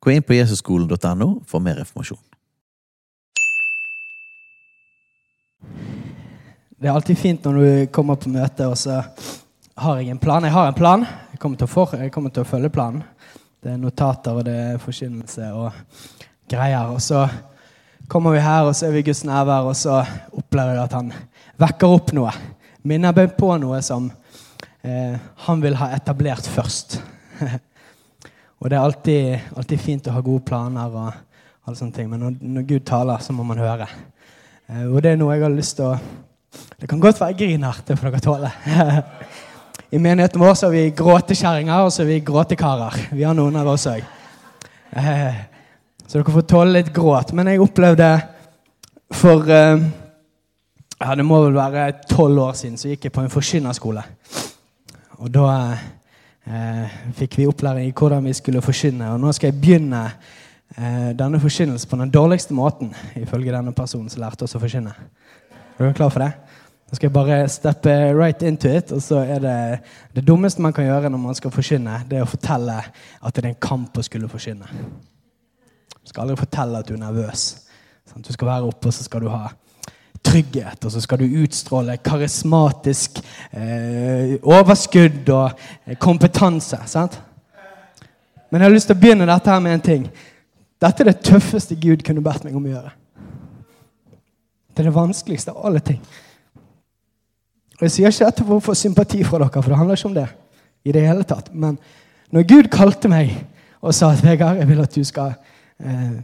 Gå 0.00 0.14
inn 0.14 0.22
på 0.22 0.36
jesusskolen.no 0.36 1.28
for 1.46 1.62
mer 1.62 1.80
informasjon. 1.82 2.20
Det 6.78 6.86
er 6.86 6.94
alltid 6.94 7.18
fint 7.18 7.44
når 7.44 7.56
du 7.58 7.86
kommer 7.90 8.14
på 8.14 8.30
møte, 8.30 8.68
og 8.70 8.78
så 8.78 9.00
har 9.82 9.98
jeg 9.98 10.12
en 10.14 10.20
plan. 10.22 10.44
Jeg 10.46 10.54
har 10.54 10.68
en 10.70 10.76
plan. 10.78 11.06
Jeg 11.32 11.40
kommer 11.42 11.58
til 11.58 11.66
å, 11.66 11.72
for, 11.72 11.96
jeg 11.98 12.12
kommer 12.14 12.30
til 12.30 12.44
å 12.44 12.46
følge 12.48 12.70
planen. 12.70 13.02
Det 13.58 13.72
er 13.72 13.80
notater, 13.82 14.38
og 14.38 14.46
det 14.46 14.54
er 14.54 14.82
forkynnelse 14.82 15.50
og 15.58 15.74
greier. 16.50 16.92
Og 16.94 17.02
så 17.02 17.24
kommer 18.06 18.36
vi 18.36 18.44
her, 18.44 18.68
og 18.68 18.76
så 18.78 18.86
er 18.86 18.94
vi 18.94 19.02
Guds 19.08 19.24
nærvær, 19.26 19.66
og 19.66 19.74
så 19.78 19.98
opplever 20.30 20.78
jeg 20.78 20.84
at 20.84 20.96
han 21.00 21.10
vekker 21.58 21.96
opp 21.98 22.14
noe. 22.14 22.32
Minner 22.86 23.16
meg 23.16 23.34
på 23.34 23.50
noe 23.58 23.82
som 23.82 24.06
eh, 24.86 25.18
han 25.48 25.64
vil 25.66 25.80
ha 25.82 25.90
etablert 25.98 26.46
først. 26.46 27.00
og 28.58 28.70
det 28.70 28.76
er 28.76 28.82
alltid, 28.82 29.50
alltid, 29.56 29.80
fint 29.80 30.08
å 30.10 30.14
ha 30.16 30.22
gode 30.24 30.44
planer, 30.48 30.94
og 30.94 31.68
alle 31.68 31.78
sånne 31.78 31.94
ting, 31.94 32.08
men 32.10 32.22
når, 32.24 32.38
når 32.42 32.64
Gud 32.72 32.86
taler, 32.88 33.22
så 33.22 33.34
må 33.36 33.46
man 33.46 33.60
høre. 33.62 33.86
Eh, 34.68 34.86
og 34.88 35.02
det 35.04 35.12
er 35.12 35.20
noe 35.20 35.36
jeg 35.36 35.44
har 35.46 35.54
lyst 35.54 35.78
til 35.78 35.92
å 35.92 35.98
Det 36.80 36.88
kan 36.88 37.00
godt 37.00 37.20
være 37.20 37.34
jeg 37.34 37.38
griner, 37.42 37.76
det 37.86 37.96
får 37.98 38.08
dere 38.08 38.24
tåle. 38.24 38.50
I 39.94 39.98
menigheten 40.00 40.40
vår 40.40 40.54
så 40.56 40.68
er 40.68 40.74
vi 40.74 40.96
gråtekjerringer, 40.96 41.84
og 41.84 41.92
så 41.92 42.02
er 42.02 42.08
vi 42.08 42.18
gråtekarer. 42.24 42.96
Vi 43.12 43.24
har 43.26 43.36
noen 43.36 43.56
av 43.60 43.68
oss 43.72 43.86
òg. 43.90 44.02
Eh, 44.96 45.38
så 46.06 46.18
dere 46.18 46.34
får 46.34 46.46
tåle 46.48 46.74
litt 46.78 46.90
gråt. 46.94 47.34
Men 47.36 47.50
jeg 47.52 47.62
opplevde 47.62 48.08
for 49.14 49.48
eh, 49.52 49.86
ja, 50.98 51.14
Det 51.14 51.24
må 51.24 51.42
vel 51.44 51.56
være 51.56 51.92
tolv 52.10 52.42
år 52.48 52.56
siden 52.58 52.78
så 52.80 52.90
gikk 52.90 53.06
jeg 53.06 53.14
på 53.14 53.22
en 53.22 53.32
forkynnerskole. 53.32 54.02
Og 55.22 55.30
da 55.34 55.46
eh, 55.52 55.84
fikk 57.18 57.38
vi 57.38 57.46
opplæring 57.48 57.88
i 57.88 57.94
hvordan 57.94 58.24
vi 58.24 58.32
skulle 58.36 58.62
forkynne. 58.64 59.12
Og 59.12 59.20
nå 59.20 59.32
skal 59.36 59.50
jeg 59.50 59.60
begynne 59.60 60.04
eh, 60.76 61.10
denne 61.18 61.40
forkynnelsen 61.40 61.90
på 61.90 61.98
den 62.00 62.12
dårligste 62.14 62.54
måten, 62.56 62.94
ifølge 63.16 63.52
denne 63.52 63.74
personen 63.76 64.08
som 64.08 64.22
lærte 64.22 64.46
oss 64.46 64.56
å 64.56 64.62
forkynne. 64.62 64.94
Er 65.78 65.90
du 65.90 65.96
klar 65.96 66.12
for 66.14 66.24
det? 66.24 66.32
Nå 66.88 66.96
skal 66.96 67.10
jeg 67.10 67.16
bare 67.18 67.36
steppe 67.52 67.92
right 68.16 68.42
into 68.42 68.68
it. 68.72 68.92
og 68.92 69.02
så 69.02 69.20
er 69.20 69.40
Det 69.40 69.80
det 70.14 70.26
dummeste 70.26 70.62
man 70.62 70.72
kan 70.72 70.84
gjøre 70.84 71.10
når 71.10 71.18
man 71.18 71.34
skal 71.34 71.50
forkynne, 71.50 72.04
det 72.08 72.18
er 72.18 72.22
å 72.22 72.32
fortelle 72.32 72.80
at 73.22 73.34
det 73.34 73.44
er 73.44 73.48
en 73.48 73.60
kamp 73.60 73.98
å 73.98 74.02
skulle 74.02 74.28
forkynne. 74.28 74.66
Du 76.02 76.08
skal 76.08 76.22
aldri 76.22 76.36
fortelle 76.36 76.78
at 76.78 76.88
du 76.88 76.94
er 76.94 77.04
nervøs. 77.04 77.66
Du 78.16 78.32
skal 78.32 78.48
være 78.48 78.64
oppe, 78.64 78.88
og 78.88 78.94
så 78.94 79.04
skal 79.04 79.20
du 79.20 79.28
ha 79.28 79.50
trygghet, 80.28 80.84
og 80.84 80.92
så 80.92 81.00
skal 81.02 81.22
du 81.22 81.40
utstråle 81.42 81.96
karismatisk 82.04 83.20
eh, 83.52 84.36
overskudd 84.44 85.28
og 85.32 85.64
eh, 85.86 85.96
kompetanse. 86.00 86.80
Sant? 86.90 87.18
Men 88.48 88.60
jeg 88.60 88.68
har 88.68 88.74
lyst 88.74 88.90
til 88.90 88.96
å 88.96 89.00
begynne 89.00 89.28
dette 89.28 89.52
her 89.52 89.64
med 89.64 89.76
en 89.76 89.84
ting. 89.88 90.06
Dette 90.78 91.04
er 91.04 91.10
det 91.10 91.20
tøffeste 91.26 91.76
Gud 91.80 92.04
kunne 92.06 92.24
bedt 92.24 92.46
meg 92.46 92.56
om 92.56 92.64
å 92.68 92.72
gjøre. 92.72 92.94
Det 94.72 94.84
er 94.84 94.88
det 94.90 94.94
vanskeligste 94.94 95.52
av 95.52 95.64
alle 95.66 95.82
ting. 95.84 95.98
Og 97.78 97.86
Jeg 97.86 97.94
sier 97.94 98.12
ikke 98.12 98.28
dette 98.28 98.44
for 98.46 98.58
å 98.58 98.64
få 98.68 98.74
sympati 98.78 99.24
fra 99.26 99.40
dere, 99.42 99.62
for 99.62 99.72
det 99.72 99.78
handler 99.78 99.98
ikke 99.98 100.10
om 100.10 100.18
det. 100.20 100.28
i 100.84 100.92
det 100.92 101.02
hele 101.04 101.24
tatt. 101.26 101.50
Men 101.52 101.74
når 102.30 102.46
Gud 102.48 102.68
kalte 102.72 103.08
meg 103.10 103.32
og 103.82 103.92
sa 103.94 104.12
at 104.12 104.22
Vegard, 104.24 104.56
jeg 104.56 104.68
vil 104.68 104.80
at 104.80 104.94
du 104.94 105.04
skal 105.04 105.32
eh, 105.82 106.20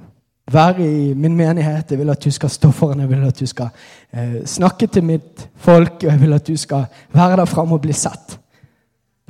være 0.52 0.84
i 0.84 1.12
min 1.14 1.36
menighet, 1.36 1.90
jeg 1.90 1.98
vil 1.98 2.12
at 2.12 2.24
du 2.24 2.30
skal 2.30 2.50
stå 2.52 2.70
foran, 2.74 3.00
jeg 3.00 3.10
vil 3.10 3.26
at 3.26 3.40
du 3.40 3.46
skal 3.48 3.70
eh, 4.12 4.40
snakke 4.46 4.86
til 4.86 5.04
mitt 5.04 5.46
folk, 5.56 6.02
og 6.02 6.10
jeg 6.10 6.20
vil 6.20 6.36
at 6.36 6.46
du 6.46 6.56
skal 6.56 6.84
være 7.12 7.38
der 7.40 7.50
framme 7.50 7.78
og 7.78 7.84
bli 7.84 7.96
sett. 7.96 8.36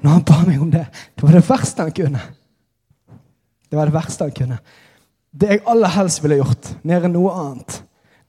Når 0.03 0.11
han 0.11 0.25
ba 0.27 0.41
meg 0.47 0.61
om 0.61 0.73
det, 0.73 0.87
det 1.15 1.27
var 1.27 1.39
det 1.39 1.47
verste 1.49 1.87
han 1.87 1.95
kunne. 1.95 2.25
Det 3.71 3.79
var 3.79 3.89
det 3.89 3.95
verste 3.95 4.27
han 4.27 4.35
kunne. 4.37 4.59
Det 5.35 5.51
jeg 5.51 5.65
aller 5.71 5.95
helst 5.97 6.23
ville 6.23 6.39
gjort, 6.43 6.75
mer 6.83 7.07
enn 7.07 7.17
noe 7.17 7.33
annet, 7.35 7.79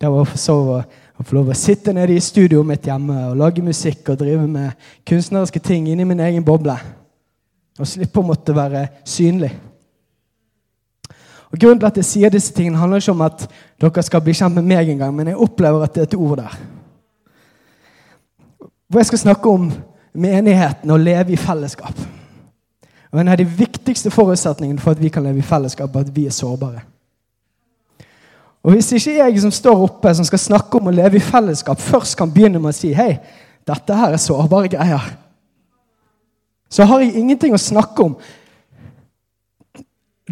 det 0.02 0.12
var 0.12 0.24
å 0.24 0.40
sove 0.40 0.84
å 1.16 1.24
få 1.24 1.38
lov 1.38 1.54
å 1.54 1.58
sitte 1.58 1.94
nede 1.96 2.16
i 2.16 2.24
studioet 2.24 2.68
mitt 2.68 2.88
hjemme 2.90 3.30
og 3.30 3.38
lage 3.40 3.64
musikk 3.64 4.12
og 4.12 4.20
drive 4.20 4.48
med 4.52 4.88
kunstneriske 5.08 5.62
ting 5.64 5.88
inni 5.88 6.08
min 6.08 6.20
egen 6.20 6.44
boble. 6.44 6.76
Og 7.80 7.88
slippe 7.88 8.20
å 8.20 8.28
måtte 8.28 8.56
være 8.56 8.86
synlig. 9.08 9.54
Og 11.56 11.60
Grunnen 11.60 11.80
til 11.80 11.88
at 11.88 11.98
jeg 12.02 12.06
sier 12.06 12.32
disse 12.34 12.52
tingene, 12.52 12.76
handler 12.76 13.00
ikke 13.00 13.14
om 13.16 13.22
at 13.24 13.46
dere 13.80 14.02
skal 14.04 14.24
bli 14.26 14.34
kjent 14.36 14.58
med 14.58 14.66
meg 14.68 14.90
engang, 14.92 15.14
men 15.16 15.30
jeg 15.32 15.40
opplever 15.40 15.86
at 15.86 15.94
det 15.96 16.02
er 16.02 16.10
et 16.10 16.18
ord 16.20 16.42
der. 16.42 16.58
Hvor 18.92 19.00
jeg 19.00 19.08
skal 19.08 19.22
snakke 19.22 19.54
om 19.54 19.70
menigheten 20.12 20.92
og 20.92 21.00
leve 21.00 21.32
i 21.32 21.40
fellesskap. 21.40 21.96
Og 23.12 23.22
En 23.22 23.32
av 23.32 23.40
de 23.40 23.48
viktigste 23.48 24.12
forutsetningene 24.12 24.84
for 24.84 24.92
at 24.92 25.00
vi 25.00 25.08
kan 25.10 25.24
leve 25.24 25.40
i 25.40 25.48
fellesskap, 25.48 25.96
er 25.96 26.04
at 26.04 26.16
vi 26.16 26.26
er 26.28 26.36
sårbare. 26.36 26.84
Og 28.64 28.72
Hvis 28.76 28.92
ikke 28.92 29.16
jeg 29.16 29.42
som 29.42 29.52
står 29.52 29.88
oppe, 29.88 30.14
som 30.14 30.28
skal 30.28 30.40
snakke 30.40 30.78
om 30.78 30.92
å 30.92 30.98
leve 31.00 31.22
i 31.22 31.24
fellesskap, 31.24 31.80
først 31.80 32.18
kan 32.18 32.34
begynne 32.36 32.60
med 32.60 32.76
å 32.76 32.76
si 32.76 32.92
hei, 32.94 33.14
dette 33.68 33.96
her 33.96 34.12
er 34.12 34.20
sårbare 34.20 34.68
greier, 34.76 35.08
så 36.70 36.84
har 36.84 37.00
jeg 37.00 37.16
ingenting 37.16 37.54
å 37.56 37.62
snakke 37.62 38.04
om. 38.04 38.18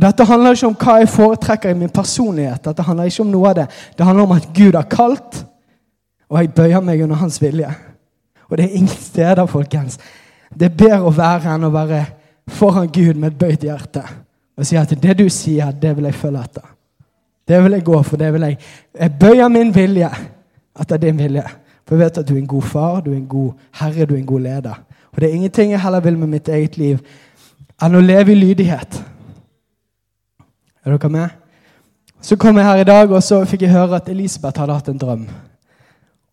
Dette 0.01 0.25
handler 0.25 0.55
ikke 0.55 0.71
om 0.71 0.77
hva 0.79 0.97
jeg 1.01 1.09
foretrekker 1.13 1.73
i 1.73 1.77
min 1.77 1.91
personlighet. 1.93 2.63
Dette 2.65 2.85
handler 2.85 3.11
ikke 3.11 3.25
om 3.25 3.31
noe 3.33 3.49
av 3.51 3.57
det. 3.59 3.67
Det 3.97 4.05
handler 4.07 4.25
om 4.25 4.35
at 4.35 4.47
Gud 4.55 4.73
har 4.73 4.89
kalt, 4.89 5.43
og 6.29 6.39
jeg 6.39 6.53
bøyer 6.55 6.81
meg 6.81 7.03
under 7.05 7.19
hans 7.21 7.37
vilje. 7.41 7.69
Og 8.49 8.57
det 8.57 8.65
er 8.65 8.77
ingen 8.79 8.89
steder, 8.89 9.45
folkens. 9.45 9.99
Det 10.49 10.71
er 10.71 10.77
bedre 10.77 11.01
å 11.05 11.13
være 11.13 11.53
enn 11.53 11.67
å 11.67 11.73
være 11.73 12.03
foran 12.49 12.89
Gud 12.93 13.17
med 13.17 13.33
et 13.33 13.39
bøyd 13.39 13.65
hjerte 13.69 14.03
og 14.53 14.67
si 14.67 14.77
at 14.77 14.91
det 15.01 15.15
du 15.17 15.25
sier, 15.33 15.71
det 15.73 15.95
vil 15.97 16.05
jeg 16.05 16.13
følge 16.13 16.41
etter. 16.45 16.65
Det 17.47 17.57
vil 17.63 17.73
jeg 17.73 17.85
gå 17.87 18.01
for. 18.03 18.17
det 18.17 18.33
vil 18.33 18.41
Jeg 18.41 18.57
Jeg 18.99 19.19
bøyer 19.19 19.47
min 19.49 19.75
vilje 19.75 20.09
etter 20.79 20.97
din 20.97 21.17
vilje. 21.17 21.43
For 21.87 21.95
jeg 21.95 22.05
vet 22.05 22.17
at 22.17 22.27
du 22.27 22.35
er 22.35 22.39
en 22.39 22.47
god 22.47 22.61
far, 22.61 23.01
du 23.01 23.11
er 23.11 23.15
en 23.15 23.27
god 23.27 23.51
herre, 23.71 24.05
du 24.05 24.13
er 24.13 24.19
en 24.19 24.25
god 24.25 24.39
leder. 24.39 24.83
Og 25.11 25.21
det 25.21 25.29
er 25.29 25.33
ingenting 25.33 25.71
jeg 25.71 25.81
heller 25.81 25.99
vil 25.99 26.17
med 26.17 26.27
mitt 26.27 26.47
eget 26.47 26.77
liv 26.77 26.99
enn 27.81 27.95
å 27.95 28.01
leve 28.01 28.31
i 28.31 28.35
lydighet. 28.35 29.01
Er 30.83 30.97
dere 30.97 31.09
med? 31.09 31.29
Så 32.23 32.35
kom 32.39 32.57
jeg 32.57 32.65
her 32.65 32.81
i 32.81 32.87
dag, 32.87 33.11
og 33.11 33.23
så 33.23 33.41
fikk 33.47 33.65
jeg 33.65 33.73
høre 33.73 33.97
at 33.99 34.09
Elisabeth 34.11 34.59
hadde 34.59 34.75
hatt 34.75 34.89
en 34.91 34.99
drøm. 34.99 35.25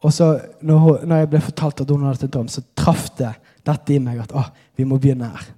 Og 0.01 0.13
så, 0.13 0.33
når, 0.63 0.77
hun, 0.79 0.99
når 1.05 1.17
jeg 1.17 1.31
ble 1.31 1.41
fortalt 1.45 1.81
at 1.83 1.91
hun 1.91 2.05
hadde 2.05 2.15
hatt 2.15 2.27
en 2.29 2.35
drøm, 2.37 2.51
så 2.51 2.63
traff 2.79 3.09
det 3.19 3.33
dette 3.67 3.95
i 3.95 3.99
meg 4.03 4.23
at 4.23 4.35
å, 4.35 4.45
vi 4.79 4.87
må 4.87 4.99
begynne 5.03 5.33
her. 5.33 5.49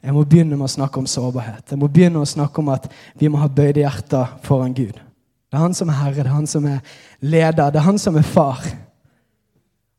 Jeg 0.00 0.16
må 0.16 0.24
begynne 0.24 0.56
med 0.56 0.66
å 0.66 0.72
snakke 0.72 1.00
om 1.00 1.08
sårbarhet. 1.08 1.70
Jeg 1.70 1.78
må 1.80 1.88
begynne 1.92 2.22
å 2.22 2.28
snakke 2.28 2.62
om 2.62 2.70
at 2.72 2.86
vi 3.20 3.28
må 3.28 3.40
ha 3.40 3.48
bøyde 3.52 3.82
hjerter 3.82 4.36
foran 4.46 4.74
Gud. 4.76 4.96
Det 4.96 5.58
er 5.58 5.64
han 5.64 5.74
som 5.76 5.90
er 5.90 5.98
herre, 5.98 6.22
det 6.22 6.30
er 6.30 6.36
han 6.36 6.46
som 6.48 6.66
er 6.70 6.78
leder, 7.20 7.72
det 7.72 7.80
er 7.80 7.86
han 7.86 7.98
som 7.98 8.16
er 8.16 8.26
far. 8.26 8.62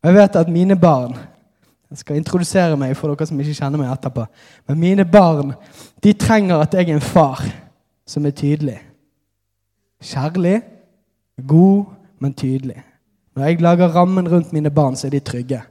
Og 0.01 0.09
jeg 0.09 0.17
vet 0.17 0.39
at 0.41 0.49
mine 0.49 0.79
barn 0.79 1.19
Jeg 1.91 2.05
skal 2.05 2.15
introdusere 2.15 2.77
meg 2.79 2.93
for 2.95 3.11
dere 3.11 3.25
som 3.27 3.39
ikke 3.43 3.51
kjenner 3.51 3.81
meg 3.81 3.89
etterpå. 3.91 4.23
Men 4.63 4.77
mine 4.79 5.03
barn 5.03 5.49
de 5.99 6.13
trenger 6.15 6.61
at 6.63 6.71
jeg 6.71 6.87
er 6.87 6.93
en 6.95 7.03
far 7.03 7.41
som 8.11 8.27
er 8.27 8.35
tydelig. 8.35 8.77
Kjærlig, 10.03 10.61
god, 11.47 11.85
men 12.19 12.33
tydelig. 12.33 12.81
Når 13.35 13.45
jeg 13.47 13.61
lager 13.63 13.93
rammen 13.95 14.27
rundt 14.27 14.53
mine 14.53 14.71
barn, 14.71 14.95
så 14.95 15.07
er 15.07 15.15
de 15.15 15.19
trygge. 15.19 15.61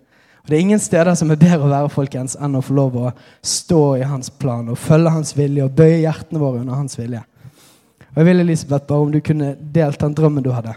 Og 0.42 0.48
Det 0.48 0.56
er 0.56 0.60
ingen 0.60 0.78
steder 0.81 1.14
som 1.14 1.31
er 1.31 1.40
bedre 1.40 1.66
å 1.66 1.72
være 1.72 1.92
folkens, 1.92 2.37
enn 2.40 2.56
å 2.56 2.62
få 2.64 2.76
lov 2.78 2.96
å 2.96 3.10
stå 3.44 3.82
i 4.00 4.06
hans 4.08 4.31
plan 4.31 4.70
og 4.72 4.81
følge 4.81 5.12
hans 5.12 5.34
vilje 5.37 5.66
og 5.66 5.75
bøye 5.76 6.00
hjertene 6.00 6.40
våre 6.40 6.62
under 6.62 6.81
hans 6.81 6.96
vilje. 6.98 7.20
Og 8.10 8.16
Jeg 8.16 8.26
vil 8.26 8.40
Elisabeth, 8.40 8.86
bare 8.86 9.04
om 9.04 9.12
du 9.12 9.20
kunne 9.20 9.52
delt 9.75 10.00
den 10.00 10.16
drømmen 10.16 10.44
du 10.44 10.50
hadde. 10.50 10.75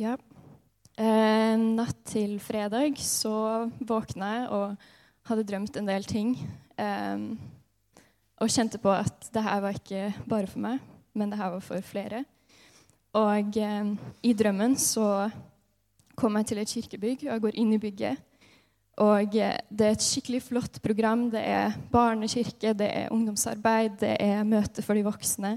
Ja. 0.00 0.16
Eh, 0.96 1.56
natt 1.60 1.98
til 2.08 2.38
fredag 2.40 2.96
så 2.96 3.68
våkna 3.84 4.30
jeg 4.32 4.46
og 4.48 4.86
hadde 5.28 5.44
drømt 5.44 5.76
en 5.76 5.90
del 5.90 6.08
ting. 6.08 6.38
Eh, 6.76 7.18
og 8.36 8.52
kjente 8.52 8.80
på 8.80 8.92
at 8.92 9.30
det 9.32 9.42
her 9.42 9.60
var 9.64 9.76
ikke 9.78 10.10
bare 10.28 10.48
for 10.50 10.60
meg, 10.60 10.80
men 11.16 11.30
det 11.32 11.38
her 11.40 11.54
var 11.54 11.62
for 11.64 11.80
flere. 11.84 12.24
Og 13.16 13.56
um, 13.56 13.94
i 14.20 14.34
drømmen 14.36 14.74
så 14.76 15.30
kom 16.16 16.36
jeg 16.36 16.50
til 16.50 16.60
et 16.60 16.72
kirkebygg, 16.74 17.24
og 17.24 17.32
jeg 17.32 17.44
går 17.46 17.56
inn 17.62 17.72
i 17.72 17.80
bygget. 17.80 18.20
Og 19.00 19.36
eh, 19.36 19.56
det 19.68 19.86
er 19.86 19.96
et 19.96 20.04
skikkelig 20.04 20.42
flott 20.44 20.78
program. 20.84 21.26
Det 21.32 21.40
er 21.40 21.76
barnekirke, 21.92 22.74
det 22.76 22.88
er 22.88 23.12
ungdomsarbeid, 23.12 23.98
det 24.00 24.14
er 24.20 24.44
møte 24.48 24.84
for 24.84 24.96
de 24.96 25.04
voksne. 25.04 25.56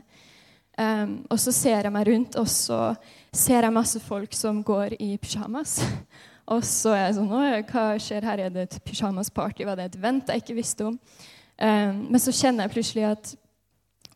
Um, 0.80 1.18
og 1.28 1.40
så 1.44 1.52
ser 1.52 1.84
jeg 1.84 1.92
meg 1.92 2.08
rundt, 2.08 2.38
og 2.40 2.48
så 2.48 2.94
ser 3.36 3.66
jeg 3.66 3.76
masse 3.76 4.00
folk 4.00 4.36
som 4.36 4.64
går 4.64 4.96
i 5.00 5.18
pysjamas. 5.20 5.82
Og 6.50 6.64
så 6.66 6.96
er 6.96 7.04
jeg 7.04 7.18
sånn 7.20 7.30
Hva 7.70 7.84
skjer 8.02 8.26
her? 8.26 8.46
Er 8.46 8.54
det 8.54 8.66
et 8.66 8.80
pysjamasparty? 8.86 9.68
Var 9.68 9.78
det 9.78 9.90
et 9.92 10.00
vent 10.02 10.32
jeg 10.32 10.42
ikke 10.42 10.58
visste 10.58 10.88
om? 10.90 10.96
Um, 11.60 12.06
men 12.10 12.22
så 12.24 12.34
kjenner 12.34 12.66
jeg 12.66 12.78
plutselig 12.78 13.06
at 13.10 13.36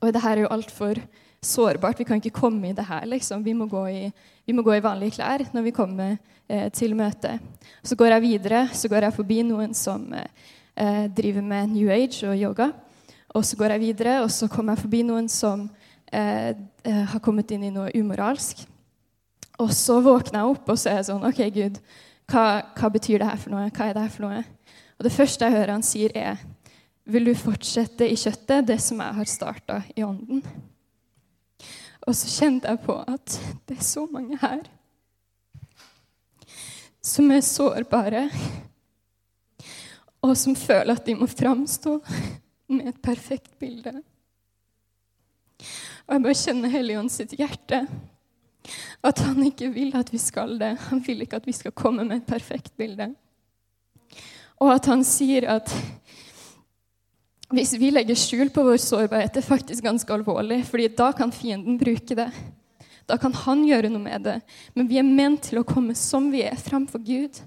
Oi, 0.03 0.11
det 0.11 0.19
her 0.19 0.35
er 0.35 0.43
jo 0.43 0.51
altfor 0.51 0.99
sårbart. 1.43 1.99
Vi 1.99 2.03
kan 2.07 2.19
ikke 2.19 2.35
komme 2.35 2.69
i 2.69 2.73
det 2.75 2.83
her, 2.83 3.05
liksom. 3.07 3.43
Vi 3.43 3.53
må 3.55 3.69
gå 3.71 3.85
i, 3.87 4.11
må 4.51 4.63
gå 4.65 4.73
i 4.75 4.83
vanlige 4.83 5.17
klær 5.17 5.45
når 5.53 5.63
vi 5.63 5.71
kommer 5.75 6.17
eh, 6.47 6.69
til 6.75 6.95
møtet. 6.95 7.39
Så 7.83 7.95
går 7.95 8.15
jeg 8.15 8.23
videre, 8.25 8.65
så 8.73 8.91
går 8.91 9.07
jeg 9.07 9.15
forbi 9.15 9.39
noen 9.47 9.71
som 9.77 10.09
eh, 10.13 11.05
driver 11.15 11.41
med 11.41 11.71
New 11.71 11.91
Age 11.91 12.27
og 12.27 12.35
yoga. 12.35 12.71
Og 13.33 13.45
så 13.45 13.55
går 13.55 13.75
jeg 13.75 13.83
videre, 13.85 14.19
og 14.23 14.31
så 14.31 14.47
kommer 14.51 14.75
jeg 14.75 14.83
forbi 14.83 15.03
noen 15.07 15.29
som 15.31 15.69
eh, 16.11 16.51
eh 16.83 17.03
har 17.13 17.23
kommet 17.23 17.51
inn 17.51 17.63
i 17.63 17.71
noe 17.71 17.91
umoralsk. 17.95 18.65
Og 19.59 19.71
så 19.71 20.01
våkner 20.01 20.41
jeg 20.41 20.51
opp, 20.51 20.69
og 20.69 20.77
så 20.77 20.89
er 20.89 20.99
jeg 20.99 21.11
sånn 21.11 21.27
OK, 21.27 21.41
Gud, 21.53 21.79
hva, 22.31 22.63
hva 22.77 22.89
betyr 22.93 23.21
det 23.21 23.29
her 23.29 23.39
for 23.41 23.53
noe? 23.53 23.69
Hva 23.73 23.87
er 23.89 23.97
det 23.97 24.05
her 24.05 24.13
for 24.13 24.27
noe? 24.27 24.43
Og 24.97 25.07
det 25.07 25.13
første 25.15 25.47
jeg 25.47 25.57
hører 25.57 25.75
han 25.75 25.85
sier, 25.85 26.13
er 26.15 26.37
Vil 27.03 27.25
du 27.27 27.33
fortsette 27.35 28.07
i 28.07 28.15
kjøttet, 28.15 28.67
det 28.67 28.79
som 28.79 29.01
jeg 29.03 29.17
har 29.17 29.27
starta 29.27 29.81
i 29.95 30.05
ånden? 30.07 30.43
Og 32.07 32.15
så 32.15 32.29
kjente 32.31 32.71
jeg 32.71 32.79
på 32.83 32.95
at 32.99 33.35
det 33.67 33.77
er 33.77 33.83
så 33.83 34.05
mange 34.11 34.39
her 34.39 34.63
som 37.03 37.31
er 37.35 37.41
sårbare, 37.43 38.29
og 40.23 40.37
som 40.39 40.55
føler 40.55 40.95
at 40.95 41.03
de 41.03 41.17
må 41.19 41.27
framstå 41.27 41.97
med 42.71 42.93
et 42.93 43.01
perfekt 43.03 43.57
bilde. 43.59 43.97
Og 46.07 46.15
jeg 46.15 46.23
bare 46.23 46.39
kjenner 46.39 46.71
Helligånd 46.71 47.11
sitt 47.11 47.35
hjerte. 47.35 47.83
At 49.03 49.19
han 49.25 49.43
ikke 49.43 49.69
vil 49.73 49.93
at 49.99 50.11
vi 50.13 50.21
skal 50.21 50.57
det. 50.59 50.75
Han 50.89 51.01
vil 51.03 51.25
ikke 51.25 51.41
at 51.41 51.47
vi 51.47 51.55
skal 51.55 51.75
komme 51.75 52.05
med 52.07 52.21
et 52.21 52.29
perfekt 52.29 52.75
bilde. 52.79 53.11
Og 54.63 54.71
at 54.71 54.87
han 54.87 55.03
sier 55.07 55.49
at 55.51 55.71
hvis 57.53 57.75
vi 57.77 57.91
legger 57.93 58.17
skjul 58.17 58.49
på 58.49 58.63
vår 58.65 58.79
sårbarhet, 58.81 59.33
det 59.35 59.43
er 59.43 59.45
faktisk 59.45 59.83
ganske 59.85 60.13
alvorlig. 60.13 60.63
fordi 60.65 60.87
da 60.87 61.11
kan 61.11 61.31
fienden 61.31 61.77
bruke 61.77 62.15
det. 62.15 62.31
Da 63.05 63.17
kan 63.17 63.33
han 63.33 63.65
gjøre 63.67 63.91
noe 63.91 64.01
med 64.01 64.23
det. 64.23 64.39
Men 64.73 64.87
vi 64.87 64.97
er 64.97 65.05
ment 65.05 65.43
til 65.49 65.59
å 65.59 65.67
komme 65.67 65.95
som 65.95 66.31
vi 66.31 66.41
er, 66.41 66.55
framfor 66.55 67.03
Gud. 67.03 67.41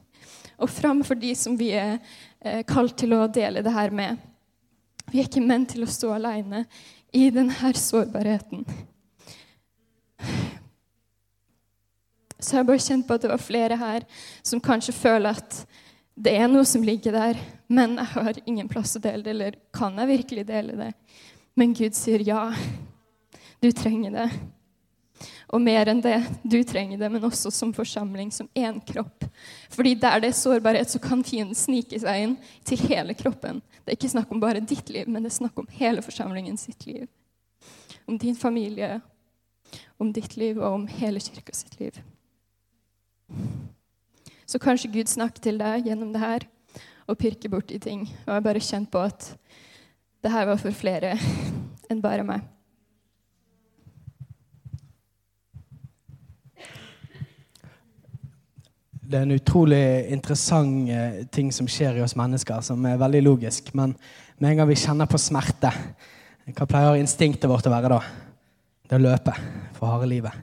Og 0.58 0.70
framfor 0.70 1.18
de 1.18 1.34
som 1.34 1.56
vi 1.56 1.72
er 1.74 1.98
eh, 2.40 2.62
kalt 2.62 2.96
til 2.96 3.16
å 3.16 3.26
dele 3.26 3.64
det 3.64 3.72
her 3.72 3.90
med. 3.90 4.20
Vi 5.10 5.20
er 5.20 5.28
ikke 5.28 5.42
ment 5.42 5.72
til 5.72 5.86
å 5.86 5.90
stå 5.90 6.12
alene 6.16 6.66
i 7.12 7.30
denne 7.30 7.72
sårbarheten. 7.74 8.66
Så 12.46 12.54
jeg 12.54 12.62
har 12.62 12.68
bare 12.68 12.82
kjent 12.82 13.06
på 13.08 13.16
at 13.16 13.24
det 13.24 13.32
var 13.32 13.42
flere 13.42 13.76
her 13.80 14.04
som 14.46 14.62
kanskje 14.62 14.94
føler 14.94 15.34
at 15.34 15.64
det 16.16 16.32
er 16.38 16.46
noe 16.48 16.64
som 16.64 16.84
ligger 16.86 17.12
der, 17.12 17.40
men 17.66 17.98
jeg 17.98 18.08
har 18.14 18.38
ingen 18.46 18.68
plass 18.70 18.94
å 18.96 19.02
dele 19.02 19.24
det. 19.24 19.32
Eller 19.34 19.56
kan 19.74 19.98
jeg 19.98 20.12
virkelig 20.12 20.44
dele 20.48 20.76
det? 20.78 20.92
Men 21.58 21.74
Gud 21.74 21.96
sier 21.98 22.22
ja. 22.24 22.44
Du 23.60 23.68
trenger 23.74 24.14
det. 24.14 24.28
Og 25.50 25.60
mer 25.62 25.90
enn 25.90 26.00
det. 26.04 26.20
Du 26.46 26.56
trenger 26.64 27.02
det, 27.02 27.10
men 27.12 27.26
også 27.26 27.50
som 27.50 27.74
forsamling, 27.74 28.30
som 28.32 28.48
én 28.54 28.78
kropp. 28.86 29.26
Fordi 29.74 29.96
der 29.98 30.22
det 30.22 30.30
er 30.30 30.38
sårbarhet, 30.38 30.94
så 30.94 31.02
kan 31.02 31.26
fienden 31.26 31.58
snike 31.58 31.98
seg 32.00 32.22
inn 32.22 32.34
til 32.66 32.86
hele 32.86 33.16
kroppen. 33.18 33.58
Det 33.82 33.92
er 33.92 33.98
ikke 33.98 34.14
snakk 34.14 34.32
om 34.32 34.42
bare 34.42 34.62
ditt 34.62 34.88
liv, 34.94 35.10
men 35.10 35.26
det 35.26 35.34
er 35.34 35.40
snakk 35.42 35.58
om 35.58 35.70
hele 35.80 36.04
forsamlingen 36.04 36.58
sitt 36.60 36.86
liv. 36.86 37.08
Om 38.06 38.18
din 38.22 38.38
familie, 38.38 39.00
om 39.98 40.12
ditt 40.14 40.36
liv 40.36 40.58
og 40.62 40.70
om 40.72 40.86
hele 41.00 41.20
kirka 41.20 41.54
sitt 41.56 41.80
liv. 41.80 41.96
Så 44.46 44.60
kanskje 44.62 44.92
Gud 44.94 45.10
snakker 45.10 45.42
til 45.42 45.58
deg 45.58 45.88
gjennom 45.88 46.12
det 46.14 46.22
her 46.22 46.46
og 47.06 47.18
pirker 47.18 47.50
bort 47.50 47.70
i 47.74 47.80
ting. 47.82 48.06
Og 48.06 48.30
jeg 48.30 48.34
har 48.34 48.44
bare 48.44 48.62
kjent 48.62 48.90
på 48.90 49.02
at 49.02 49.30
det 50.22 50.32
her 50.32 50.46
var 50.48 50.60
for 50.60 50.74
flere 50.74 51.16
enn 51.90 52.02
bare 52.02 52.26
meg. 52.26 52.44
Det 59.06 59.20
er 59.20 59.22
en 59.22 59.36
utrolig 59.36 60.10
interessant 60.10 60.88
eh, 60.90 61.20
ting 61.30 61.52
som 61.54 61.68
skjer 61.70 62.00
i 62.00 62.02
oss 62.02 62.16
mennesker, 62.18 62.58
som 62.66 62.82
er 62.90 62.98
veldig 62.98 63.20
logisk. 63.22 63.70
Men 63.78 63.94
med 64.38 64.50
en 64.50 64.58
gang 64.60 64.68
vi 64.72 64.78
kjenner 64.80 65.06
på 65.06 65.20
smerte, 65.22 65.70
hva 66.50 66.66
pleier 66.66 66.98
instinktet 66.98 67.46
vårt 67.50 67.68
å 67.68 67.74
være 67.74 67.92
da? 67.92 68.00
Det 68.86 68.98
å 68.98 69.04
løpe 69.04 69.34
for 69.78 69.92
harde 69.92 70.10
livet. 70.10 70.34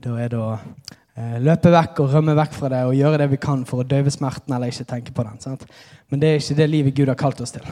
Da 0.00 0.14
er 0.20 0.32
det 0.32 0.40
å 0.40 0.54
løpe 1.16 1.68
vekk 1.72 2.00
og 2.00 2.14
rømme 2.14 2.34
vekk 2.38 2.54
fra 2.56 2.70
det 2.72 2.82
og 2.88 2.96
gjøre 2.96 3.18
det 3.20 3.28
vi 3.34 3.40
kan 3.40 3.66
for 3.68 3.82
å 3.82 3.88
døyve 3.88 4.12
smerten 4.12 4.54
eller 4.54 4.72
ikke 4.72 4.88
tenke 4.88 5.12
på 5.12 5.24
den. 5.26 5.40
Sant? 5.44 5.64
Men 6.08 6.22
det 6.22 6.28
er 6.28 6.40
ikke 6.40 6.58
det 6.60 6.68
livet 6.72 6.96
Gud 6.96 7.12
har 7.12 7.18
kalt 7.20 7.40
oss 7.44 7.52
til. 7.52 7.66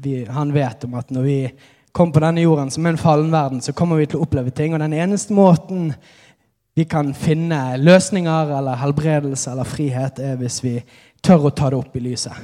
Vi, 0.00 0.14
han 0.28 0.52
vet 0.52 0.84
om 0.84 0.96
at 1.00 1.12
når 1.12 1.24
vi 1.24 1.38
kommer 1.92 2.14
på 2.16 2.22
denne 2.24 2.44
jorden 2.44 2.70
som 2.72 2.86
en 2.86 3.00
fallen 3.00 3.32
verden, 3.32 3.60
så 3.64 3.72
kommer 3.76 4.00
vi 4.00 4.08
til 4.10 4.20
å 4.20 4.26
oppleve 4.26 4.52
ting. 4.54 4.74
Og 4.74 4.82
den 4.82 4.96
eneste 4.96 5.36
måten 5.36 5.90
vi 6.76 6.86
kan 6.88 7.14
finne 7.16 7.76
løsninger 7.80 8.52
eller 8.58 8.78
helbredelse 8.80 9.50
eller 9.52 9.68
frihet, 9.68 10.20
er 10.20 10.38
hvis 10.40 10.60
vi 10.64 10.76
tør 11.24 11.48
å 11.48 11.54
ta 11.56 11.72
det 11.72 11.80
opp 11.80 11.96
i 11.96 12.04
lyset. 12.04 12.36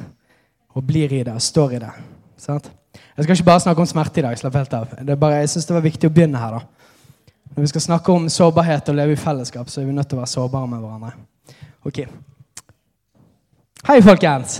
Og 0.76 0.84
blir 0.84 1.12
i 1.12 1.22
det 1.24 1.36
og 1.36 1.44
står 1.44 1.76
i 1.76 1.82
det. 1.84 1.92
Sant? 2.40 2.68
Jeg 3.16 3.24
skal 3.24 3.36
ikke 3.36 3.48
bare 3.48 3.62
snakke 3.64 3.80
om 3.80 3.88
smerte 3.88 4.20
i 4.20 4.24
dag. 4.24 4.36
slapp 4.40 4.56
helt 4.56 4.74
av. 4.76 4.92
Bare, 5.16 5.40
jeg 5.40 5.52
synes 5.52 5.68
det 5.68 5.76
var 5.76 5.84
viktig 5.84 6.08
å 6.08 6.12
begynne 6.12 6.40
her. 6.40 6.58
da. 6.58 6.75
Når 7.56 7.64
vi 7.64 7.68
skal 7.70 7.80
snakke 7.80 8.12
om 8.12 8.26
sårbarhet 8.28 8.88
og 8.92 8.96
leve 8.98 9.14
i 9.14 9.16
fellesskap, 9.16 9.70
så 9.72 9.80
er 9.80 9.86
vi 9.88 9.92
nødt 9.96 10.10
til 10.10 10.18
å 10.18 10.20
være 10.20 10.28
sårbare 10.28 10.68
med 10.68 10.82
hverandre. 10.82 11.12
Ok. 11.88 12.02
Hei, 13.86 13.96
folkens! 14.04 14.58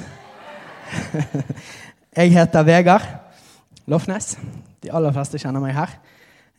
Jeg 2.16 2.32
heter 2.32 2.64
Vegard 2.64 3.04
Lofnes. 3.84 4.31
De 4.81 4.88
aller 4.96 5.12
fleste 5.12 5.37
kjenner 5.43 5.60
meg 5.60 5.76
her. 5.76 5.93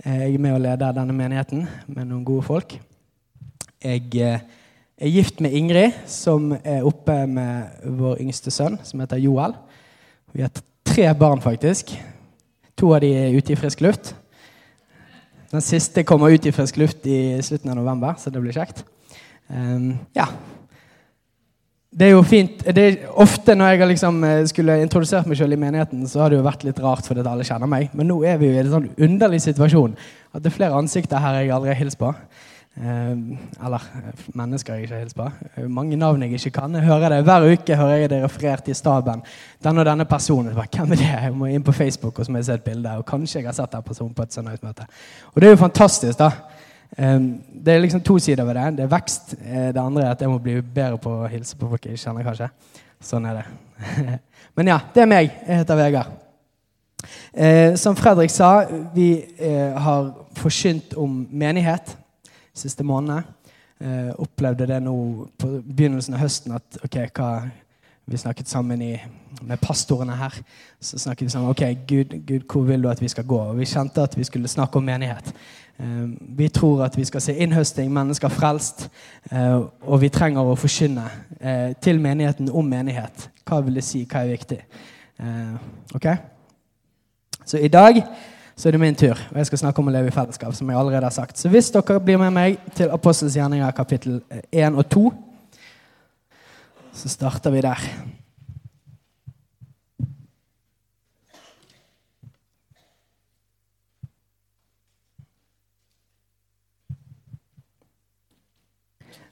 Jeg 0.06 0.36
er 0.36 0.44
med 0.46 0.60
og 0.60 0.62
leder 0.62 0.94
denne 1.00 1.16
menigheten 1.18 1.66
med 1.88 2.06
noen 2.06 2.22
gode 2.28 2.46
folk. 2.46 2.78
Jeg 3.82 4.06
eh, 4.22 4.46
er 4.94 5.14
gift 5.16 5.42
med 5.42 5.58
Ingrid, 5.58 5.98
som 6.06 6.52
er 6.60 6.86
oppe 6.86 7.18
med 7.26 7.82
vår 7.98 8.22
yngste 8.28 8.54
sønn, 8.54 8.78
som 8.86 9.02
heter 9.02 9.26
Joel. 9.26 9.58
Vi 10.38 10.46
har 10.46 10.54
tre 10.86 11.10
barn, 11.18 11.42
faktisk. 11.42 11.98
To 12.78 12.94
av 12.94 13.02
de 13.02 13.16
er 13.24 13.34
ute 13.34 13.58
i 13.58 13.60
frisk 13.66 13.82
luft. 13.82 14.14
Den 15.54 15.64
siste 15.64 16.04
kommer 16.04 16.34
ut 16.34 16.46
i 16.46 16.52
frisk 16.52 16.78
luft 16.82 17.08
i 17.08 17.40
slutten 17.44 17.72
av 17.72 17.80
november, 17.80 18.18
så 18.20 18.32
det 18.34 18.42
blir 18.44 18.56
kjekt. 18.56 18.84
Um, 19.48 19.94
ja. 20.18 20.28
Det 21.98 22.10
er 22.10 22.12
jo 22.12 22.24
fint 22.28 22.66
det 22.76 22.84
er 22.84 22.98
Ofte 23.24 23.56
når 23.56 23.72
jeg 23.72 23.88
liksom 23.94 24.18
eh, 24.28 24.42
skulle 24.52 24.76
introdusert 24.84 25.30
meg 25.30 25.40
selv 25.40 25.56
i 25.56 25.62
menigheten, 25.62 26.04
så 26.06 26.22
har 26.22 26.30
det 26.30 26.38
jo 26.38 26.46
vært 26.46 26.66
litt 26.68 26.82
rart 26.84 27.08
fordi 27.08 27.24
alle 27.24 27.48
kjenner 27.48 27.70
meg. 27.72 27.94
Men 27.96 28.12
nå 28.12 28.20
er 28.28 28.38
vi 28.42 28.52
jo 28.52 28.58
i 28.58 28.60
en 28.62 28.74
sånn 28.74 28.90
underlig 29.08 29.40
situasjon 29.46 29.96
at 30.36 30.44
det 30.44 30.52
er 30.52 30.58
flere 30.60 30.78
ansikter 30.78 31.24
her 31.24 31.40
jeg 31.40 31.54
aldri 31.56 31.72
har 31.72 31.80
hilst 31.80 31.98
på. 32.02 32.12
Ehm, 32.78 33.38
eller 33.66 33.82
mennesker 34.38 34.74
jeg 34.74 34.86
ikke 34.86 34.94
har 34.94 35.02
hilst 35.02 35.18
på. 35.18 35.28
Mange 35.68 35.98
navn 35.98 36.22
jeg 36.22 36.38
ikke 36.38 36.52
kan. 36.60 36.76
Jeg 36.76 36.86
hører 36.86 37.10
det 37.10 37.24
Hver 37.26 37.46
uke 37.52 37.76
hører 37.76 37.96
jeg 38.04 38.10
det 38.10 38.24
referert 38.24 38.68
i 38.68 38.74
staben. 38.74 39.24
Den 39.64 39.78
og 39.78 39.86
denne 39.86 40.06
personen. 40.06 40.54
Hvem 40.54 40.92
er 40.92 40.96
det? 40.96 41.10
Jeg 41.10 41.34
må 41.34 41.50
inn 41.50 41.64
på 41.64 41.72
Facebook 41.72 42.20
og 42.20 42.26
så 42.26 42.32
må 42.32 42.38
jeg 42.38 42.46
se 42.46 42.54
et 42.54 42.64
bilde. 42.64 42.92
Og 42.98 43.06
kanskje 43.06 43.40
jeg 43.40 43.48
har 43.48 43.58
sett 43.58 43.74
den 43.74 43.84
personen 43.84 44.14
på 44.14 44.24
et 44.24 44.34
søndagsmøte. 44.34 44.86
Og 45.34 45.42
det 45.42 45.50
er 45.50 45.56
jo 45.56 45.64
fantastisk, 45.64 46.20
da. 46.20 46.32
Det 46.98 47.74
er 47.74 47.82
liksom 47.82 48.02
to 48.02 48.20
sider 48.20 48.46
ved 48.46 48.56
det. 48.56 48.78
Det 48.78 48.86
er 48.86 48.94
vekst. 48.94 49.36
Eh, 49.42 49.68
det 49.74 49.82
andre 49.82 50.06
er 50.06 50.12
at 50.12 50.22
jeg 50.22 50.30
må 50.30 50.38
bli 50.38 50.62
bedre 50.62 50.98
på 51.02 51.18
å 51.24 51.28
hilse 51.28 51.58
på 51.58 51.70
folk 51.70 51.86
jeg 51.86 52.00
kjenner, 52.00 52.24
kanskje. 52.24 52.48
Sånn 53.02 53.26
er 53.26 53.42
det. 53.42 53.46
Men 54.56 54.68
ja, 54.68 54.80
det 54.94 55.02
er 55.02 55.10
meg. 55.10 55.34
Jeg 55.48 55.64
heter 55.64 55.82
Vegard. 55.82 56.16
Eh, 57.34 57.76
som 57.76 57.96
Fredrik 57.98 58.32
sa, 58.34 58.68
vi 58.94 59.26
eh, 59.38 59.74
har 59.74 60.14
forkynt 60.38 60.94
om 60.98 61.24
menighet 61.32 61.98
siste 62.58 62.84
månedene. 62.84 63.24
Eh, 63.78 64.12
opplevde 64.18 64.66
det 64.68 64.80
nå 64.82 64.98
på 65.38 65.48
begynnelsen 65.62 66.16
av 66.18 66.24
høsten 66.24 66.56
at 66.58 66.80
ok, 66.82 66.96
hva 67.14 67.32
vi 68.10 68.18
snakket 68.18 68.48
sammen 68.50 68.82
i, 68.82 68.94
med 69.42 69.60
pastorene 69.62 70.16
her. 70.16 70.34
Så 70.80 70.98
snakket 71.00 71.28
vi 71.28 71.30
sammen 71.30 71.50
ok, 71.50 71.64
Gud, 71.88 72.16
Gud, 72.26 72.46
hvor 72.52 72.64
vil 72.64 72.84
du 72.84 72.90
at 72.90 73.02
vi 73.02 73.08
skal 73.08 73.28
gå? 73.28 73.40
Og 73.40 73.58
Vi 73.58 73.66
kjente 73.66 74.02
at 74.02 74.18
vi 74.18 74.24
skulle 74.24 74.48
snakke 74.48 74.78
om 74.78 74.84
menighet. 74.84 75.34
Eh, 75.80 76.10
vi 76.38 76.48
tror 76.48 76.84
at 76.86 76.98
vi 76.98 77.06
skal 77.06 77.22
se 77.22 77.36
innhøsting, 77.36 77.92
mennesker 77.94 78.30
frelst. 78.30 78.90
Eh, 79.32 79.60
og 79.82 80.02
vi 80.02 80.10
trenger 80.10 80.42
å 80.42 80.56
forkynne 80.56 81.04
eh, 81.40 81.76
til 81.82 82.00
menigheten 82.00 82.50
om 82.50 82.66
menighet. 82.66 83.30
Hva 83.46 83.60
vil 83.62 83.76
det 83.76 83.84
si? 83.84 84.06
Hva 84.10 84.24
er 84.24 84.34
viktig? 84.34 84.60
Eh, 85.20 85.54
ok? 85.96 86.08
Så 87.46 87.58
i 87.58 87.68
dag 87.68 88.02
så 88.58 88.68
er 88.68 88.74
det 88.74 88.82
min 88.82 88.96
tur. 88.98 89.20
Og 89.32 89.38
jeg 89.38 89.46
skal 89.52 89.60
snakke 89.62 89.82
om 89.84 89.90
å 89.92 89.94
leve 89.94 90.10
i 90.10 90.14
fellesskap. 90.16 90.54
som 90.56 90.70
jeg 90.70 90.78
allerede 90.78 91.06
har 91.06 91.14
sagt. 91.14 91.38
Så 91.38 91.50
hvis 91.50 91.70
dere 91.72 92.00
blir 92.00 92.18
med 92.18 92.34
meg 92.34 92.58
til 92.76 92.90
Apostels 92.90 93.36
gjerninger 93.38 93.72
kapittel 93.72 94.22
1 94.52 94.76
og 94.76 94.90
2, 94.90 95.14
så 96.94 97.10
starter 97.10 97.52
vi 97.54 97.62
der. 97.62 97.78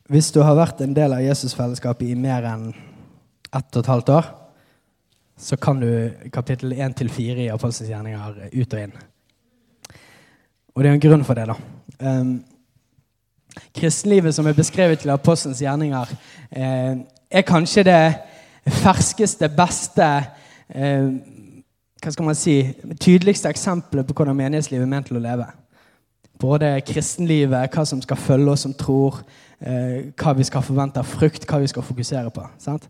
Hvis 0.05 0.29
du 0.31 0.43
har 0.45 0.53
vært 0.53 0.81
en 0.85 0.93
del 0.93 1.13
av 1.13 1.23
Jesusfellesskapet 1.25 2.11
i 2.11 2.15
mer 2.15 2.45
enn 2.45 2.67
ett 3.49 3.73
og 3.73 3.81
et 3.81 3.89
halvt 3.89 4.09
år, 4.09 4.27
så 5.35 5.57
kan 5.57 5.81
du 5.81 6.13
kapittel 6.31 6.77
1-4 6.77 7.47
i 7.47 7.49
Apostelens 7.49 7.89
gjerninger 7.89 8.49
ut 8.53 8.73
og 8.73 8.83
inn. 8.85 8.93
Og 10.75 10.83
det 10.83 10.89
er 10.89 10.93
en 10.97 11.05
grunn 11.07 11.23
for 11.23 11.33
det, 11.33 11.47
da. 11.47 11.55
Um, 12.03 12.43
kristenlivet 13.75 14.35
som 14.35 14.47
er 14.47 14.53
beskrevet 14.57 14.99
til 14.99 15.13
Apostelens 15.13 15.61
gjerninger, 15.63 16.11
eh, 16.51 16.97
er 17.31 17.41
kanskje 17.47 17.83
det 17.83 18.15
ferskeste, 18.83 19.49
beste 19.49 20.07
eh, 20.69 21.07
hva 22.03 22.11
skal 22.11 22.25
man 22.27 22.37
si, 22.37 22.57
tydeligste 22.99 23.49
eksempelet 23.49 24.07
på 24.07 24.13
hvordan 24.13 24.37
menighetslivet 24.37 24.83
er 24.83 24.91
ment 24.91 25.07
til 25.07 25.17
å 25.17 25.23
leve. 25.23 25.47
Både 26.39 26.73
kristenlivet, 26.85 27.71
hva 27.71 27.85
som 27.87 28.01
skal 28.03 28.19
følge 28.19 28.51
oss 28.51 28.65
som 28.67 28.73
tror, 28.73 29.21
eh, 29.59 30.11
hva 30.19 30.33
vi 30.35 30.43
skal 30.43 30.65
forvente 30.65 30.99
av 30.99 31.07
frukt, 31.07 31.47
hva 31.47 31.61
vi 31.63 31.71
skal 31.71 31.83
fokusere 31.83 32.33
på. 32.35 32.47
Sant? 32.59 32.89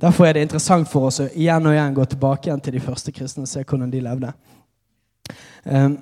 Derfor 0.00 0.26
er 0.26 0.34
det 0.34 0.42
interessant 0.42 0.90
for 0.90 1.06
oss 1.06 1.20
å 1.22 1.28
igjen 1.30 1.66
og 1.66 1.72
igjen 1.72 1.94
gå 1.94 2.04
tilbake 2.04 2.50
igjen 2.50 2.60
til 2.60 2.74
de 2.74 2.82
første 2.82 3.12
kristne 3.14 3.46
og 3.46 3.48
se 3.48 3.62
hvordan 3.62 3.92
de 3.92 4.02
levde. 4.02 4.32
Um, 5.64 5.96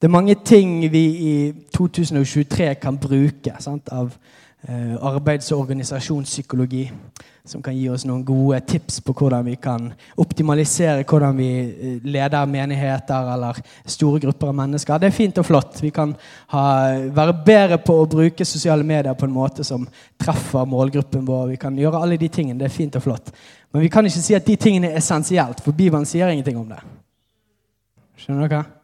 det 0.00 0.08
er 0.08 0.12
mange 0.12 0.34
ting 0.44 0.78
vi 0.92 1.04
i 1.06 1.32
2023 1.76 2.74
kan 2.80 2.96
bruke 2.96 3.52
sant, 3.60 3.90
av 3.92 4.14
eh, 4.64 4.94
arbeids- 4.96 5.52
og 5.52 5.66
organisasjonspsykologi 5.66 6.86
som 7.44 7.60
kan 7.62 7.76
gi 7.76 7.84
oss 7.92 8.06
noen 8.08 8.22
gode 8.24 8.62
tips 8.64 9.02
på 9.04 9.12
hvordan 9.18 9.44
vi 9.44 9.58
kan 9.60 9.90
optimalisere 10.24 11.04
hvordan 11.04 11.36
vi 11.36 11.50
eh, 11.50 12.08
leder 12.08 12.48
menigheter 12.48 13.28
eller 13.34 13.60
store 13.84 14.22
grupper 14.24 14.54
av 14.54 14.58
mennesker. 14.62 14.96
Det 15.04 15.10
er 15.10 15.18
fint 15.18 15.42
og 15.44 15.48
flott. 15.50 15.82
Vi 15.84 15.92
kan 15.92 16.16
ha, 16.54 16.64
være 17.20 17.36
bedre 17.44 17.80
på 17.84 18.00
å 18.00 18.08
bruke 18.08 18.48
sosiale 18.48 18.86
medier 18.86 19.12
på 19.12 19.28
en 19.28 19.36
måte 19.36 19.68
som 19.68 19.84
treffer 20.16 20.64
målgruppen 20.64 21.28
vår. 21.28 21.46
Vi 21.52 21.60
kan 21.60 21.76
gjøre 21.76 22.00
alle 22.00 22.16
de 22.16 22.32
tingene. 22.32 22.62
Det 22.64 22.70
er 22.70 22.78
fint 22.80 22.96
og 22.96 23.04
flott. 23.10 23.32
Men 23.68 23.84
vi 23.84 23.92
kan 23.92 24.08
ikke 24.08 24.24
si 24.24 24.40
at 24.40 24.48
de 24.48 24.56
tingene 24.56 24.94
er 24.94 25.04
essensielt, 25.04 25.60
for 25.60 25.76
Bibelen 25.76 26.08
sier 26.08 26.32
ingenting 26.32 26.56
om 26.56 26.72
det. 26.72 26.80
Skjønner 28.16 28.48
dere? 28.48 28.79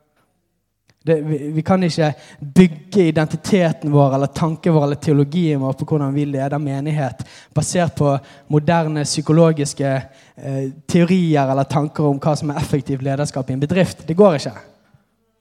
Det, 1.06 1.20
vi, 1.22 1.36
vi, 1.54 1.62
kan 1.62 1.82
ikke 1.86 2.08
bygge 2.40 3.04
identiteten 3.12 3.92
vår 3.94 4.14
eller 4.16 4.30
tanken 4.34 4.74
vår 4.74 4.84
eller 4.88 4.98
teologien 4.98 5.60
vår 5.62 5.76
på 5.78 5.86
hvordan 5.86 6.14
vi 6.14 6.24
leder 6.26 6.58
menighet, 6.58 7.22
basert 7.54 7.94
på 7.94 8.16
moderne 8.50 9.04
psykologiske 9.06 9.92
eh, 9.92 10.64
teorier 10.90 11.52
eller 11.52 11.70
tanker 11.70 12.08
om 12.10 12.18
hva 12.18 12.34
som 12.34 12.50
er 12.50 12.58
effektivt 12.58 13.06
lederskap 13.06 13.50
i 13.50 13.54
en 13.54 13.62
bedrift. 13.62 14.02
Det 14.08 14.18
går 14.18 14.40
ikke. 14.40 14.56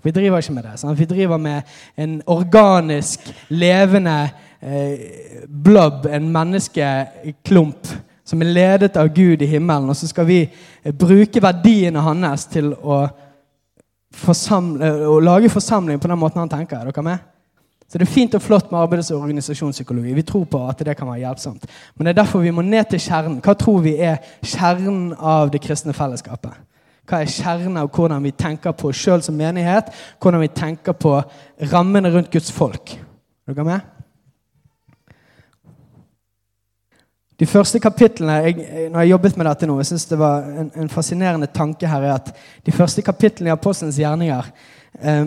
Vi 0.06 0.14
driver 0.14 0.38
ikke 0.38 0.54
med 0.54 0.68
det. 0.70 0.78
Sant? 0.78 1.00
Vi 1.00 1.10
driver 1.10 1.42
med 1.42 1.62
en 1.98 2.22
organisk, 2.30 3.26
levende 3.50 4.30
eh, 4.62 5.00
blob, 5.50 6.06
en 6.06 6.30
menneskeklump, 6.30 7.90
som 8.26 8.42
er 8.42 8.54
ledet 8.54 8.98
av 9.02 9.10
Gud 9.16 9.42
i 9.42 9.50
himmelen. 9.50 9.90
Og 9.90 9.98
så 9.98 10.14
skal 10.14 10.30
vi 10.30 10.44
eh, 10.46 10.94
bruke 10.94 11.42
verdiene 11.42 12.06
hans 12.06 12.46
til 12.54 12.76
å 12.78 13.08
å 14.24 15.20
lage 15.20 15.50
forsamling 15.50 16.00
på 16.00 16.08
den 16.08 16.20
måten 16.20 16.40
han 16.40 16.50
tenker. 16.50 16.80
Er 16.80 16.92
dere 16.92 17.04
med? 17.04 17.20
Så 17.88 17.98
Det 17.98 18.08
er 18.08 18.14
fint 18.14 18.36
og 18.36 18.42
flott 18.42 18.72
med 18.72 18.80
arbeids- 18.80 19.12
og 19.14 19.22
organisasjonspsykologi. 19.22 20.14
Vi 20.14 20.22
tror 20.22 20.46
på 20.46 20.70
at 20.70 20.80
det 20.80 20.98
kan 20.98 21.08
være 21.08 21.20
hjelpsomt. 21.20 21.66
Men 21.96 22.06
det 22.06 22.18
er 22.18 22.24
derfor 22.24 22.40
vi 22.40 22.52
må 22.52 22.62
ned 22.62 22.90
til 22.90 23.00
kjernen. 23.00 23.42
Hva 23.42 23.54
tror 23.54 23.82
vi 23.82 23.98
er 23.98 24.18
kjernen 24.44 25.14
av 25.20 25.52
det 25.52 25.62
kristne 25.62 25.94
fellesskapet? 25.94 26.52
Hva 27.06 27.22
er 27.22 27.30
kjernen 27.30 27.78
av 27.78 27.92
hvordan 27.94 28.24
vi 28.24 28.32
tenker 28.32 28.72
på 28.72 28.90
oss 28.90 28.98
sjøl 28.98 29.22
som 29.22 29.38
menighet? 29.38 29.94
Hvordan 30.20 30.42
vi 30.42 30.48
tenker 30.48 30.94
på 30.94 31.22
rammene 31.72 32.10
rundt 32.10 32.32
Guds 32.32 32.52
folk? 32.52 32.98
Er 33.48 33.54
dere 33.54 33.66
med? 33.66 33.95
De 37.40 37.46
første 37.46 37.80
kapitlene 37.84 38.36
jeg, 38.46 38.90
når 38.92 39.00
jeg 39.00 39.12
jobbet 39.12 39.38
med 39.38 39.48
dette 39.50 39.68
nå, 39.68 39.78
jeg 39.82 39.90
synes 39.90 40.06
det 40.08 40.20
var 40.20 40.46
en, 40.48 40.70
en, 40.76 40.90
fascinerende 40.90 41.50
tanke 41.52 41.88
her, 41.88 42.02
er 42.02 42.14
at 42.14 42.30
de 42.66 42.72
første 42.72 43.04
kapitlene 43.04 43.52
i 43.52 43.56
Apostelens 43.56 44.00
gjerninger 44.00 44.52
eh, 45.02 45.26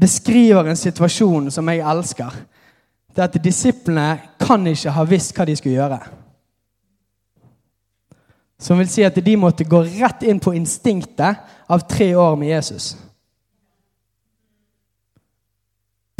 beskriver 0.00 0.66
en 0.66 0.76
situasjon 0.76 1.50
som 1.54 1.68
jeg 1.70 1.84
elsker. 1.92 2.40
Det 3.16 3.22
at 3.22 3.38
disiplene 3.42 4.08
kan 4.40 4.66
ikke 4.66 4.94
ha 4.94 5.04
visst 5.06 5.36
hva 5.36 5.46
de 5.46 5.56
skulle 5.58 5.78
gjøre. 5.78 6.00
Som 8.60 8.82
vil 8.82 8.90
si 8.92 9.06
at 9.06 9.16
de 9.24 9.36
måtte 9.40 9.64
gå 9.64 9.80
rett 9.86 10.26
inn 10.26 10.42
på 10.42 10.52
instinktet 10.58 11.46
av 11.70 11.86
tre 11.88 12.10
år 12.18 12.34
med 12.36 12.50
Jesus. 12.52 12.92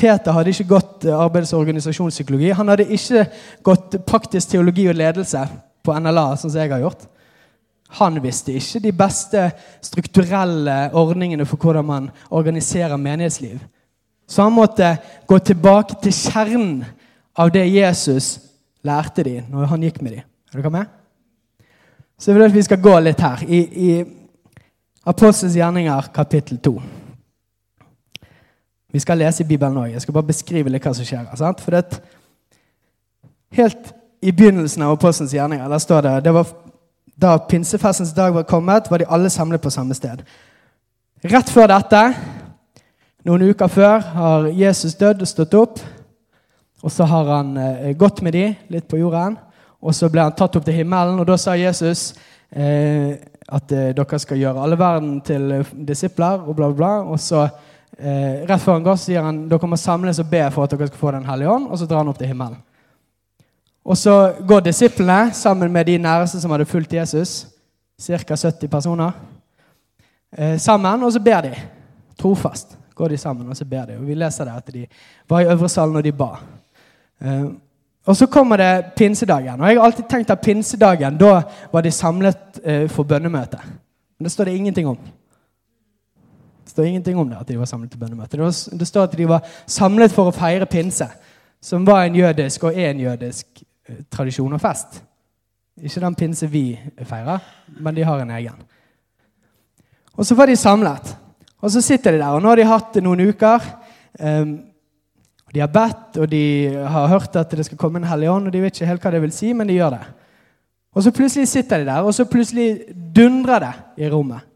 Peter 0.01 0.33
hadde 0.33 0.53
ikke 0.55 0.71
gått 0.71 1.05
eh, 1.05 1.17
arbeids- 1.17 1.53
og 1.55 1.65
organisasjonspsykologi. 1.65 2.53
Han 2.57 2.73
hadde 2.73 2.89
ikke 2.89 3.27
gått 3.67 3.99
praktisk 4.09 4.55
teologi 4.55 4.87
og 4.89 4.97
ledelse 4.97 5.43
på 5.85 5.97
NLA, 5.97 6.31
sånn 6.41 6.53
som 6.53 6.61
jeg 6.63 6.73
har 6.73 6.85
gjort. 6.85 7.05
Han 7.99 8.21
visste 8.23 8.55
ikke 8.55 8.81
de 8.85 8.93
beste 8.95 9.49
strukturelle 9.83 10.77
ordningene 10.97 11.47
for 11.49 11.61
hvordan 11.61 11.87
man 11.87 12.09
organiserer 12.31 13.01
menighetsliv. 13.01 13.59
Så 14.31 14.47
han 14.47 14.55
måtte 14.55 14.93
gå 15.27 15.39
tilbake 15.43 15.99
til 16.05 16.15
kjernen 16.15 16.85
av 17.35 17.51
det 17.51 17.67
Jesus 17.67 18.37
lærte 18.87 19.25
dem 19.27 19.51
når 19.51 19.73
han 19.73 19.85
gikk 19.89 19.99
med 20.05 20.17
dem. 20.17 20.25
Er 20.55 20.63
dere 20.63 20.73
med? 20.75 20.97
Så 22.21 22.31
jeg 22.31 22.39
vil 22.39 22.47
at 22.47 22.55
vi 22.55 22.63
skal 22.63 22.83
gå 22.85 22.95
litt 23.03 23.21
her. 23.25 23.43
I, 23.49 23.61
i 23.61 23.91
Apostels 25.11 25.57
gjerninger, 25.57 26.11
kapittel 26.15 26.61
2. 26.63 26.77
Vi 28.93 29.03
skal 29.03 29.19
lese 29.19 29.45
i 29.45 29.47
Bibelen 29.47 29.79
òg. 29.79 29.93
Jeg 29.93 30.03
skal 30.03 30.15
bare 30.15 30.31
beskrive 30.33 30.71
litt 30.73 30.85
hva 30.85 30.95
som 30.97 31.07
skjer. 31.07 31.29
Sant? 31.39 31.63
For 31.63 31.77
det, 31.77 32.01
Helt 33.51 33.89
i 34.23 34.31
begynnelsen 34.31 34.85
av 34.87 34.93
Apostelens 34.95 35.33
gjerninger 35.35 35.71
der 35.73 35.81
står 35.83 36.05
det, 36.07 36.13
det 36.25 36.35
var, 36.35 36.51
Da 37.21 37.35
pinsefestens 37.37 38.15
dag 38.17 38.33
var 38.33 38.47
kommet, 38.49 38.87
var 38.91 38.99
de 38.99 39.09
alle 39.09 39.29
samlet 39.31 39.61
på 39.61 39.71
samme 39.71 39.95
sted. 39.95 40.23
Rett 41.21 41.51
før 41.53 41.67
dette, 41.69 41.99
noen 43.29 43.43
uker 43.51 43.69
før, 43.69 43.99
har 44.15 44.47
Jesus 44.57 44.95
dødd 44.97 45.21
og 45.21 45.29
stått 45.29 45.57
opp. 45.59 45.83
Og 46.81 46.93
så 46.95 47.05
har 47.05 47.29
han 47.29 47.51
eh, 47.61 47.91
gått 47.93 48.23
med 48.25 48.33
de 48.33 48.47
litt 48.73 48.87
på 48.89 49.03
jorden, 49.03 49.37
og 49.83 49.93
så 49.93 50.09
ble 50.09 50.25
han 50.25 50.33
tatt 50.33 50.57
opp 50.57 50.65
til 50.65 50.79
himmelen. 50.79 51.21
Og 51.21 51.29
da 51.29 51.37
sa 51.37 51.59
Jesus 51.61 52.15
eh, 52.57 53.19
at 53.53 53.73
eh, 53.77 53.91
dere 53.99 54.23
skal 54.23 54.41
gjøre 54.41 54.65
alle 54.65 54.79
verden 54.81 55.19
til 55.21 55.59
eh, 55.59 55.75
disipler, 55.75 56.41
og 56.47 56.57
bla, 56.57 56.71
bla, 56.71 56.77
bla. 56.79 56.95
Og 57.13 57.21
så 57.21 57.45
eh, 57.99 58.47
rett 58.49 58.63
før 58.63 58.79
han 58.79 58.85
går, 58.87 58.99
sier 59.01 59.25
han 59.25 59.45
dere 59.49 59.71
må 59.71 59.79
samles 59.81 60.21
og 60.23 60.29
be 60.31 60.43
for 60.55 60.65
at 60.65 60.75
dere 60.75 60.91
skal 60.91 61.01
få 61.01 61.13
Den 61.17 61.29
hellige 61.29 61.51
ånd, 61.51 61.69
og 61.71 61.79
så 61.79 61.87
drar 61.87 62.05
han 62.05 62.13
opp 62.13 62.19
til 62.19 62.31
himmelen. 62.31 62.59
Og 63.85 63.97
så 63.97 64.35
går 64.47 64.61
disiplene 64.61 65.33
sammen 65.35 65.73
med 65.73 65.87
de 65.87 65.99
næreste 65.99 66.41
som 66.41 66.51
hadde 66.51 66.69
fulgt 66.69 66.93
Jesus, 66.93 67.47
ca. 68.01 68.37
70 68.37 68.69
personer, 68.69 69.13
eh, 70.37 70.59
sammen, 70.59 71.03
og 71.03 71.13
så 71.13 71.21
ber 71.21 71.41
de. 71.41 71.55
Trofast 72.19 72.77
går 72.95 73.09
de 73.09 73.19
sammen, 73.19 73.49
og 73.49 73.57
så 73.57 73.65
ber 73.65 73.87
de. 73.87 73.97
Og 73.97 74.07
Vi 74.07 74.15
leser 74.15 74.45
det 74.45 74.57
at 74.57 74.73
de 74.73 74.87
var 75.29 75.41
i 75.41 75.49
øvre 75.49 75.69
salen 75.69 75.97
og 75.97 76.05
de 76.05 76.13
ba. 76.13 76.37
Eh, 77.21 77.45
og 78.07 78.17
så 78.17 78.27
kommer 78.27 78.57
det 78.57 78.85
pinsedagen. 78.97 79.61
Og 79.61 79.69
jeg 79.69 79.79
har 79.79 79.85
alltid 79.85 80.05
tenkt 80.09 80.31
at 80.31 80.41
pinsedagen, 80.41 81.19
da 81.19 81.43
var 81.73 81.81
de 81.81 81.91
samlet 81.91 82.61
eh, 82.65 82.89
for 82.89 83.05
bønnemøte. 83.05 83.59
Men 84.19 84.25
det 84.25 84.33
står 84.33 84.45
det 84.45 84.57
ingenting 84.57 84.89
om. 84.89 84.99
Det 86.71 86.73
står 86.73 86.85
ingenting 86.85 87.19
om 87.19 87.29
det, 87.29 87.37
at 87.41 87.49
de 87.49 87.59
var 87.59 87.67
samlet 87.67 87.91
til 87.91 87.99
bønnemøte. 87.99 88.37
Det, 88.39 88.79
det, 88.79 88.87
står 88.87 89.09
at 89.09 89.15
de 89.19 89.25
var 89.27 89.47
samlet 89.67 90.13
for 90.15 90.31
å 90.31 90.35
feire 90.35 90.69
pinse, 90.71 91.07
som 91.59 91.83
var 91.83 92.05
en 92.05 92.15
jødisk 92.15 92.69
og 92.69 92.77
en 92.79 93.01
jødisk 93.03 93.63
eh, 93.89 93.97
tradisjon 94.07 94.53
og 94.55 94.61
fest. 94.63 95.01
Ikke 95.83 96.03
den 96.05 96.15
pinse 96.15 96.47
vi 96.47 96.79
feirer, 97.03 97.43
men 97.75 97.97
de 97.97 98.05
har 98.07 98.23
en 98.23 98.31
egen. 98.37 98.61
Og 100.15 100.29
så 100.29 100.37
var 100.39 100.47
de 100.47 100.55
samlet. 100.57 101.11
Og 101.59 101.73
så 101.75 101.83
sitter 101.83 102.15
de 102.15 102.21
der, 102.21 102.37
og 102.37 102.45
nå 102.45 102.53
har 102.53 102.61
de 102.61 102.67
hatt 102.71 102.95
det 102.95 103.03
noen 103.03 103.25
uker. 103.33 103.67
Um, 104.21 104.53
de 105.51 105.65
har 105.65 105.73
bedt, 105.75 106.21
og 106.23 106.31
de 106.31 106.45
har 106.71 107.11
hørt 107.11 107.35
at 107.41 107.57
det 107.59 107.67
skal 107.67 107.81
komme 107.81 107.99
en 107.99 108.07
hellig 108.13 108.31
ånd, 108.31 108.47
og 108.47 108.55
de 108.55 108.63
vet 108.63 108.79
ikke 108.79 108.93
helt 108.93 109.09
hva 109.09 109.13
det 109.17 109.25
vil 109.27 109.35
si, 109.35 109.51
men 109.59 109.67
de 109.67 109.81
gjør 109.81 109.97
det. 109.97 110.05
Og 110.95 111.03
så 111.03 111.15
plutselig 111.19 111.51
sitter 111.51 111.83
de 111.83 111.91
der, 111.91 112.07
og 112.07 112.15
så 112.15 112.29
plutselig 112.31 112.95
dundrer 113.17 113.67
det 113.67 113.75
i 114.07 114.13
rommet 114.15 114.47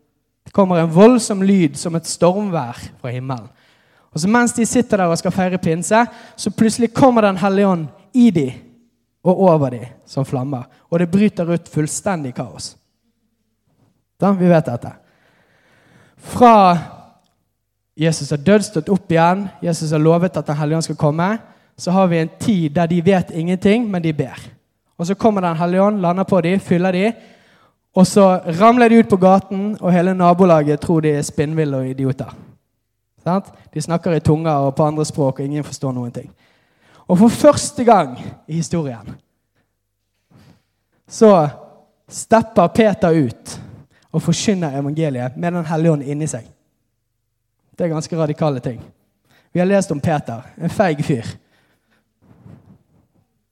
kommer 0.55 0.79
en 0.81 0.93
voldsom 0.95 1.43
lyd 1.43 1.75
som 1.79 1.97
et 1.99 2.07
stormvær 2.07 2.79
fra 3.01 3.11
himmelen. 3.11 3.51
Og 4.15 4.21
så 4.23 4.31
Mens 4.31 4.55
de 4.55 4.67
sitter 4.67 5.01
der 5.03 5.11
og 5.11 5.19
skal 5.19 5.35
feire 5.35 5.59
pinse, 5.59 6.05
så 6.37 6.51
plutselig 6.51 6.93
kommer 6.95 7.23
Den 7.23 7.37
hellige 7.37 7.69
ånd 7.69 7.87
i 8.15 8.31
dem 8.31 8.53
og 9.25 9.41
over 9.41 9.71
dem 9.71 9.87
som 10.07 10.25
flammer. 10.25 10.65
Og 10.91 10.99
det 10.99 11.11
bryter 11.11 11.51
ut 11.51 11.69
fullstendig 11.69 12.35
kaos. 12.35 12.77
Da, 14.21 14.31
vi 14.31 14.49
vet 14.49 14.67
dette. 14.67 14.93
Fra 16.17 16.79
Jesus 17.97 18.31
har 18.31 18.39
dødd, 18.39 18.65
stått 18.65 18.89
opp 18.89 19.11
igjen, 19.11 19.49
Jesus 19.63 19.91
har 19.91 20.03
lovet 20.03 20.37
at 20.37 20.47
Den 20.47 20.57
hellige 20.57 20.77
ånd 20.77 20.87
skal 20.87 20.97
komme, 20.97 21.39
så 21.77 21.91
har 21.91 22.07
vi 22.07 22.19
en 22.19 22.31
tid 22.39 22.71
der 22.71 22.87
de 22.87 23.01
vet 23.03 23.31
ingenting, 23.31 23.91
men 23.91 24.03
de 24.03 24.13
ber. 24.13 24.39
Og 24.99 25.07
så 25.07 25.15
kommer 25.15 25.41
Den 25.41 25.57
hellige 25.57 25.83
ånd, 25.83 26.01
lander 26.01 26.25
på 26.25 26.41
dem, 26.41 26.61
fyller 26.61 26.93
dem. 26.93 27.13
Og 27.95 28.07
så 28.07 28.25
ramler 28.61 28.89
de 28.89 28.99
ut 28.99 29.09
på 29.09 29.17
gaten, 29.17 29.77
og 29.81 29.93
hele 29.93 30.15
nabolaget 30.15 30.81
tror 30.81 31.01
de 31.01 31.13
er 31.15 31.23
spinnville 31.23 31.77
og 31.77 31.89
idioter. 31.89 32.33
De 33.75 33.81
snakker 33.81 34.13
i 34.13 34.21
tunga 34.21 34.51
og 34.67 34.75
på 34.75 34.85
andre 34.85 35.05
språk, 35.05 35.39
og 35.39 35.45
ingen 35.45 35.65
forstår 35.65 35.93
noen 35.95 36.13
ting. 36.13 36.31
Og 37.09 37.19
for 37.19 37.29
første 37.29 37.85
gang 37.85 38.19
i 38.49 38.59
historien 38.59 39.15
så 41.09 41.49
stepper 42.09 42.73
Peter 42.75 43.13
ut 43.13 43.61
og 44.13 44.23
forkynner 44.23 44.79
evangeliet 44.79 45.37
med 45.37 45.53
Den 45.53 45.67
hellige 45.67 45.93
ånd 45.93 46.03
inni 46.03 46.27
seg. 46.27 46.47
Det 47.79 47.85
er 47.85 47.93
ganske 47.93 48.19
radikale 48.19 48.61
ting. 48.61 48.81
Vi 49.53 49.61
har 49.61 49.67
lest 49.67 49.91
om 49.93 50.01
Peter, 50.01 50.43
en 50.59 50.71
feig 50.71 51.05
fyr. 51.05 51.27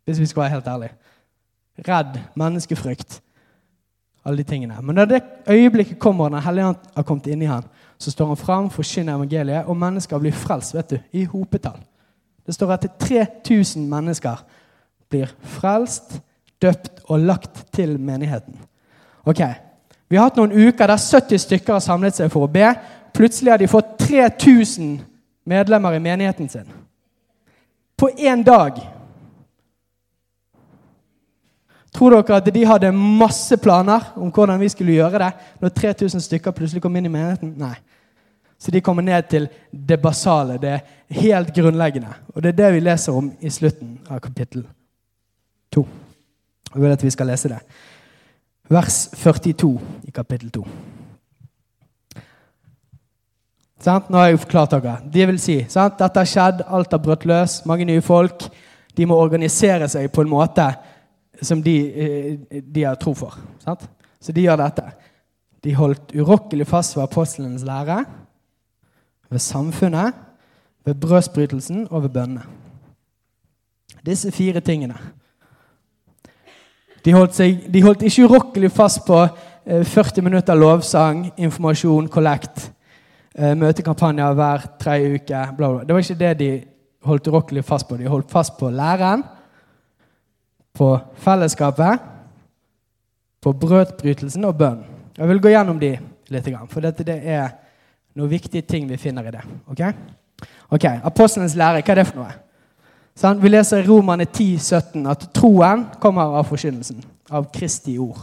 Hvis 0.04 0.20
vi 0.20 0.26
skal 0.26 0.42
være 0.42 0.50
helt 0.50 0.66
ærlige. 0.66 0.94
Redd, 1.88 2.18
menneskefrykt, 2.34 3.20
alle 4.24 4.36
de 4.36 4.46
tingene. 4.46 4.76
Men 4.82 4.96
da 4.96 5.04
det 5.04 5.22
øyeblikket 5.50 5.98
kommer 5.98 6.30
når 6.30 6.44
Hellige 6.46 6.66
ånd 6.66 6.90
har 6.94 7.06
kommet 7.06 7.26
inn 7.26 7.42
i 7.42 7.50
han, 7.50 7.64
så 7.98 8.10
står 8.10 8.26
han 8.26 8.36
fram, 8.36 8.70
forkynner 8.70 9.14
evangeliet, 9.14 9.66
og 9.66 9.76
mennesker 9.76 10.18
blir 10.18 10.34
frelst 10.34 10.74
vet 10.74 10.90
du, 10.90 10.98
i 11.12 11.24
hopetall. 11.24 11.78
Det 12.46 12.54
står 12.54 12.72
at 12.74 12.86
3000 12.98 13.86
mennesker 13.90 14.42
blir 15.10 15.30
frelst, 15.58 16.20
døpt 16.62 17.04
og 17.08 17.20
lagt 17.20 17.66
til 17.74 17.98
menigheten. 18.00 18.58
Ok, 19.24 19.42
Vi 20.12 20.18
har 20.18 20.26
hatt 20.28 20.36
noen 20.36 20.52
uker 20.52 20.90
der 20.90 21.00
70 21.00 21.40
stykker 21.40 21.72
har 21.72 21.80
samlet 21.80 22.18
seg 22.18 22.28
for 22.28 22.44
å 22.44 22.48
be. 22.52 22.66
Plutselig 23.16 23.48
har 23.48 23.60
de 23.62 23.68
fått 23.70 23.94
3000 24.02 24.98
medlemmer 25.48 25.96
i 25.96 26.02
menigheten 26.04 26.50
sin. 26.52 26.66
På 27.96 28.10
én 28.12 28.42
dag. 28.44 28.76
Tror 31.92 32.14
dere 32.14 32.38
at 32.40 32.48
de 32.54 32.64
hadde 32.64 32.92
masse 32.96 33.56
planer 33.60 34.12
om 34.16 34.30
hvordan 34.32 34.60
vi 34.60 34.70
skulle 34.72 34.94
gjøre 34.96 35.20
det 35.20 35.32
når 35.60 35.74
3000 35.76 36.24
stykker 36.24 36.54
plutselig 36.56 36.82
kom 36.82 36.96
inn 36.96 37.08
i 37.10 37.12
menigheten? 37.12 37.52
Nei. 37.60 37.74
Så 38.62 38.70
de 38.70 38.80
kommer 38.80 39.02
ned 39.02 39.26
til 39.28 39.48
det 39.72 39.98
basale, 40.00 40.56
det 40.62 40.80
helt 41.10 41.50
grunnleggende. 41.54 42.14
Og 42.34 42.42
det 42.42 42.52
er 42.52 42.60
det 42.60 42.72
vi 42.76 42.80
leser 42.80 43.16
om 43.18 43.32
i 43.40 43.50
slutten 43.50 43.96
av 44.08 44.20
kapittel 44.22 44.64
2. 45.74 45.82
Jeg 46.72 46.82
vil 46.82 46.94
at 46.94 47.04
vi 47.04 47.10
skal 47.10 47.28
lese 47.28 47.50
det. 47.50 47.58
Vers 48.72 49.08
42 49.18 49.72
i 50.08 50.14
kapittel 50.14 50.50
2. 50.54 50.64
Sant? 53.82 54.08
Nå 54.08 54.20
har 54.20 54.30
jeg 54.30 54.40
forklart 54.44 54.76
dere. 54.76 54.94
Det 55.12 55.26
vil 55.26 55.40
si, 55.42 55.58
sant? 55.68 55.98
Dette 55.98 56.22
har 56.22 56.30
skjedd, 56.30 56.62
alt 56.70 56.94
har 56.94 57.02
brutt 57.02 57.26
løs, 57.26 57.64
mange 57.66 57.84
nye 57.84 58.04
folk. 58.04 58.46
De 58.96 59.06
må 59.10 59.18
organisere 59.18 59.88
seg 59.90 60.06
på 60.14 60.22
en 60.22 60.30
måte 60.30 60.68
som 61.42 61.62
de, 61.62 61.76
eh, 61.92 62.62
de 62.62 62.84
har 62.84 62.94
tro 62.94 63.14
for. 63.14 63.38
Sant? 63.58 63.88
Så 64.20 64.32
de 64.32 64.44
gjør 64.46 64.60
dette. 64.62 64.84
De 65.64 65.74
holdt 65.74 66.14
urokkelig 66.14 66.66
fast 66.66 66.96
ved 66.96 67.02
apostlenes 67.02 67.62
lære, 67.62 68.04
ved 69.30 69.38
samfunnet, 69.38 70.14
ved 70.84 70.94
brødsbrytelsen 70.94 71.86
og 71.90 72.02
ved 72.02 72.10
bønnene. 72.10 72.42
Disse 74.06 74.32
fire 74.32 74.60
tingene. 74.60 74.96
De 77.04 77.12
holdt, 77.12 77.34
seg, 77.34 77.66
de 77.74 77.82
holdt 77.82 78.02
ikke 78.02 78.24
urokkelig 78.24 78.70
fast 78.70 79.04
på 79.06 79.18
40 79.66 80.18
eh, 80.18 80.24
minutter 80.24 80.58
lovsang, 80.58 81.32
informasjon, 81.36 82.08
kollekt, 82.08 82.72
eh, 83.34 83.54
møtekampanjer 83.58 84.34
hver 84.38 84.66
tredje 84.78 85.14
uke. 85.14 85.42
Bla 85.56 85.70
bla. 85.70 85.84
Det 85.86 85.94
var 85.94 86.02
ikke 86.02 86.18
det 86.18 86.32
de 86.38 86.50
holdt 87.06 87.30
urokkelig 87.30 87.64
fast 87.64 87.88
på. 87.88 87.98
De 87.98 88.10
holdt 88.10 88.30
fast 88.30 88.58
på 88.58 88.70
læren, 88.70 89.22
på 90.76 90.88
fellesskapet, 91.24 92.00
på 93.42 93.52
brødbrytelsen 93.52 94.44
og 94.44 94.56
bønn. 94.56 94.84
Jeg 95.18 95.28
vil 95.28 95.42
gå 95.42 95.52
gjennom 95.52 95.80
de 95.80 95.96
litt, 96.32 96.48
for 96.70 96.80
dette 96.84 97.04
det 97.04 97.18
er 97.28 97.50
noen 98.16 98.30
viktige 98.30 98.64
ting 98.64 98.88
vi 98.88 99.00
finner 99.00 99.28
i 99.28 99.34
det. 99.34 99.42
Ok? 99.68 99.82
Ok, 100.72 100.86
Apostelens 101.04 101.56
lære, 101.58 101.82
hva 101.82 101.92
er 101.92 102.00
det 102.00 102.06
for 102.08 102.22
noe? 102.22 102.32
Sånn, 103.18 103.40
vi 103.42 103.50
leser 103.50 103.82
i 103.82 103.86
Romane 103.86 104.24
10, 104.24 104.56
17 104.56 105.08
at 105.12 105.26
troen 105.36 105.84
kommer 106.00 106.38
av 106.38 106.46
forkynnelsen, 106.48 107.02
av 107.28 107.50
Kristi 107.52 107.98
ord. 108.00 108.22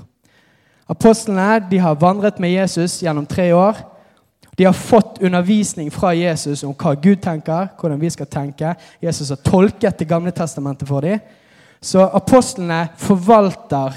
Apostlene 0.89 1.59
de 1.69 1.77
har 1.77 1.99
vandret 2.01 2.39
med 2.41 2.55
Jesus 2.55 2.97
gjennom 3.03 3.27
tre 3.29 3.51
år. 3.53 3.77
De 4.57 4.65
har 4.65 4.73
fått 4.73 5.21
undervisning 5.21 5.91
fra 5.93 6.15
Jesus 6.17 6.63
om 6.65 6.73
hva 6.73 6.95
Gud 6.97 7.21
tenker, 7.21 7.69
hvordan 7.79 8.01
vi 8.01 8.09
skal 8.09 8.27
tenke. 8.27 8.73
Jesus 9.01 9.29
har 9.29 9.37
tolket 9.45 9.99
Det 9.99 10.07
gamle 10.09 10.31
testamentet 10.31 10.87
for 10.87 11.05
dem. 11.05 11.21
Så 11.81 12.03
apostlene 12.03 12.87
forvalter 12.99 13.95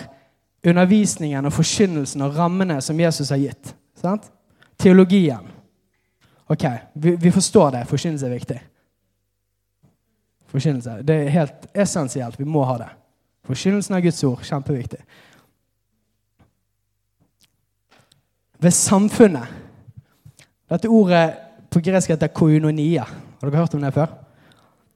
undervisningen 0.62 1.46
og 1.46 1.54
forkynnelsen 1.56 2.22
og 2.22 2.36
rammene 2.36 2.78
som 2.84 3.00
Jesus 3.00 3.32
har 3.34 3.40
gitt. 3.42 3.72
Sant? 3.98 4.28
Teologien. 4.78 5.48
Ok, 6.46 6.64
vi, 6.92 7.16
vi 7.16 7.30
forstår 7.30 7.70
det. 7.70 7.86
Forkynnelse 7.90 8.26
er 8.26 8.34
viktig. 8.34 8.60
Forkynnelse. 10.52 11.00
Det 11.02 11.16
er 11.16 11.34
helt 11.34 11.68
essensielt. 11.74 12.38
Vi 12.38 12.46
må 12.46 12.64
ha 12.68 12.78
det. 12.84 12.90
Forkynnelsen 13.48 13.96
av 13.96 14.02
Guds 14.04 14.22
ord, 14.24 14.42
kjempeviktig. 14.46 15.00
Ved 18.62 18.74
samfunnet. 18.76 19.58
Dette 20.70 20.88
ordet 20.88 21.24
på 21.72 21.82
gresk 21.82 22.12
heter 22.12 22.30
koinonia. 22.30 23.08
Har 23.40 23.50
dere 23.50 23.64
hørt 23.64 23.74
om 23.74 23.82
det 23.82 23.94
før? 23.96 24.12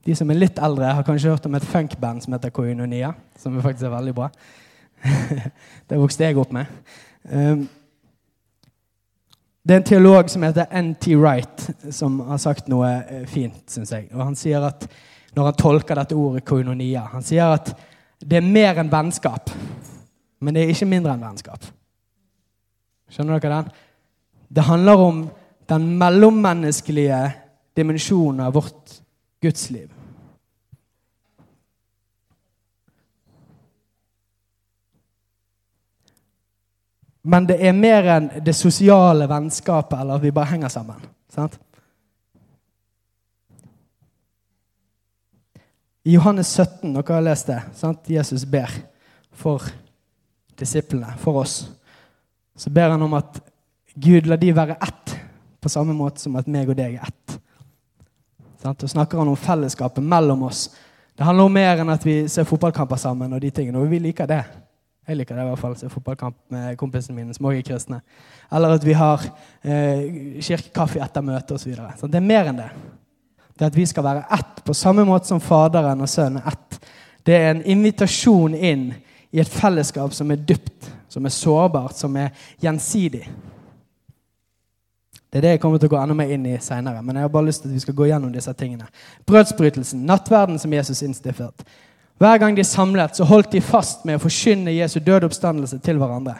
De 0.06 0.14
som 0.14 0.30
er 0.30 0.38
litt 0.38 0.60
eldre, 0.62 0.92
har 0.94 1.06
kanskje 1.06 1.32
hørt 1.32 1.46
om 1.48 1.56
et 1.58 1.66
funkband 1.66 2.22
som 2.22 2.36
heter 2.36 2.52
Koinonia. 2.54 3.10
Som 3.42 3.58
faktisk 3.62 3.88
er 3.88 3.96
veldig 3.96 4.14
bra. 4.14 4.28
det 5.90 5.98
vokste 5.98 6.28
jeg 6.28 6.38
opp 6.38 6.54
med. 6.54 6.70
Um, 7.26 7.66
det 9.66 9.74
er 9.74 9.80
en 9.80 9.88
teolog 9.88 10.28
som 10.30 10.44
heter 10.46 10.70
N.T. 10.78 11.16
Wright, 11.18 11.64
som 11.90 12.20
har 12.28 12.38
sagt 12.38 12.68
noe 12.70 12.86
eh, 12.86 13.24
fint, 13.26 13.64
syns 13.66 13.90
jeg. 13.90 14.06
Og 14.14 14.22
han 14.22 14.38
sier 14.38 14.62
at, 14.62 14.86
Når 15.34 15.48
han 15.48 15.58
tolker 15.58 15.98
dette 15.98 16.14
ordet 16.16 16.44
koinonia 16.46 17.02
Han 17.12 17.24
sier 17.26 17.50
at 17.58 17.72
det 18.22 18.38
er 18.38 18.46
mer 18.46 18.78
enn 18.80 18.88
vennskap, 18.88 19.50
men 20.40 20.54
det 20.54 20.62
er 20.62 20.70
ikke 20.72 20.88
mindre 20.88 21.12
enn 21.12 21.26
vennskap. 21.26 21.66
Skjønner 23.12 23.42
dere 23.42 23.58
den? 23.58 23.74
Det 24.48 24.64
handler 24.64 25.02
om 25.02 25.18
den 25.68 25.90
mellommenneskelige 26.00 27.18
dimensjonen 27.76 28.46
av 28.46 28.54
vårt 28.56 28.96
gudsliv. 29.44 29.90
Men 37.26 37.46
det 37.48 37.56
er 37.58 37.74
mer 37.74 38.06
enn 38.14 38.28
det 38.46 38.54
sosiale 38.54 39.26
vennskapet 39.26 39.98
eller 39.98 40.20
at 40.20 40.22
vi 40.22 40.30
bare 40.34 40.52
henger 40.52 40.70
sammen. 40.70 41.00
Sant? 41.32 41.56
I 46.06 46.12
Johannes 46.14 46.52
17, 46.54 46.92
dere 46.94 47.16
har 47.16 47.24
lest 47.26 47.48
det, 47.50 47.58
sant? 47.74 48.06
Jesus 48.06 48.44
ber 48.46 48.70
for 49.34 49.64
disiplene, 50.54 51.16
for 51.18 51.40
oss. 51.42 51.56
Så 52.54 52.70
ber 52.70 52.94
han 52.94 53.02
om 53.02 53.16
at 53.18 53.40
Gud 53.94 54.30
la 54.30 54.38
de 54.38 54.52
være 54.54 54.76
ett, 54.86 55.16
på 55.58 55.72
samme 55.72 55.96
måte 55.98 56.22
som 56.22 56.38
at 56.38 56.46
meg 56.46 56.70
og 56.70 56.78
deg 56.78 56.94
er 56.94 57.08
ett. 57.10 57.40
Sant? 58.62 58.86
Og 58.86 58.92
snakker 58.92 59.18
han 59.18 59.32
om 59.32 59.40
fellesskapet 59.40 60.04
mellom 60.04 60.46
oss. 60.46 60.68
Det 61.18 61.26
handler 61.26 61.50
om 61.50 61.58
mer 61.58 61.82
enn 61.82 61.90
at 61.90 62.06
vi 62.06 62.20
ser 62.30 62.46
fotballkamper 62.46 63.02
sammen. 63.02 63.34
og 63.34 63.42
de 63.42 63.50
tingene, 63.50 63.82
og 63.82 63.90
vi 63.90 63.98
liker 63.98 64.30
det. 64.30 64.44
Jeg 65.06 65.20
liker 65.20 65.38
det 65.38 65.44
i 65.44 65.48
hvert 65.50 65.62
fall. 65.62 65.76
Se 65.78 65.88
fotballkamp 65.90 66.36
med 66.50 66.76
kompisene 66.80 67.14
mine 67.14 67.34
som 67.34 67.46
også 67.46 67.60
er 67.60 67.66
kristne. 67.68 68.00
Eller 68.52 68.74
at 68.74 68.86
vi 68.86 68.94
har 68.98 69.22
eh, 69.62 70.40
kirkekaffe 70.42 71.02
etter 71.02 71.22
møtet 71.22 71.54
osv. 71.54 71.74
Så 72.00 72.10
det 72.10 72.18
er 72.18 72.26
mer 72.26 72.50
enn 72.50 72.58
det. 72.58 72.70
Det 73.56 73.70
at 73.70 73.76
vi 73.78 73.86
skal 73.88 74.04
være 74.04 74.26
ett, 74.36 74.62
på 74.66 74.74
samme 74.74 75.06
måte 75.06 75.30
som 75.30 75.40
Faderen 75.40 76.02
og 76.02 76.10
Sønnen 76.10 76.42
er 76.42 76.52
ett. 76.52 76.80
Det 77.26 77.34
er 77.34 77.52
en 77.54 77.62
invitasjon 77.64 78.54
inn 78.54 78.90
i 79.32 79.40
et 79.42 79.50
fellesskap 79.50 80.12
som 80.14 80.30
er 80.30 80.42
dypt, 80.48 80.90
som 81.08 81.24
er 81.26 81.34
sårbart, 81.34 81.96
som 81.96 82.16
er 82.18 82.34
gjensidig. 82.62 83.24
Det 85.30 85.40
er 85.40 85.42
det 85.42 85.54
jeg 85.56 85.60
kommer 85.62 85.80
til 85.80 85.90
å 85.90 85.94
gå 85.94 85.98
enda 86.00 86.14
mer 86.16 86.30
inn 86.32 86.46
i 86.48 86.58
seinere. 86.62 87.02
Men 87.02 87.18
jeg 87.18 87.26
har 87.26 87.32
bare 87.34 87.48
lyst 87.48 87.62
til 87.62 87.70
at 87.70 87.76
vi 87.76 87.82
skal 87.82 87.96
gå 87.98 88.06
gjennom 88.10 88.30
disse 88.32 88.52
tingene. 88.56 88.86
Brødsbrytelsen, 89.26 90.04
nattverden 90.06 90.58
som 90.58 90.72
Jesus 90.72 91.02
innstiftet. 91.04 91.66
Hver 92.18 92.38
gang 92.38 92.56
de 92.56 92.64
samlet, 92.64 93.16
så 93.16 93.24
holdt 93.24 93.52
de 93.52 93.60
fast 93.60 94.04
med 94.08 94.16
å 94.16 94.22
forkynne 94.22 94.72
Jesu 94.72 95.00
døde 95.04 95.28
oppstandelse 95.28 95.78
til 95.84 95.98
hverandre. 96.00 96.38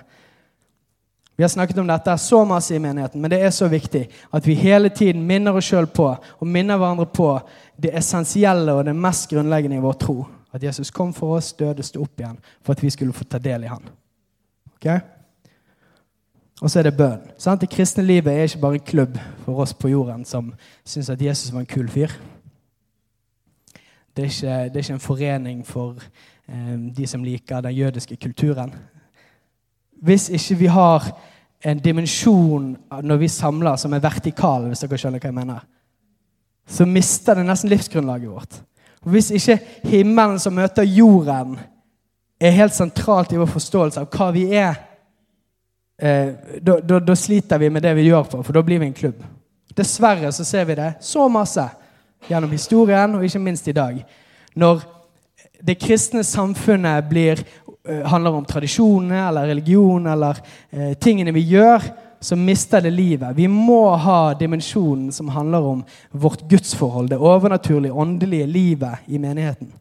Vi 1.37 1.45
har 1.45 1.49
snakket 1.53 1.79
om 1.79 1.89
dette 1.89 2.15
så 2.19 2.45
masse 2.49 2.75
i 2.75 2.81
menigheten, 2.81 3.21
men 3.21 3.31
det 3.31 3.43
er 3.45 3.51
så 3.53 3.69
viktig 3.69 4.07
at 4.33 4.47
vi 4.47 4.55
hele 4.57 4.89
tiden 4.89 5.27
minner 5.29 5.57
oss 5.59 5.69
sjøl 5.69 5.85
på 5.87 6.07
og 6.17 6.49
minner 6.49 6.81
hverandre 6.81 7.05
på 7.13 7.29
det 7.77 7.93
essensielle 7.99 8.73
og 8.73 8.87
det 8.89 8.95
mest 8.97 9.29
grunnleggende 9.31 9.77
i 9.77 9.85
vår 9.85 9.99
tro. 10.01 10.23
At 10.57 10.65
Jesus 10.65 10.91
kom 10.91 11.13
for 11.13 11.37
oss, 11.37 11.53
døde, 11.53 11.85
sto 11.85 12.01
opp 12.07 12.23
igjen 12.23 12.39
for 12.65 12.73
at 12.73 12.81
vi 12.81 12.91
skulle 12.95 13.13
få 13.13 13.27
ta 13.29 13.37
del 13.43 13.67
i 13.67 13.69
han. 13.69 13.85
Okay? 14.79 15.03
Og 16.63 16.73
så 16.73 16.81
er 16.81 16.89
det 16.89 16.97
bønn. 16.97 17.21
Sant? 17.37 17.61
Det 17.61 17.69
kristne 17.69 18.07
livet 18.07 18.33
er 18.33 18.49
ikke 18.49 18.63
bare 18.63 18.81
en 18.81 18.89
klubb 18.89 19.19
for 19.45 19.61
oss 19.61 19.77
på 19.77 19.93
jorden 19.93 20.25
som 20.25 20.55
syns 20.89 21.13
at 21.13 21.21
Jesus 21.21 21.53
var 21.53 21.67
en 21.67 21.69
kul 21.69 21.91
fyr. 21.93 22.17
Det 24.17 24.25
er 24.25 24.29
ikke, 24.31 24.59
det 24.65 24.77
er 24.77 24.85
ikke 24.85 24.93
en 24.93 25.01
forening 25.01 25.67
for 25.67 25.97
eh, 26.49 26.77
de 26.97 27.07
som 27.07 27.25
liker 27.25 27.61
den 27.61 27.75
jødiske 27.77 28.17
kulturen. 28.17 28.73
Hvis 30.03 30.31
ikke 30.31 30.55
vi 30.55 30.67
har 30.67 31.11
en 31.65 31.79
dimensjon 31.79 32.77
når 33.03 33.17
vi 33.17 33.29
samler 33.29 33.77
som 33.77 33.93
er 33.93 34.01
vertikal, 34.05 34.69
hvis 34.71 34.85
dere 34.85 34.99
skjønner 35.01 35.21
hva 35.21 35.29
jeg 35.29 35.37
mener, 35.37 35.67
så 36.67 36.87
mister 36.89 37.37
det 37.37 37.47
nesten 37.47 37.71
livsgrunnlaget 37.71 38.31
vårt. 38.31 38.61
Og 39.05 39.11
Hvis 39.11 39.31
ikke 39.31 39.59
himmelen 39.85 40.39
som 40.39 40.57
møter 40.57 40.83
jorden, 40.83 41.59
er 42.41 42.51
helt 42.51 42.75
sentralt 42.75 43.33
i 43.33 43.39
vår 43.41 43.49
forståelse 43.49 44.01
av 44.01 44.09
hva 44.13 44.33
vi 44.33 44.49
er, 44.57 44.75
eh, 45.99 46.33
da, 46.61 47.15
sliter 47.15 47.59
vi 47.59 47.69
med 47.69 47.83
det 47.83 47.95
vi 47.97 48.09
gjør 48.09 48.25
for, 48.25 48.43
for 48.43 48.53
da 48.53 48.63
blir 48.63 48.81
vi 48.81 48.87
en 48.87 48.97
klubb. 48.97 49.23
Dessverre 49.77 50.33
så 50.33 50.45
ser 50.45 50.65
vi 50.65 50.75
det 50.75 50.95
så 51.01 51.29
masse 51.29 51.69
gjennom 52.29 52.51
historien, 52.51 53.15
og 53.15 53.25
ikke 53.25 53.43
minst 53.43 53.69
i 53.69 53.77
dag. 53.77 54.01
Når 54.57 54.83
det 55.67 55.79
kristne 55.81 56.25
samfunnet 56.25 57.09
blir, 57.09 57.41
eh, 57.89 58.03
handler 58.07 58.31
om 58.31 58.45
tradisjonene 58.45 59.29
eller 59.29 59.47
religion 59.47 60.07
eller 60.07 60.41
eh, 60.73 60.95
tingene 60.95 61.33
vi 61.33 61.41
gjør, 61.41 61.83
så 62.21 62.37
mister 62.37 62.81
det 62.81 62.93
livet. 62.93 63.37
Vi 63.37 63.47
må 63.47 63.97
ha 63.97 64.35
dimensjonen 64.35 65.13
som 65.13 65.29
handler 65.29 65.63
om 65.63 65.85
vårt 66.11 66.49
gudsforhold, 66.49 67.09
det 67.09 67.19
overnaturlige, 67.19 67.93
åndelige 67.93 68.47
livet 68.47 69.07
i 69.07 69.19
menigheten. 69.19 69.73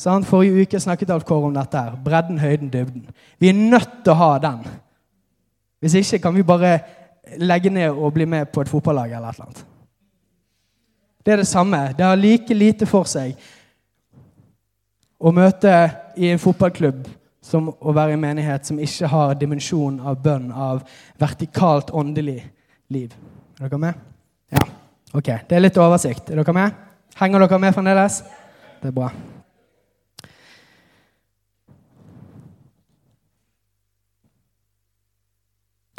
Så 0.00 0.22
Forrige 0.24 0.62
uke 0.62 0.80
snakket 0.80 1.10
Alf 1.10 1.24
Kåre 1.24 1.46
om 1.46 1.54
dette. 1.54 1.76
her. 1.76 1.96
Bredden, 2.04 2.38
høyden, 2.38 2.70
dybden. 2.72 3.06
Vi 3.38 3.48
er 3.48 3.52
nødt 3.52 4.04
til 4.04 4.12
å 4.12 4.16
ha 4.16 4.38
den. 4.38 4.64
Hvis 5.80 5.94
ikke 5.94 6.18
kan 6.18 6.34
vi 6.34 6.42
bare 6.42 6.78
legge 7.36 7.70
ned 7.70 7.90
og 7.90 8.14
bli 8.14 8.24
med 8.24 8.48
på 8.52 8.60
et 8.60 8.68
fotballag 8.68 9.12
eller 9.12 9.28
et 9.28 9.34
eller 9.34 9.46
annet. 9.46 9.64
Det 11.30 11.34
er 11.34 11.44
det 11.44 11.46
samme. 11.48 11.94
Det 11.98 12.04
har 12.04 12.16
like 12.16 12.54
lite 12.54 12.86
for 12.90 13.06
seg 13.06 13.36
å 15.22 15.30
møte 15.30 15.70
i 16.18 16.26
en 16.26 16.40
fotballklubb 16.42 17.04
som 17.46 17.68
å 17.70 17.92
være 17.94 18.10
i 18.10 18.16
en 18.16 18.22
menighet 18.24 18.66
som 18.66 18.80
ikke 18.82 19.06
har 19.12 19.36
dimensjon 19.38 20.00
av 20.02 20.16
bønn, 20.24 20.48
av 20.50 20.80
vertikalt 21.22 21.92
åndelig 21.94 22.40
liv. 22.90 23.12
Er 23.60 23.68
dere 23.68 23.78
med? 23.78 24.00
Ja. 24.50 24.64
Ok, 25.12 25.28
Det 25.46 25.54
er 25.54 25.62
litt 25.62 25.78
oversikt. 25.78 26.32
Er 26.34 26.42
dere 26.42 26.52
med? 26.52 26.80
Henger 27.20 27.44
dere 27.44 27.58
med 27.62 27.74
fremdeles? 27.76 28.16
Det 28.82 28.90
er 28.90 28.96
bra. 28.96 29.10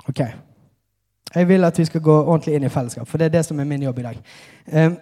Ok. 0.09 0.19
Jeg 1.35 1.47
vil 1.47 1.63
at 1.63 1.79
vi 1.79 1.87
skal 1.87 2.03
gå 2.03 2.17
ordentlig 2.19 2.57
inn 2.59 2.67
i 2.67 2.73
fellesskap, 2.73 3.07
for 3.07 3.17
det 3.17 3.29
er 3.29 3.37
det 3.37 3.45
som 3.47 3.59
er 3.59 3.69
min 3.71 3.87
jobb 3.87 4.03
i 4.03 4.05
dag. 4.09 4.19
Um, 4.67 4.99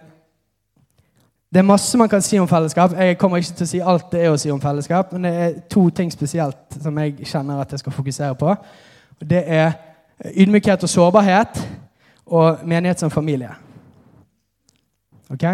det 1.50 1.58
er 1.58 1.66
masse 1.66 1.98
man 1.98 2.08
kan 2.08 2.22
si 2.22 2.38
om 2.38 2.48
fellesskap. 2.48 2.92
Jeg 2.94 3.18
kommer 3.18 3.40
ikke 3.42 3.56
til 3.58 3.66
å 3.66 3.70
si 3.72 3.80
alt 3.82 4.12
det 4.12 4.20
er 4.22 4.30
å 4.30 4.38
si 4.38 4.52
om 4.54 4.60
fellesskap, 4.62 5.10
men 5.12 5.26
det 5.26 5.30
er 5.34 5.56
to 5.72 5.88
ting 5.90 6.12
spesielt 6.12 6.76
som 6.78 6.98
jeg 7.02 7.26
kjenner 7.26 7.62
at 7.62 7.72
jeg 7.74 7.82
skal 7.82 7.94
fokusere 7.96 8.36
på. 8.38 8.54
Det 9.18 9.42
er 9.42 9.72
ydmykhet 10.30 10.86
og 10.86 10.92
sårbarhet 10.92 11.58
og 12.30 12.62
menighet 12.62 13.02
som 13.02 13.10
familie. 13.10 13.50
Ok? 15.30 15.44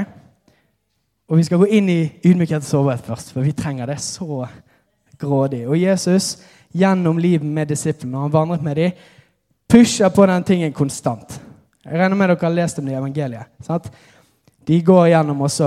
Og 1.28 1.40
vi 1.40 1.46
skal 1.48 1.62
gå 1.64 1.70
inn 1.78 1.88
i 1.88 2.00
ydmykhet 2.28 2.61
og 2.61 2.68
sårbarhet 2.68 3.09
først, 3.09 3.32
for 3.32 3.46
vi 3.46 3.56
trenger 3.56 3.88
det 3.88 3.96
så 4.04 4.44
grådig. 5.18 5.62
Og 5.64 5.80
Jesus, 5.80 6.35
gjennom 6.76 7.16
livet 7.18 7.48
med 7.48 7.72
disiplene, 7.72 8.12
når 8.12 8.26
han 8.26 8.37
vandret 8.37 8.68
med 8.68 8.76
dem, 8.76 9.00
pusher 9.68 10.12
på 10.12 10.26
den 10.28 10.44
tingen 10.44 10.76
konstant. 10.76 11.40
Jeg 11.87 11.98
regner 11.98 12.18
med 12.18 12.28
dere 12.28 12.42
har 12.42 12.54
lest 12.54 12.78
om 12.78 12.87
det 12.87 12.92
i 12.92 12.98
evangeliet. 12.98 13.48
sant? 13.64 13.88
De 14.66 14.81
går 14.83 15.05
gjennom 15.12 15.44
og 15.46 15.50
så 15.52 15.66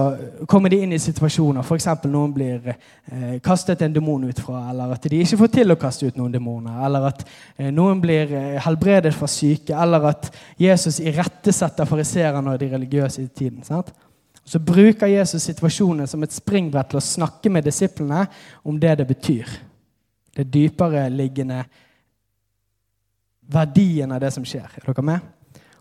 kommer 0.49 0.71
de 0.71 0.81
inn 0.83 0.91
i 0.91 0.99
situasjoner. 0.99 1.63
F.eks. 1.63 1.85
noen 2.11 2.33
blir 2.35 2.65
eh, 2.67 3.37
kastet 3.43 3.79
en 3.85 3.93
demon 3.95 4.25
ut 4.27 4.41
fra, 4.43 4.65
eller 4.73 4.91
at 4.91 5.07
de 5.07 5.21
ikke 5.23 5.39
får 5.39 5.51
til 5.53 5.71
å 5.71 5.77
kaste 5.79 6.09
ut 6.09 6.19
noen 6.19 6.33
demoner. 6.33 6.81
Eller 6.83 7.07
at 7.07 7.23
eh, 7.23 7.69
noen 7.71 8.01
blir 8.03 8.33
eh, 8.35 8.57
helbredet 8.65 9.13
fra 9.15 9.29
syke, 9.31 9.71
eller 9.71 10.09
at 10.11 10.27
Jesus 10.59 10.99
irettesetter 10.99 11.87
fariseerne 11.87 12.51
og 12.51 12.59
de 12.59 12.71
religiøse 12.73 13.23
i 13.23 13.31
tiden. 13.31 13.63
Sant? 13.63 13.93
Så 14.43 14.59
bruker 14.59 15.07
Jesus 15.07 15.47
situasjonen 15.47 16.09
som 16.09 16.25
et 16.25 16.35
springbrett 16.35 16.91
til 16.91 16.99
å 16.99 17.05
snakke 17.05 17.51
med 17.53 17.63
disiplene 17.69 18.25
om 18.67 18.83
det 18.83 18.97
det 18.99 19.07
betyr. 19.07 19.59
Det 20.35 20.49
dypere 20.51 21.07
liggende 21.13 21.63
verdien 23.47 24.11
av 24.11 24.19
det 24.19 24.35
som 24.35 24.43
skjer. 24.43 24.67
Er 24.75 24.91
dere 24.91 25.07
med? 25.07 25.35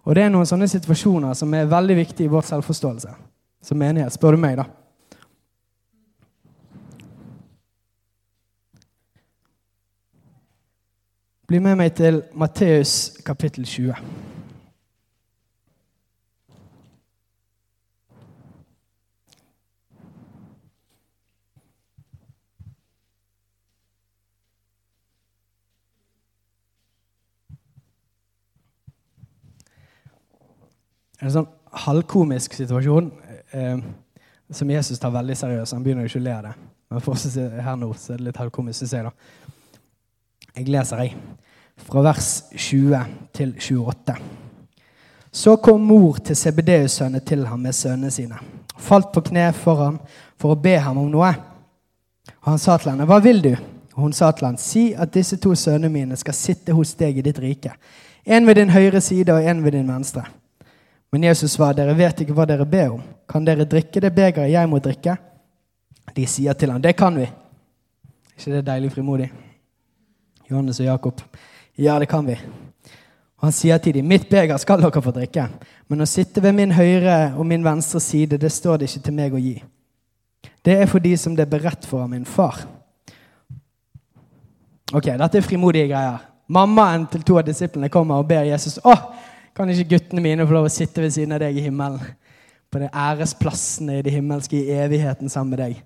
Og 0.08 0.16
det 0.16 0.22
er 0.24 0.30
noen 0.32 0.48
sånne 0.48 0.64
situasjoner 0.72 1.34
som 1.36 1.52
er 1.52 1.68
veldig 1.68 1.98
viktige 1.98 2.30
i 2.30 2.32
vår 2.32 2.46
selvforståelse. 2.48 3.10
Som 3.60 3.76
menighet, 3.76 4.14
spør 4.14 4.38
du 4.38 4.40
meg, 4.40 4.56
da. 4.56 4.64
Bli 11.48 11.60
med 11.60 11.76
meg 11.80 11.92
til 11.96 12.22
Matteus 12.32 13.20
kapittel 13.24 13.68
20. 13.68 14.00
en 31.18 31.34
sånn 31.34 31.48
halvkomisk 31.84 32.54
situasjon 32.56 33.10
eh, 33.52 33.78
som 34.50 34.70
Jesus 34.70 35.00
tar 35.00 35.12
veldig 35.14 35.36
seriøst. 35.36 35.74
Han 35.76 35.84
begynner 35.84 36.06
jo 36.06 36.12
ikke 36.12 36.22
å 36.22 36.26
le 36.26 36.34
av 36.36 36.48
det. 36.48 36.54
Men 36.88 37.04
for 37.04 37.18
oss 37.18 37.36
her 37.36 37.76
nå 37.76 37.90
så 37.92 38.14
er 38.14 38.20
det 38.20 38.30
litt 38.30 38.40
halvkomisk, 38.40 38.80
syns 38.80 38.94
jeg. 38.96 39.08
da. 39.08 39.48
Jeg 40.56 40.70
leser, 40.72 41.02
jeg. 41.04 41.16
Fra 41.88 42.02
vers 42.02 42.30
20 42.56 43.02
til 43.36 43.52
28. 43.60 44.16
Så 45.38 45.58
kom 45.62 45.84
mor 45.84 46.16
til 46.24 46.38
CBDU-sønnene 46.38 47.20
til 47.26 47.44
ham 47.46 47.60
med 47.60 47.76
sønnene 47.76 48.10
sine. 48.10 48.40
Falt 48.78 49.12
på 49.12 49.22
kne 49.28 49.50
for 49.54 49.82
ham 49.84 49.98
for 50.40 50.54
å 50.54 50.60
be 50.62 50.74
ham 50.80 50.98
om 51.02 51.10
noe. 51.12 51.34
Og 52.40 52.52
han 52.54 52.58
sa 52.58 52.76
til 52.78 52.90
henne, 52.90 53.04
'Hva 53.04 53.22
vil 53.22 53.42
du?' 53.42 53.56
Og 53.94 54.02
hun 54.02 54.12
sa 54.12 54.30
til 54.30 54.46
ham, 54.46 54.56
'Si 54.56 54.94
at 54.94 55.14
disse 55.14 55.36
to 55.36 55.54
sønnene 55.54 55.88
mine 55.88 56.16
skal 56.16 56.34
sitte 56.34 56.72
hos 56.72 56.94
deg 56.94 57.18
i 57.18 57.22
ditt 57.22 57.38
rike.' 57.38 57.76
En 58.26 58.46
ved 58.46 58.54
din 58.54 58.70
høyre 58.70 59.00
side 59.00 59.32
og 59.32 59.44
en 59.44 59.64
ved 59.64 59.72
din 59.72 59.88
venstre. 59.88 60.24
Men 61.12 61.24
Jesus 61.24 61.54
svarer, 61.56 61.78
dere 61.78 61.96
vet 61.96 62.20
ikke 62.22 62.36
hva 62.36 62.44
dere 62.48 62.66
ber 62.68 62.98
om. 62.98 63.02
Kan 63.28 63.46
dere 63.46 63.66
drikke 63.68 64.00
det 64.04 64.12
begeret 64.14 64.52
jeg 64.52 64.68
må 64.68 64.80
drikke? 64.82 65.16
De 66.16 66.24
sier 66.28 66.56
til 66.56 66.72
ham, 66.72 66.82
det 66.82 66.94
kan 66.96 67.16
vi. 67.16 67.28
Ikke 68.36 68.54
det 68.56 68.66
deilig 68.66 68.92
frimodig? 68.92 69.28
Johannes 70.48 70.80
og 70.80 70.88
Jakob. 70.88 71.22
Ja, 71.76 71.98
det 71.98 72.08
kan 72.08 72.26
vi. 72.26 72.36
Og 73.38 73.46
han 73.46 73.54
sier 73.54 73.78
til 73.78 73.94
dem, 73.94 74.08
mitt 74.08 74.28
beger 74.30 74.58
skal 74.58 74.80
dere 74.82 75.02
få 75.02 75.12
drikke. 75.14 75.46
Men 75.88 76.02
å 76.02 76.08
sitte 76.08 76.42
ved 76.44 76.56
min 76.56 76.74
høyre 76.74 77.34
og 77.38 77.46
min 77.46 77.64
venstre 77.64 78.00
side, 78.02 78.40
det 78.40 78.50
står 78.52 78.80
det 78.80 78.88
ikke 78.90 79.04
til 79.06 79.16
meg 79.16 79.36
å 79.36 79.42
gi. 79.42 79.54
Det 80.64 80.74
er 80.82 80.90
for 80.90 81.00
de 81.02 81.14
som 81.16 81.36
det 81.36 81.46
er 81.46 81.52
beredt 81.52 81.86
for 81.88 82.02
av 82.02 82.10
min 82.10 82.26
far. 82.28 82.64
Ok, 84.92 85.06
dette 85.06 85.38
er 85.38 85.44
frimodige 85.44 85.88
greier. 85.90 86.24
Mammaen 86.48 87.04
til 87.12 87.22
to 87.28 87.36
av 87.38 87.44
disiplene 87.44 87.90
kommer 87.92 88.20
og 88.20 88.28
ber 88.28 88.46
Jesus. 88.48 88.78
Åh, 88.84 89.02
kan 89.58 89.70
ikke 89.72 89.96
guttene 89.96 90.22
mine 90.22 90.46
få 90.46 90.54
lov 90.54 90.68
å 90.68 90.72
sitte 90.72 91.02
ved 91.02 91.10
siden 91.14 91.34
av 91.34 91.42
deg 91.42 91.56
i 91.58 91.64
himmelen? 91.66 91.98
På 92.68 92.80
de 92.82 92.90
æresplassene 92.92 93.98
i 93.98 94.04
det 94.04 94.12
himmelske 94.12 94.58
i 94.58 94.76
evigheten 94.76 95.32
sammen 95.32 95.56
med 95.56 95.62
deg. 95.64 95.80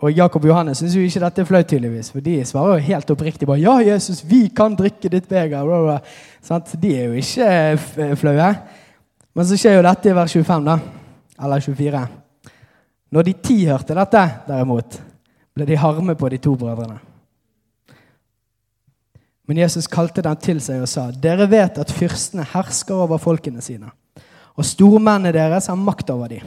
Og 0.00 0.16
Jakob 0.16 0.44
og 0.44 0.48
Johannes 0.48 0.80
syns 0.80 0.94
jo 0.96 1.02
ikke 1.04 1.20
dette 1.20 1.42
er 1.42 1.48
flaut, 1.48 1.66
tydeligvis. 1.68 2.08
For 2.12 2.24
de 2.24 2.38
svarer 2.48 2.78
jo 2.78 2.86
helt 2.86 3.10
oppriktig 3.12 3.48
bare 3.48 3.60
'Ja, 3.60 3.80
Jesus, 3.92 4.22
vi 4.24 4.48
kan 4.48 4.76
drikke 4.76 5.08
ditt 5.08 5.28
beger'. 5.28 6.00
De 6.80 6.96
er 6.96 7.04
jo 7.04 7.12
ikke 7.12 8.16
flaue. 8.16 8.56
Men 9.34 9.46
så 9.46 9.56
skjer 9.56 9.76
jo 9.76 9.82
dette 9.82 10.08
i 10.08 10.14
vers 10.14 10.32
25, 10.32 10.64
da. 10.64 10.78
Eller 11.42 11.60
24. 11.60 12.08
Når 13.12 13.22
de 13.22 13.32
ti 13.32 13.64
hørte 13.66 13.94
dette, 13.94 14.30
derimot, 14.48 15.02
ble 15.54 15.66
de 15.66 15.76
harme 15.76 16.14
på 16.14 16.28
de 16.28 16.38
to 16.38 16.56
brødrene. 16.56 17.09
Men 19.50 19.58
Jesus 19.58 19.88
kalte 19.90 20.22
dem 20.22 20.36
til 20.38 20.60
seg 20.62 20.78
og 20.78 20.86
sa, 20.86 21.08
dere 21.10 21.48
vet 21.50 21.80
at 21.82 21.90
fyrstene 21.90 22.44
hersker 22.52 23.00
over 23.02 23.18
folkene 23.18 23.58
sine, 23.64 23.88
og 24.54 24.66
stormennene 24.68 25.32
deres 25.34 25.66
har 25.66 25.80
makt 25.80 26.12
over 26.14 26.30
dem. 26.30 26.44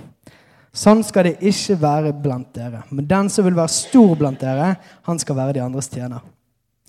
Sånn 0.71 1.03
skal 1.03 1.27
det 1.27 1.33
ikke 1.43 1.75
være 1.81 2.13
blant 2.23 2.55
dere. 2.55 2.85
Men 2.95 3.09
den 3.09 3.27
som 3.29 3.43
vil 3.43 3.57
være 3.59 3.75
stor 3.75 4.15
blant 4.21 4.39
dere, 4.39 4.69
han 5.03 5.19
skal 5.19 5.35
være 5.35 5.57
de 5.57 5.65
andres 5.65 5.91
tjener. 5.91 6.23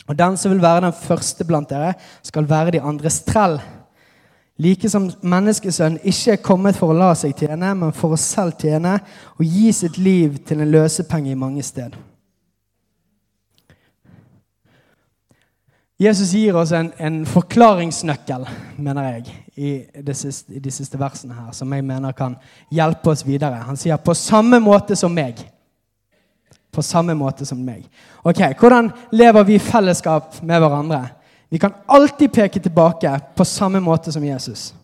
Og 0.06 0.14
den 0.22 0.38
som 0.38 0.54
vil 0.54 0.62
være 0.62 0.86
den 0.86 0.96
første 1.02 1.48
blant 1.50 1.74
dere, 1.74 1.96
skal 2.22 2.46
være 2.46 2.76
de 2.76 2.84
andres 2.92 3.18
trell. 3.26 3.58
Like 4.62 4.86
som 4.88 5.10
menneskesønnen 5.18 5.98
ikke 6.06 6.38
er 6.38 6.42
kommet 6.46 6.78
for 6.78 6.94
å 6.94 7.00
la 7.02 7.10
seg 7.18 7.34
tjene, 7.42 7.74
men 7.74 7.90
for 7.90 8.14
å 8.14 8.22
selv 8.22 8.54
tjene 8.62 9.00
og 9.34 9.42
gi 9.42 9.74
sitt 9.74 9.98
liv 9.98 10.44
til 10.46 10.62
en 10.62 10.76
løsepenge 10.78 11.34
i 11.34 11.40
mange 11.42 11.66
steder. 11.66 11.98
Jesus 16.00 16.32
gir 16.34 16.56
oss 16.58 16.72
en, 16.74 16.90
en 16.98 17.20
forklaringsnøkkel, 17.26 18.48
mener 18.82 19.10
jeg, 19.12 19.34
i, 19.54 20.12
siste, 20.12 20.56
i 20.56 20.62
de 20.62 20.70
siste 20.74 20.98
versene 20.98 21.36
her, 21.36 21.52
som 21.54 21.70
jeg 21.72 21.84
mener 21.86 22.16
kan 22.18 22.34
hjelpe 22.74 23.12
oss 23.12 23.22
videre. 23.26 23.62
Han 23.62 23.78
sier 23.78 23.96
'på 23.96 24.14
samme 24.14 24.58
måte 24.60 24.96
som 24.96 25.14
meg'. 25.14 25.44
På 26.72 26.82
samme 26.82 27.14
måte 27.14 27.46
som 27.46 27.58
meg. 27.58 27.84
Ok, 28.24 28.40
Hvordan 28.58 28.90
lever 29.12 29.42
vi 29.42 29.54
i 29.54 29.58
fellesskap 29.58 30.42
med 30.42 30.58
hverandre? 30.58 31.08
Vi 31.50 31.58
kan 31.58 31.74
alltid 31.88 32.32
peke 32.32 32.60
tilbake 32.60 33.20
på 33.36 33.44
samme 33.44 33.80
måte 33.80 34.12
som 34.12 34.24
Jesus. 34.24 34.74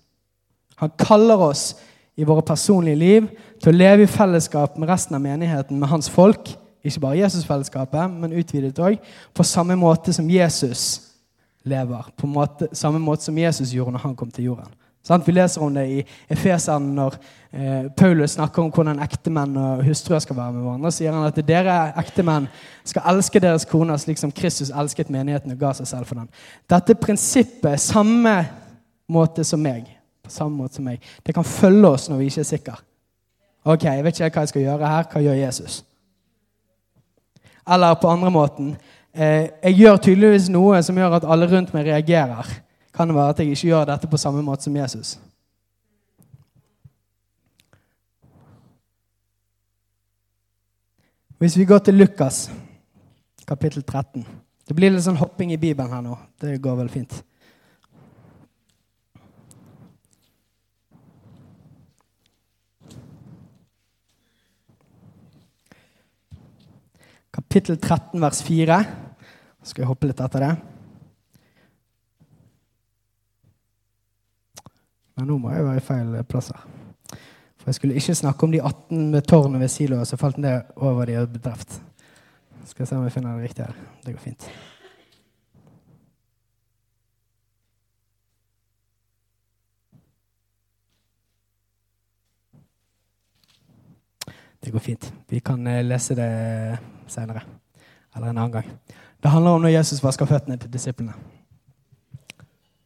Han 0.77 0.90
kaller 0.99 1.37
oss 1.37 1.75
i 2.16 2.25
våre 2.25 2.42
personlige 2.42 2.96
liv 2.96 3.27
til 3.62 3.73
å 3.73 3.77
leve 3.77 4.03
i 4.03 4.07
fellesskap 4.07 4.79
med 4.79 4.88
resten 4.88 5.16
av 5.16 5.20
menigheten, 5.20 5.81
med 5.81 5.88
hans 5.88 6.09
folk. 6.09 6.57
Ikke 6.85 7.01
bare 7.01 7.21
Jesusfellesskapet, 7.21 8.11
men 8.11 8.37
utvidet 8.40 8.79
òg. 8.81 8.99
På 9.35 9.45
samme 9.45 9.77
måte 9.77 10.12
som 10.16 10.31
Jesus 10.31 11.11
lever. 11.64 12.12
På 12.16 12.27
måte, 12.27 12.71
samme 12.73 12.99
måte 12.99 13.29
som 13.29 13.38
Jesus 13.38 13.75
gjorde 13.75 13.93
når 13.93 14.07
han 14.07 14.16
kom 14.16 14.31
til 14.31 14.51
jorden. 14.51 14.73
Sånn? 15.05 15.23
Vi 15.25 15.33
leser 15.33 15.62
om 15.64 15.73
det 15.73 15.87
i 15.88 16.01
Efeseren 16.29 16.90
når 16.97 17.14
eh, 17.57 17.87
Paulus 17.97 18.35
snakker 18.37 18.62
om 18.62 18.73
hvordan 18.73 19.01
ektemenn 19.01 19.57
og 19.57 19.85
hustruer 19.87 20.21
skal 20.21 20.37
være 20.37 20.57
med 20.57 20.66
hverandre. 20.66 20.93
sier 20.93 21.16
han 21.16 21.29
at 21.29 21.40
dere 21.49 21.77
ektemenn 22.03 22.49
skal 22.85 23.09
elske 23.14 23.40
deres 23.40 23.64
koner 23.69 24.01
slik 24.01 24.21
som 24.21 24.33
Kristus 24.33 24.73
elsket 24.73 25.12
menigheten 25.12 25.55
og 25.55 25.62
ga 25.62 25.73
seg 25.79 25.88
selv 25.88 26.11
for 26.11 26.21
den. 26.21 26.29
Dette 26.69 26.99
prinsippet, 27.01 27.81
samme 27.81 28.37
måte 29.11 29.45
som 29.45 29.62
meg, 29.64 29.88
på 30.21 30.33
samme 30.33 30.61
måte 30.61 30.79
som 30.79 30.88
meg, 30.88 31.01
det 31.25 31.35
kan 31.37 31.49
følge 31.49 31.95
oss 31.95 32.11
når 32.11 32.21
vi 32.21 32.29
ikke 32.33 32.45
er 32.45 32.53
sikre. 32.53 32.81
Ok, 33.64 33.88
jeg 33.88 34.05
vet 34.05 34.21
ikke 34.21 34.35
hva 34.37 34.45
jeg 34.45 34.53
skal 34.53 34.69
gjøre 34.69 34.93
her. 34.95 35.09
Hva 35.12 35.25
gjør 35.25 35.40
Jesus? 35.40 35.81
Eller 37.71 37.95
på 37.95 38.11
andre 38.11 38.31
måten 38.35 38.77
eh, 39.13 39.51
Jeg 39.63 39.77
gjør 39.79 39.97
tydeligvis 39.97 40.49
noe 40.51 40.83
som 40.83 40.99
gjør 40.99 41.21
at 41.21 41.27
alle 41.29 41.49
rundt 41.51 41.75
meg 41.75 41.87
reagerer. 41.87 42.49
Kan 42.95 43.09
det 43.09 43.17
være 43.17 43.35
at 43.35 43.43
jeg 43.43 43.55
ikke 43.55 43.71
gjør 43.71 43.91
dette 43.93 44.11
på 44.11 44.21
samme 44.21 44.43
måte 44.43 44.67
som 44.67 44.77
Jesus? 44.77 45.19
Hvis 51.41 51.57
vi 51.57 51.65
går 51.65 51.79
til 51.79 51.95
Lukas, 51.97 52.51
kapittel 53.49 53.83
13 53.83 54.27
Det 54.69 54.75
blir 54.77 54.93
litt 54.93 55.03
sånn 55.07 55.19
hopping 55.19 55.55
i 55.55 55.59
Bibelen 55.59 55.91
her 55.91 56.03
nå. 56.05 56.19
Det 56.39 56.59
går 56.63 56.77
vel 56.83 56.91
fint. 56.93 57.15
Kapittel 67.51 67.81
13, 67.81 68.21
vers 68.21 68.43
4. 68.47 68.75
Så 69.63 69.73
skal 69.73 69.83
jeg 69.83 69.89
hoppe 69.91 70.07
litt 70.07 70.21
etter 70.23 70.45
det. 70.45 70.51
Men 75.19 75.27
nå 75.27 75.39
må 75.43 75.51
jeg 75.51 75.65
være 75.67 75.81
i 75.81 75.83
feil 75.83 76.13
plasser. 76.31 76.61
For 77.11 77.73
jeg 77.73 77.79
skulle 77.81 77.97
ikke 77.99 78.15
snakke 78.21 78.47
om 78.47 78.55
de 78.55 78.61
18 78.63 79.01
med 79.17 79.27
tårnet 79.27 79.65
ved 79.65 79.73
siloet, 79.75 80.07
så 80.07 80.19
falt 80.21 80.39
det 80.39 80.53
over 80.77 81.11
de 81.11 81.25
bedrift. 81.33 81.81
Skal 82.71 82.85
jeg 82.85 82.93
se 82.93 83.01
om 83.01 83.09
jeg 83.09 83.17
finner 83.17 83.35
det 83.35 83.49
riktig 83.49 83.67
her. 83.67 83.83
Det 84.07 84.15
går 84.15 84.23
fint. 84.29 84.47
Det 94.63 94.71
går 94.71 94.87
fint. 94.87 95.13
Vi 95.35 95.43
kan 95.43 95.67
eh, 95.67 95.83
lese 95.83 96.15
det 96.15 96.31
senere. 97.11 97.42
Eller 98.16 98.31
en 98.31 98.38
annen 98.38 98.53
gang. 98.53 98.70
Det 99.20 99.29
handler 99.29 99.51
om 99.51 99.62
når 99.62 99.77
Jesus 99.77 100.03
vasker 100.03 100.27
føttene 100.27 100.59
til 100.59 100.73
disiplene. 100.73 101.14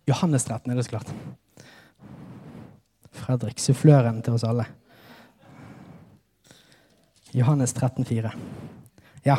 Johannes 0.08 0.44
13 0.44 0.70
er 0.70 0.76
det 0.76 0.84
så 0.84 0.96
klart. 0.96 1.14
Fredrik, 3.14 3.58
suffløren 3.58 4.22
til 4.22 4.34
oss 4.36 4.44
alle. 4.44 4.66
Johannes 7.34 7.72
13, 7.72 8.04
4. 8.04 8.30
Ja. 9.24 9.36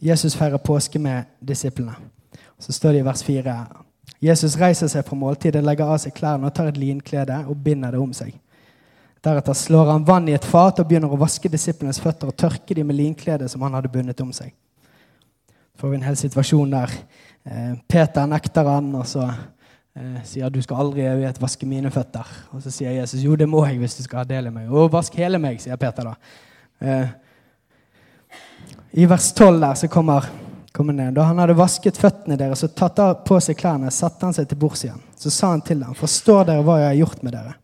Jesus 0.00 0.36
feirer 0.36 0.56
påske 0.56 0.98
med 0.98 1.24
disiplene. 1.40 1.94
Så 2.58 2.72
står 2.72 2.92
det 2.92 3.02
i 3.02 3.04
vers 3.04 3.22
4 3.24 3.56
Jesus 4.20 4.56
reiser 4.60 4.88
seg 4.88 5.04
fra 5.06 5.16
måltidet, 5.16 5.62
legger 5.64 5.88
av 5.88 6.00
seg 6.02 6.12
klærne 6.16 6.48
og 6.48 6.54
tar 6.56 6.68
et 6.68 6.80
linklede 6.80 7.38
og 7.48 7.62
binder 7.64 7.94
det 7.94 8.00
om 8.00 8.12
seg. 8.16 8.34
Deretter 9.20 9.52
slår 9.52 9.90
han 9.92 10.04
vann 10.04 10.28
i 10.28 10.34
et 10.34 10.44
fat 10.48 10.80
og 10.80 10.88
begynner 10.88 11.12
å 11.12 11.18
vaske 11.20 11.50
disiplenes 11.52 12.00
føtter 12.00 12.30
og 12.30 12.36
tørke 12.40 12.74
dem 12.76 12.88
med 12.88 12.96
linkledet 12.96 13.50
som 13.52 13.60
han 13.66 13.76
hadde 13.76 13.92
bundet 13.92 14.20
om 14.24 14.32
seg. 14.32 14.54
Får 15.80 15.92
vi 15.92 15.98
en 15.98 16.06
hel 16.08 16.16
situasjon 16.16 16.72
der 16.72 16.94
eh, 17.44 17.74
Peter 17.88 18.28
nekter 18.28 18.68
han, 18.68 18.88
og 18.96 19.04
så 19.08 19.26
eh, 19.28 20.18
sier 20.28 20.52
du 20.52 20.60
skal 20.64 20.86
aldri 20.86 21.04
jeg 21.04 21.20
vet, 21.20 21.40
vaske 21.40 21.68
mine 21.68 21.92
føtter. 21.92 22.32
Og 22.56 22.64
så 22.64 22.72
sier 22.72 22.96
Jesus 22.96 23.20
jo, 23.24 23.36
det 23.36 23.48
må 23.48 23.62
jeg 23.68 23.80
hvis 23.80 23.98
du 24.00 24.04
skal 24.06 24.22
ha 24.22 24.28
del 24.28 24.48
i 24.48 24.54
meg. 24.54 24.72
Og 24.72 24.92
vask 24.92 25.16
hele 25.20 25.40
meg, 25.40 25.60
sier 25.60 25.80
Peter 25.80 26.12
da. 26.12 26.16
Eh, 26.80 27.08
I 29.04 29.08
vers 29.08 29.32
12 29.36 29.60
der 29.60 29.82
så 29.84 29.92
kommer. 29.92 30.32
Da 30.80 31.24
han 31.26 31.40
hadde 31.42 31.58
vasket 31.58 31.98
føttene 32.00 32.38
deres 32.40 32.62
og 32.64 32.76
tatt 32.78 33.00
på 33.26 33.36
seg 33.42 33.58
klærne, 33.58 33.90
satte 33.92 34.24
han 34.24 34.32
seg 34.32 34.46
til 34.48 34.56
bords 34.62 34.84
igjen. 34.86 35.00
Så 35.18 35.32
sa 35.34 35.50
han 35.52 35.60
til 35.66 35.82
dem, 35.82 35.96
forstår 35.98 36.46
dere 36.48 36.64
hva 36.64 36.78
jeg 36.78 36.86
har 36.86 37.00
gjort 37.02 37.24
med 37.26 37.34
dere? 37.36 37.56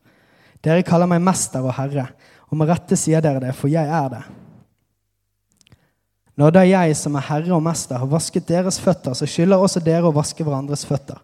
Dere 0.64 0.84
kaller 0.86 1.08
meg 1.10 1.22
mester 1.24 1.64
og 1.64 1.74
herre, 1.76 2.08
og 2.46 2.58
med 2.58 2.70
rette 2.70 2.96
sier 2.98 3.22
dere 3.24 3.42
det, 3.42 3.54
for 3.56 3.70
jeg 3.72 3.86
er 3.86 4.10
det. 4.12 4.22
Når 6.36 6.52
da 6.52 6.62
jeg 6.68 6.96
som 7.00 7.16
er 7.16 7.24
herre 7.30 7.54
og 7.56 7.62
mester, 7.64 7.96
har 7.96 8.10
vasket 8.10 8.48
deres 8.48 8.78
føtter, 8.82 9.14
så 9.16 9.28
skylder 9.28 9.62
også 9.62 9.80
dere 9.80 10.08
å 10.08 10.14
vaske 10.14 10.44
hverandres 10.44 10.84
føtter. 10.88 11.22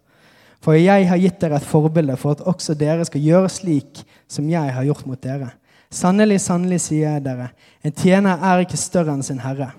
For 0.63 0.79
jeg 0.79 1.05
har 1.09 1.19
gitt 1.19 1.41
dere 1.41 1.59
et 1.59 1.67
forbilde 1.67 2.15
for 2.17 2.33
at 2.33 2.45
også 2.47 2.73
dere 2.79 3.05
skal 3.05 3.21
gjøre 3.21 3.51
slik 3.51 4.01
som 4.31 4.47
jeg 4.49 4.73
har 4.73 4.87
gjort 4.87 5.05
mot 5.05 5.21
dere. 5.21 5.51
Sannelig, 5.93 6.39
sannelig, 6.41 6.79
sier 6.87 7.17
jeg 7.17 7.25
dere, 7.27 7.51
en 7.85 7.93
tjener 7.93 8.41
er 8.41 8.63
ikke 8.63 8.79
større 8.79 9.13
enn 9.13 9.25
sin 9.25 9.43
herre. 9.43 9.69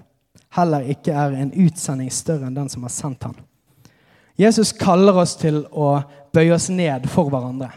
Heller 0.55 0.87
ikke 0.93 1.17
er 1.19 1.35
en 1.41 1.51
utsending 1.65 2.13
større 2.15 2.47
enn 2.47 2.55
den 2.55 2.71
som 2.71 2.85
har 2.87 2.93
sendt 2.95 3.27
han. 3.27 3.35
Jesus 4.39 4.71
kaller 4.77 5.17
oss 5.19 5.35
til 5.41 5.65
å 5.71 5.97
bøye 6.35 6.55
oss 6.55 6.69
ned 6.71 7.09
for 7.11 7.31
hverandre. 7.33 7.73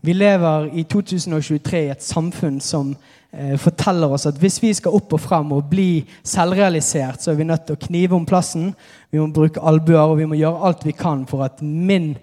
Vi 0.00 0.14
lever 0.14 0.70
i 0.78 0.84
2023 0.84 1.80
i 1.84 1.90
et 1.92 2.02
samfunn 2.02 2.60
som 2.64 2.94
eh, 3.32 3.56
forteller 3.60 4.12
oss 4.12 4.24
at 4.30 4.38
hvis 4.40 4.56
vi 4.62 4.72
skal 4.76 4.96
opp 4.96 5.12
og 5.12 5.20
fram 5.20 5.52
og 5.52 5.68
bli 5.68 6.04
selvrealisert, 6.24 7.20
så 7.20 7.32
er 7.32 7.40
vi 7.40 7.48
nødt 7.48 7.66
til 7.68 7.76
å 7.76 7.82
knive 7.84 8.16
om 8.16 8.24
plassen. 8.28 8.70
Vi 9.12 9.20
må 9.20 9.28
bruke 9.34 9.60
albuer, 9.60 10.06
og 10.06 10.16
vi 10.22 10.28
må 10.30 10.38
gjøre 10.40 10.64
alt 10.70 10.86
vi 10.88 10.96
kan 10.96 11.26
for 11.28 11.44
at 11.44 11.60
min, 11.60 12.14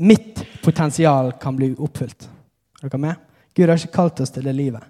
mitt 0.00 0.40
potensial 0.64 1.34
kan 1.40 1.58
bli 1.58 1.74
oppfylt. 1.76 2.28
Er 2.80 2.88
dere 2.88 3.02
med? 3.02 3.26
Gud 3.52 3.68
har 3.68 3.76
ikke 3.76 3.98
kalt 3.98 4.22
oss 4.24 4.32
til 4.32 4.48
det 4.48 4.54
livet. 4.56 4.84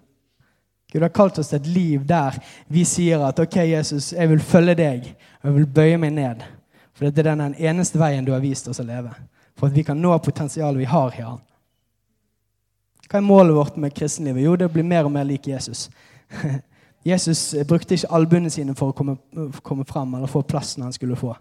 Gud 0.92 1.02
har 1.02 1.12
kalt 1.12 1.38
oss 1.40 1.50
til 1.50 1.58
et 1.58 1.66
liv 1.72 2.04
der 2.08 2.38
vi 2.72 2.84
sier 2.88 3.26
at 3.26 3.40
OK, 3.42 3.58
Jesus, 3.68 4.12
jeg 4.12 4.30
vil 4.30 4.40
følge 4.40 4.76
deg. 4.78 5.10
Og 5.42 5.50
jeg 5.50 5.56
vil 5.58 5.68
bøye 5.80 5.98
meg 6.00 6.14
ned. 6.14 6.46
For 6.94 7.10
det 7.10 7.26
er 7.26 7.34
den 7.34 7.58
eneste 7.58 7.98
veien 8.00 8.24
du 8.26 8.32
har 8.34 8.42
vist 8.44 8.70
oss 8.70 8.80
å 8.80 8.86
leve. 8.86 9.12
For 9.58 9.68
at 9.68 9.76
vi 9.76 9.84
kan 9.86 9.98
nå 10.00 10.14
potensialet 10.22 10.80
vi 10.80 10.88
har 10.88 11.14
i 11.18 11.26
Han. 11.26 11.42
Hva 13.08 13.18
er 13.18 13.24
målet 13.24 13.56
vårt 13.56 13.76
med 13.80 13.94
kristenlivet? 13.96 14.42
Jo, 14.44 14.56
det 14.56 14.68
blir 14.72 14.84
mer 14.84 15.06
og 15.08 15.12
mer 15.12 15.24
lik 15.24 15.48
Jesus. 15.48 15.88
Jesus 17.08 17.54
brukte 17.68 17.96
ikke 17.96 18.10
albuene 18.12 18.50
sine 18.52 18.74
for 18.76 18.92
å 18.92 18.96
komme, 18.96 19.16
komme 19.64 19.86
fram 19.88 20.14
eller 20.14 20.28
få 20.28 20.42
plassen 20.44 20.84
han 20.84 20.92
skulle 20.92 21.16
få. 21.16 21.32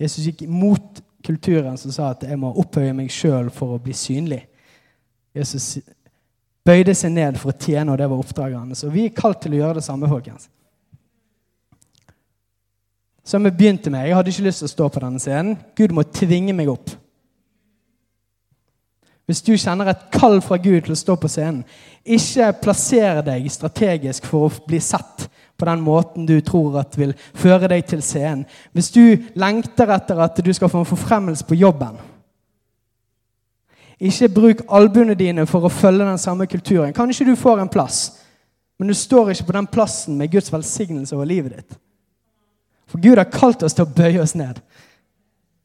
Jesus 0.00 0.24
gikk 0.24 0.46
imot 0.46 1.02
kulturen 1.22 1.76
som 1.78 1.92
sa 1.92 2.12
at 2.14 2.24
jeg 2.26 2.38
må 2.40 2.52
opphøye 2.58 2.94
meg 2.96 3.12
sjøl 3.12 3.50
for 3.54 3.76
å 3.76 3.82
bli 3.82 3.94
synlig. 3.96 4.40
Jesus 5.36 5.76
bøyde 6.64 6.94
seg 6.96 7.12
ned 7.12 7.38
for 7.40 7.52
å 7.52 7.58
tjene, 7.58 7.92
og 7.92 8.00
det 8.00 8.08
var 8.08 8.22
oppdraget 8.22 8.58
hans. 8.58 8.84
Og 8.86 8.94
vi 8.94 9.06
er 9.08 9.16
kalt 9.16 9.42
til 9.44 9.56
å 9.56 9.60
gjøre 9.60 9.80
det 9.80 9.86
samme, 9.86 10.10
folkens. 10.10 10.48
Som 13.26 13.46
jeg 13.46 13.54
begynte 13.58 13.90
med, 13.92 14.08
jeg 14.08 14.16
hadde 14.18 14.32
ikke 14.32 14.48
lyst 14.48 14.64
til 14.64 14.70
å 14.70 14.72
stå 14.72 14.88
på 14.90 15.02
denne 15.04 15.22
scenen. 15.22 15.58
Gud 15.78 15.94
må 15.94 16.04
tvinge 16.10 16.54
meg 16.56 16.72
opp. 16.72 16.90
Hvis 19.32 19.40
du 19.40 19.54
kjenner 19.56 19.88
et 19.88 20.00
kall 20.12 20.42
fra 20.44 20.58
Gud 20.60 20.82
til 20.84 20.92
å 20.92 20.98
stå 20.98 21.14
på 21.16 21.28
scenen, 21.32 21.62
ikke 22.04 22.50
plasser 22.60 23.22
deg 23.24 23.46
strategisk 23.48 24.26
for 24.28 24.44
å 24.44 24.66
bli 24.66 24.76
sett 24.84 25.24
på 25.56 25.68
den 25.70 25.80
måten 25.80 26.26
du 26.28 26.34
tror 26.44 26.76
at 26.82 26.98
vil 27.00 27.14
føre 27.32 27.70
deg 27.72 27.86
til 27.88 28.02
scenen. 28.04 28.42
Hvis 28.76 28.90
du 28.92 29.24
lengter 29.40 29.88
etter 29.94 30.20
at 30.20 30.36
du 30.44 30.50
skal 30.52 30.68
få 30.68 30.82
en 30.82 30.90
forfremmelse 30.90 31.48
på 31.48 31.56
jobben, 31.56 31.96
ikke 33.96 34.28
bruk 34.36 34.60
albuene 34.68 35.16
dine 35.16 35.48
for 35.48 35.64
å 35.64 35.72
følge 35.72 36.04
den 36.04 36.20
samme 36.20 36.44
kulturen. 36.50 36.92
Kanskje 36.92 37.30
du 37.30 37.32
får 37.38 37.62
en 37.62 37.72
plass, 37.72 38.02
men 38.76 38.92
du 38.92 38.98
står 38.98 39.32
ikke 39.32 39.48
på 39.48 39.56
den 39.56 39.72
plassen 39.78 40.20
med 40.20 40.34
Guds 40.34 40.52
velsignelse 40.52 41.16
over 41.16 41.30
livet 41.30 41.56
ditt. 41.56 41.80
For 42.84 43.00
Gud 43.00 43.16
har 43.16 43.32
kalt 43.32 43.64
oss 43.64 43.80
til 43.80 43.88
å 43.88 43.94
bøye 43.96 44.20
oss 44.20 44.36
ned. 44.36 44.60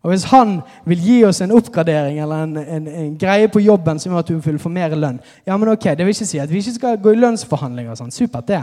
Og 0.07 0.13
Hvis 0.13 0.23
han 0.31 0.61
vil 0.87 1.01
gi 1.03 1.15
oss 1.27 1.41
en 1.43 1.51
oppgradering 1.51 2.21
eller 2.23 2.45
en, 2.45 2.57
en, 2.57 2.85
en 2.87 3.15
greie 3.19 3.49
på 3.51 3.59
jobben 3.59 3.99
som 3.99 4.13
gjør 4.13 4.21
at 4.23 4.29
du 4.31 4.37
vil 4.39 4.59
få 4.61 4.69
mer 4.71 4.93
lønn 4.95 5.17
ja, 5.43 5.57
men 5.57 5.73
ok, 5.73 5.89
Det 5.97 6.05
vil 6.05 6.15
ikke 6.15 6.27
si 6.29 6.39
at 6.39 6.51
vi 6.51 6.61
ikke 6.61 6.75
skal 6.77 7.01
gå 7.03 7.11
i 7.11 7.19
lønnsforhandlinger. 7.19 7.91
og 7.91 7.99
sånn. 7.99 8.13
Supert, 8.15 8.47
det. 8.47 8.61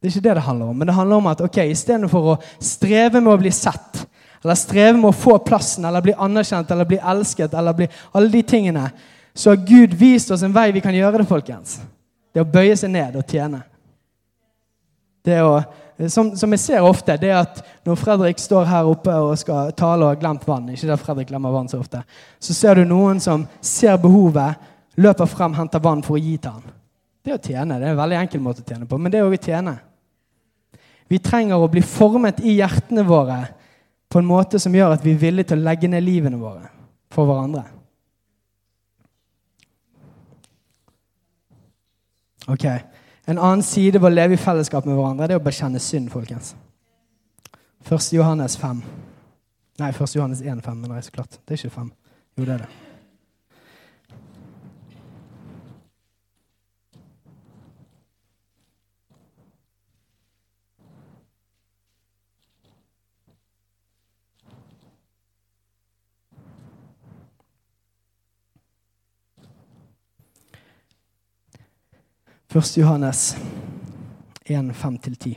Det 0.00 0.08
er 0.08 0.16
ikke 0.16 0.24
det 0.24 0.34
det 0.40 0.46
handler 0.48 0.72
om. 0.72 0.82
Men 0.82 0.90
det 0.90 0.96
handler 0.96 1.22
om 1.22 1.30
at 1.30 1.44
ok, 1.46 1.60
istedenfor 1.70 2.28
å 2.32 2.36
streve 2.58 3.20
med 3.20 3.30
å 3.36 3.38
bli 3.38 3.54
sett, 3.54 4.02
eller 4.42 4.58
streve 4.58 4.96
med 4.98 5.12
å 5.12 5.14
få 5.14 5.36
plassen, 5.46 5.86
eller 5.86 6.02
bli 6.02 6.16
anerkjent, 6.16 6.70
eller 6.74 6.88
bli 6.90 6.98
elsket, 6.98 7.54
eller 7.54 7.76
bli 7.76 7.88
alle 8.10 8.32
de 8.32 8.42
tingene, 8.42 8.86
så 9.34 9.52
har 9.52 9.62
Gud 9.62 9.94
vist 9.94 10.34
oss 10.34 10.42
en 10.42 10.56
vei 10.56 10.70
vi 10.74 10.82
kan 10.82 10.96
gjøre 10.96 11.20
det, 11.20 11.28
folkens. 11.28 11.78
Det 12.34 12.42
å 12.42 12.48
bøye 12.48 12.74
seg 12.80 12.90
ned 12.90 13.18
og 13.20 13.30
tjene. 13.30 13.60
Det 15.22 15.38
å, 15.44 15.60
som, 16.08 16.36
som 16.36 16.52
jeg 16.54 16.62
ser 16.62 16.86
ofte, 16.86 17.16
det 17.20 17.28
er 17.28 17.42
at 17.42 17.60
når 17.84 17.98
Fredrik 18.00 18.38
står 18.40 18.64
her 18.70 18.88
oppe 18.88 19.12
og 19.12 19.34
skal 19.36 19.72
tale 19.76 20.06
og 20.06 20.14
har 20.14 20.20
glemt 20.22 20.46
vann, 20.48 20.70
ikke 20.72 20.88
det 20.88 20.98
Fredrik 21.02 21.28
glemmer 21.28 21.52
vann 21.52 21.68
så 21.68 21.80
ofte, 21.82 22.00
så 22.40 22.56
ser 22.56 22.80
du 22.80 22.86
noen 22.88 23.20
som 23.20 23.44
ser 23.60 23.98
behovet, 24.00 24.56
løper 25.00 25.28
frem, 25.28 25.54
henter 25.58 25.82
vann 25.84 26.04
for 26.06 26.16
å 26.16 26.22
gi 26.22 26.38
til 26.40 26.56
han. 26.56 26.76
Det 27.20 27.34
er 27.34 27.36
å 27.36 27.42
tjene. 27.44 27.76
Det 27.76 27.88
er 27.88 27.92
en 27.92 28.00
veldig 28.00 28.20
enkel 28.22 28.40
måte 28.44 28.64
å 28.64 28.68
tjene 28.68 28.88
på, 28.88 28.96
men 28.96 29.12
det 29.12 29.20
er 29.20 29.28
òg 29.28 29.36
å 29.36 29.42
tjene. 29.44 29.74
Vi 31.10 31.18
trenger 31.20 31.60
å 31.60 31.68
bli 31.68 31.82
formet 31.84 32.40
i 32.46 32.56
hjertene 32.60 33.04
våre 33.04 33.42
på 34.10 34.18
en 34.22 34.28
måte 34.30 34.60
som 34.62 34.74
gjør 34.74 34.94
at 34.94 35.04
vi 35.04 35.12
er 35.14 35.20
villige 35.20 35.50
til 35.50 35.60
å 35.60 35.66
legge 35.68 35.90
ned 35.90 36.06
livene 36.06 36.40
våre 36.40 36.70
for 37.12 37.28
hverandre. 37.28 37.66
Ok, 42.50 42.64
En 43.28 43.38
annen 43.38 43.62
side 43.62 44.00
ved 44.00 44.10
å 44.10 44.14
leve 44.14 44.36
i 44.36 44.40
fellesskap 44.40 44.86
med 44.88 44.96
hverandre 44.96 45.28
det 45.28 45.36
er 45.36 45.42
å 45.42 45.44
bekjenne 45.44 45.80
synd, 45.82 46.10
folkens. 46.12 46.54
1. 47.88 48.12
Johannes 48.16 48.56
5. 48.60 48.82
Nei, 49.80 49.90
1. 49.90 50.14
Johannes 50.16 50.42
1,5. 50.42 50.74
men 50.74 50.96
er 50.96 51.04
så 51.04 51.14
klart. 51.14 51.40
Det 51.44 51.56
er 51.56 51.60
ikke 51.60 51.76
5. 51.80 51.92
Jo, 52.38 52.44
det 52.44 52.54
er 52.54 52.64
det. 52.64 52.89
1. 72.60 72.76
Johannes 72.76 73.36
1, 74.44 74.72
5-10. 74.76 75.36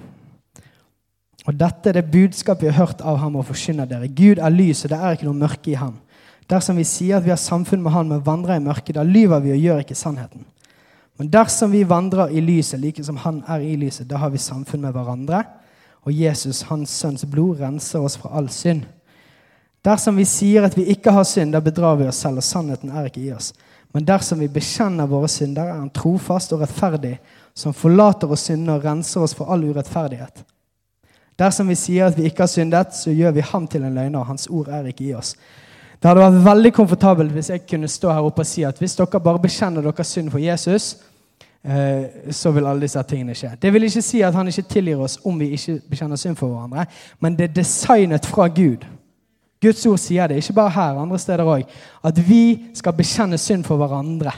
Og 1.48 1.56
dette 1.56 1.90
er 1.90 1.98
det 2.00 2.12
budskapet 2.12 2.66
vi 2.66 2.72
har 2.72 2.86
hørt 2.86 3.04
av 3.04 3.20
ham 3.22 3.38
og 3.40 3.46
forkynner 3.48 3.88
dere. 3.88 4.10
Gud 4.12 4.42
er 4.44 4.52
lys, 4.52 4.84
og 4.84 4.92
det 4.92 5.00
er 5.00 5.16
ikke 5.16 5.28
noe 5.30 5.40
mørke 5.40 5.72
i 5.72 5.78
ham. 5.80 5.96
Dersom 6.52 6.80
vi 6.80 6.84
sier 6.88 7.18
at 7.18 7.26
vi 7.26 7.32
har 7.32 7.40
samfunn 7.40 7.84
med 7.84 7.94
Han, 7.96 8.10
men 8.12 8.26
vandrer 8.26 8.60
i 8.60 8.64
mørket, 8.64 8.96
da 8.98 9.06
lyver 9.08 9.40
vi 9.44 9.54
og 9.56 9.62
gjør 9.64 9.84
ikke 9.84 9.96
sannheten. 9.96 10.44
Men 11.20 11.30
dersom 11.32 11.72
vi 11.72 11.86
vandrer 11.88 12.34
i 12.34 12.44
lyset, 12.44 12.82
like 12.82 13.04
som 13.04 13.22
Han 13.24 13.44
er 13.48 13.64
i 13.64 13.76
lyset, 13.80 14.10
da 14.10 14.20
har 14.20 14.34
vi 14.34 14.42
samfunn 14.42 14.82
med 14.84 14.92
hverandre. 14.92 15.44
Og 16.04 16.12
Jesus, 16.12 16.66
Hans 16.68 16.92
Sønns 16.92 17.24
blod, 17.26 17.62
renser 17.62 18.04
oss 18.04 18.18
fra 18.20 18.34
all 18.36 18.50
synd. 18.52 18.84
Dersom 19.84 20.16
vi 20.16 20.26
sier 20.26 20.64
at 20.64 20.78
vi 20.78 20.88
ikke 20.94 21.12
har 21.12 21.26
synd, 21.28 21.52
da 21.54 21.60
bedrar 21.62 21.98
vi 22.00 22.08
oss 22.08 22.22
selv, 22.24 22.40
og 22.40 22.48
sannheten 22.48 22.92
er 22.92 23.10
ikke 23.10 23.24
i 23.26 23.34
oss. 23.36 23.52
Men 23.94 24.06
dersom 24.08 24.40
vi 24.40 24.48
bekjenner 24.50 25.10
våre 25.10 25.28
synder, 25.30 25.68
er 25.68 25.82
Han 25.82 25.92
trofast 25.94 26.54
og 26.56 26.64
rettferdig, 26.64 27.18
som 27.54 27.76
forlater 27.76 28.32
oss 28.32 28.48
syndene 28.48 28.78
og 28.78 28.86
renser 28.86 29.22
oss 29.22 29.36
for 29.38 29.52
all 29.52 29.64
urettferdighet. 29.64 30.46
Dersom 31.38 31.68
vi 31.68 31.76
sier 31.76 32.08
at 32.08 32.18
vi 32.18 32.30
ikke 32.30 32.46
har 32.46 32.50
syndet, 32.50 32.96
så 32.96 33.12
gjør 33.12 33.36
vi 33.36 33.46
ham 33.52 33.68
til 33.68 33.84
en 33.84 33.94
løgner, 33.94 34.20
og 34.20 34.32
hans 34.32 34.48
ord 34.48 34.72
er 34.72 34.88
ikke 34.90 35.06
i 35.10 35.14
oss. 35.18 35.36
Det 36.00 36.10
hadde 36.10 36.24
vært 36.24 36.46
veldig 36.46 36.72
komfortabelt 36.76 37.32
hvis 37.32 37.50
jeg 37.50 37.66
kunne 37.70 37.88
stå 37.88 38.12
her 38.12 38.26
oppe 38.28 38.44
og 38.44 38.48
si 38.48 38.66
at 38.68 38.80
hvis 38.80 38.96
dere 39.00 39.22
bare 39.24 39.40
bekjenner 39.40 39.86
deres 39.86 40.10
synd 40.12 40.32
for 40.32 40.42
Jesus, 40.44 40.98
eh, 41.64 42.32
så 42.32 42.52
vil 42.52 42.68
alle 42.68 42.84
disse 42.84 43.04
tingene 43.08 43.36
skje. 43.36 43.54
Det 43.62 43.72
vil 43.74 43.88
ikke 43.88 44.04
si 44.04 44.20
at 44.22 44.36
han 44.36 44.48
ikke 44.48 44.66
tilgir 44.74 45.06
oss 45.06 45.20
om 45.24 45.40
vi 45.40 45.54
ikke 45.56 45.78
bekjenner 45.90 46.20
synd 46.20 46.36
for 46.36 46.52
hverandre, 46.52 46.86
men 47.24 47.38
det 47.40 47.50
er 47.50 47.56
designet 47.62 48.26
fra 48.26 48.50
Gud. 48.52 48.84
Guds 49.64 49.86
ord 49.88 50.02
sier 50.02 50.28
det, 50.28 50.42
ikke 50.42 50.58
bare 50.58 50.74
her, 50.76 51.00
andre 51.00 51.20
steder 51.22 51.48
òg, 51.48 51.70
at 52.04 52.20
vi 52.28 52.74
skal 52.76 52.96
bekjenne 52.98 53.40
synd 53.40 53.64
for 53.68 53.80
hverandre. 53.80 54.34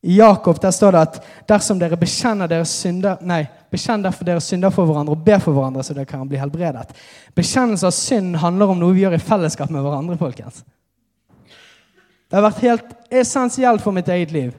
I 0.00 0.16
Jakob 0.16 0.56
der 0.62 0.72
står 0.72 0.94
det 0.96 1.00
at 1.00 1.16
dersom 1.48 1.80
dere 1.80 1.98
bekjenner 2.00 2.48
deres 2.48 2.72
synder 2.72 3.18
Nei, 3.20 3.42
bekjenn 3.72 4.04
derfor 4.04 4.24
deres 4.24 4.46
synder 4.48 4.72
for 4.72 4.88
hverandre 4.88 5.12
og 5.12 5.24
ber 5.24 5.42
for 5.42 5.52
hverandre, 5.52 5.84
så 5.84 5.96
dere 5.96 6.08
kan 6.08 6.28
bli 6.28 6.40
helbredet. 6.40 6.94
Bekjennelse 7.36 7.88
av 7.88 7.92
synd 7.96 8.38
handler 8.40 8.72
om 8.72 8.80
noe 8.80 8.96
vi 8.96 9.04
gjør 9.04 9.18
i 9.18 9.24
fellesskap 9.24 9.72
med 9.72 9.84
hverandre. 9.84 10.16
folkens. 10.20 10.62
Det 12.30 12.38
har 12.38 12.46
vært 12.46 12.64
helt 12.64 12.96
essensielt 13.10 13.82
for 13.82 13.92
mitt 13.92 14.08
eget 14.08 14.32
liv 14.32 14.54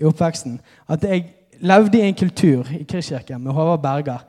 i 0.00 0.06
oppveksten 0.08 0.58
at 0.88 1.02
jeg 1.04 1.26
levde 1.60 1.98
i 1.98 2.06
en 2.08 2.16
kultur 2.16 2.68
i 2.72 2.84
Kristkirken 2.88 3.42
med 3.44 3.52
Håvard 3.52 3.82
Berger, 3.82 4.22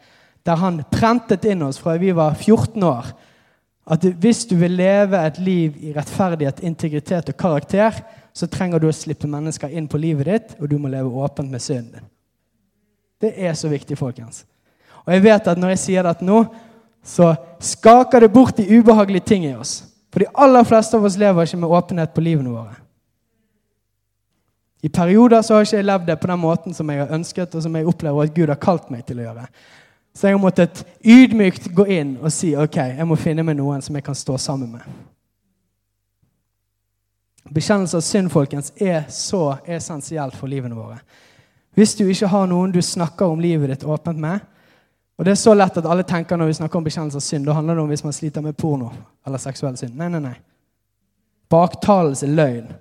der 0.46 0.56
han 0.60 0.82
prentet 0.92 1.46
inn 1.48 1.64
oss 1.64 1.80
fra 1.80 1.96
vi 1.98 2.12
var 2.12 2.36
14 2.36 2.84
år 2.84 3.14
at 3.86 4.06
hvis 4.22 4.44
du 4.46 4.56
vil 4.60 4.76
leve 4.78 5.20
et 5.26 5.40
liv 5.42 5.78
i 5.82 5.94
rettferdighet, 5.96 6.62
integritet 6.64 7.30
og 7.34 7.38
karakter, 7.38 7.98
så 8.34 8.48
trenger 8.48 8.80
du 8.80 8.88
å 8.88 8.96
slippe 8.96 9.28
mennesker 9.28 9.74
inn 9.74 9.90
på 9.92 10.00
livet 10.00 10.30
ditt, 10.30 10.54
og 10.62 10.70
du 10.70 10.78
må 10.80 10.92
leve 10.92 11.10
åpent 11.10 11.52
med 11.52 11.64
synden 11.64 11.98
din. 11.98 12.10
Det 13.22 13.34
er 13.38 13.54
så 13.58 13.70
viktig, 13.70 13.98
folkens. 13.98 14.46
Og 15.06 15.14
jeg 15.14 15.24
vet 15.26 15.50
at 15.50 15.60
når 15.60 15.76
jeg 15.76 15.82
sier 15.82 16.06
dette 16.06 16.26
nå, 16.26 16.44
så 17.06 17.34
skaker 17.62 18.24
det 18.24 18.32
bort 18.34 18.58
de 18.58 18.66
ubehagelige 18.70 19.28
ting 19.34 19.46
i 19.50 19.56
oss. 19.58 19.82
For 20.14 20.24
de 20.24 20.30
aller 20.34 20.66
fleste 20.68 20.98
av 20.98 21.06
oss 21.08 21.18
lever 21.18 21.48
ikke 21.48 21.60
med 21.62 21.74
åpenhet 21.74 22.14
på 22.14 22.24
livene 22.24 22.54
våre. 22.54 22.78
I 24.82 24.90
perioder 24.90 25.44
så 25.46 25.56
har 25.56 25.66
ikke 25.66 25.78
jeg 25.78 25.86
levd 25.86 26.08
det 26.10 26.18
på 26.22 26.30
den 26.32 26.42
måten 26.42 26.74
som 26.74 26.90
jeg 26.90 27.04
har 27.04 27.14
ønsket, 27.14 27.54
og 27.54 27.64
som 27.64 27.76
jeg 27.78 27.88
opplever 27.90 28.26
at 28.26 28.34
Gud 28.34 28.50
har 28.50 28.62
kalt 28.62 28.90
meg 28.94 29.06
til 29.06 29.22
å 29.22 29.28
gjøre. 29.28 29.46
Så 30.14 30.28
jeg 30.28 30.36
har 30.36 30.44
måttet 30.44 30.84
ydmykt 31.04 31.70
gå 31.76 31.86
inn 31.88 32.18
og 32.20 32.32
si 32.36 32.52
ok, 32.60 32.78
jeg 32.98 33.08
må 33.08 33.16
finne 33.20 33.46
meg 33.48 33.56
noen 33.60 33.84
som 33.84 33.96
jeg 33.96 34.04
kan 34.04 34.18
stå 34.18 34.38
sammen 34.42 34.74
med. 34.76 34.84
Bekjennelse 37.52 38.00
av 38.00 38.04
synd 38.06 38.32
folkens, 38.32 38.72
er 38.76 39.08
så 39.12 39.58
essensielt 39.66 40.36
for 40.40 40.52
livene 40.52 40.76
våre. 40.76 41.00
Hvis 41.76 41.96
du 41.96 42.06
ikke 42.06 42.30
har 42.32 42.48
noen 42.52 42.72
du 42.72 42.82
snakker 42.84 43.32
om 43.32 43.40
livet 43.40 43.72
ditt 43.72 43.88
åpent 43.88 44.20
med 44.20 44.40
Og 45.20 45.26
det 45.26 45.36
er 45.36 45.38
så 45.40 45.54
lett 45.54 45.76
at 45.78 45.86
alle 45.86 46.04
tenker 46.08 46.38
når 46.38 46.48
vi 46.50 46.54
snakker 46.58 46.80
om 46.80 46.86
bekjennelse 46.86 47.20
av 47.20 47.22
synd, 47.22 47.46
da 47.46 47.54
handler 47.54 47.76
det 47.78 47.82
om 47.84 47.92
hvis 47.92 48.04
man 48.04 48.16
sliter 48.16 48.42
med 48.42 48.56
porno 48.58 48.88
eller 49.28 49.38
seksuell 49.38 49.76
synd. 49.78 49.94
Nei, 50.00 50.08
nei, 50.10 50.22
nei. 50.24 50.34
Baktalelse, 51.52 52.26
løgn 52.26 52.72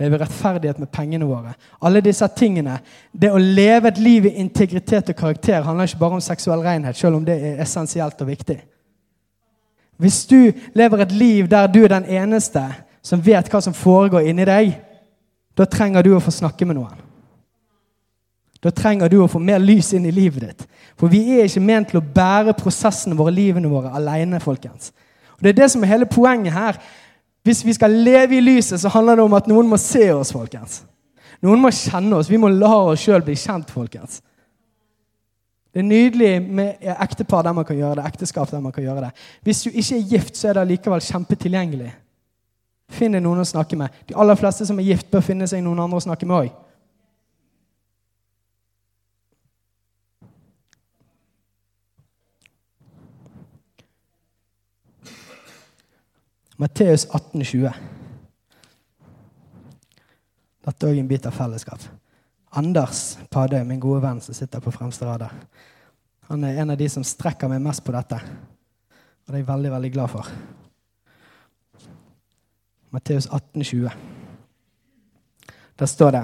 leve 0.00 0.18
rettferdighet 0.20 0.78
med 0.80 0.88
pengene 0.92 1.28
våre. 1.28 1.52
Alle 1.84 2.00
disse 2.04 2.26
tingene. 2.36 2.78
Det 3.12 3.30
å 3.32 3.40
leve 3.40 3.90
et 3.90 4.00
liv 4.00 4.26
i 4.26 4.36
integritet 4.40 5.12
og 5.12 5.18
karakter 5.18 5.62
handler 5.66 5.88
ikke 5.88 6.00
bare 6.00 6.18
om 6.18 6.24
seksuell 6.24 6.64
renhet, 6.64 6.96
selv 6.96 7.20
om 7.20 7.26
det 7.26 7.36
er 7.36 7.60
essensielt 7.64 8.20
og 8.20 8.30
viktig. 8.30 8.56
Hvis 10.00 10.22
du 10.26 10.52
lever 10.74 11.04
et 11.04 11.12
liv 11.12 11.48
der 11.50 11.68
du 11.68 11.82
er 11.84 11.92
den 11.92 12.08
eneste 12.08 12.62
som 13.04 13.20
vet 13.24 13.48
hva 13.52 13.60
som 13.60 13.76
foregår 13.76 14.30
inni 14.30 14.46
deg, 14.48 14.72
da 15.56 15.66
trenger 15.68 16.04
du 16.04 16.14
å 16.16 16.22
få 16.24 16.32
snakke 16.32 16.64
med 16.64 16.78
noen. 16.78 16.96
Da 18.60 18.72
trenger 18.72 19.08
du 19.08 19.18
å 19.22 19.28
få 19.28 19.40
mer 19.40 19.60
lys 19.60 19.92
inn 19.96 20.06
i 20.08 20.12
livet 20.12 20.44
ditt. 20.44 20.66
For 21.00 21.08
vi 21.12 21.22
er 21.36 21.46
ikke 21.48 21.64
ment 21.64 21.92
til 21.92 22.00
å 22.00 22.04
bære 22.16 22.56
prosessene 22.56 23.16
våre, 23.16 23.32
livene 23.32 23.68
våre, 23.72 23.92
alene, 23.96 24.40
folkens. 24.40 24.92
Og 25.36 25.44
Det 25.44 25.52
er 25.52 25.62
det 25.62 25.70
som 25.72 25.84
er 25.84 25.92
hele 25.94 26.08
poenget 26.08 26.52
her. 26.52 26.80
Hvis 27.42 27.64
vi 27.64 27.72
skal 27.72 27.90
leve 27.90 28.36
i 28.36 28.40
lyset, 28.44 28.80
så 28.80 28.88
handler 28.92 29.16
det 29.16 29.24
om 29.24 29.36
at 29.38 29.46
noen 29.48 29.68
må 29.68 29.78
se 29.80 30.10
oss, 30.12 30.32
folkens. 30.32 30.82
Noen 31.40 31.62
må 31.62 31.70
kjenne 31.72 32.18
oss. 32.18 32.28
Vi 32.30 32.40
må 32.40 32.50
la 32.52 32.72
oss 32.90 33.06
sjøl 33.06 33.24
bli 33.24 33.36
kjent, 33.38 33.70
folkens. 33.72 34.20
Det 35.70 35.80
er 35.80 35.86
nydelig 35.86 36.30
med 36.42 36.90
ektepar 36.98 37.44
der 37.46 37.54
man 37.54 37.64
kan 37.64 37.78
gjøre 37.78 38.00
det, 38.00 38.06
ekteskap 38.10 38.50
der 38.50 38.60
man 38.60 38.74
kan 38.74 38.84
gjøre 38.84 39.06
det. 39.06 39.10
Hvis 39.46 39.62
du 39.62 39.70
ikke 39.70 39.96
er 39.96 40.08
gift, 40.12 40.36
så 40.36 40.50
er 40.50 40.58
det 40.58 40.66
likevel 40.72 41.04
kjempetilgjengelig. 41.06 41.92
Finn 42.90 43.14
deg 43.14 43.22
noen 43.22 43.40
å 43.40 43.46
snakke 43.46 43.78
med. 43.78 43.94
De 44.08 44.16
aller 44.18 44.36
fleste 44.36 44.66
som 44.66 44.78
er 44.82 44.88
gift, 44.90 45.08
bør 45.12 45.22
finne 45.24 45.46
seg 45.48 45.62
noen 45.62 45.78
andre 45.78 46.00
å 46.00 46.04
snakke 46.04 46.26
med 46.26 46.36
òg. 46.42 46.50
Matteus 56.60 57.06
18, 57.08 57.40
20. 57.44 57.72
Dette 60.60 60.86
er 60.86 60.92
òg 60.92 61.00
en 61.00 61.08
bit 61.08 61.24
av 61.24 61.32
fellesskap. 61.32 61.86
Anders 62.60 63.16
Padøy, 63.32 63.62
min 63.64 63.80
gode 63.80 64.02
venn 64.04 64.20
som 64.20 64.36
sitter 64.36 64.60
på 64.60 64.72
fremste 64.74 65.08
rad 65.08 65.24
han 66.30 66.44
er 66.46 66.60
en 66.62 66.70
av 66.70 66.76
de 66.78 66.86
som 66.86 67.02
strekker 67.02 67.50
meg 67.50 67.58
mest 67.64 67.82
på 67.82 67.90
dette. 67.90 68.14
Og 68.14 69.32
det 69.32 69.34
er 69.34 69.40
jeg 69.40 69.48
veldig, 69.48 69.70
veldig 69.72 69.88
glad 69.96 70.12
for. 70.12 70.28
Matteus 72.94 73.26
18, 73.26 73.64
20. 73.66 73.90
Der 75.80 75.90
står 75.90 76.14
det 76.14 76.22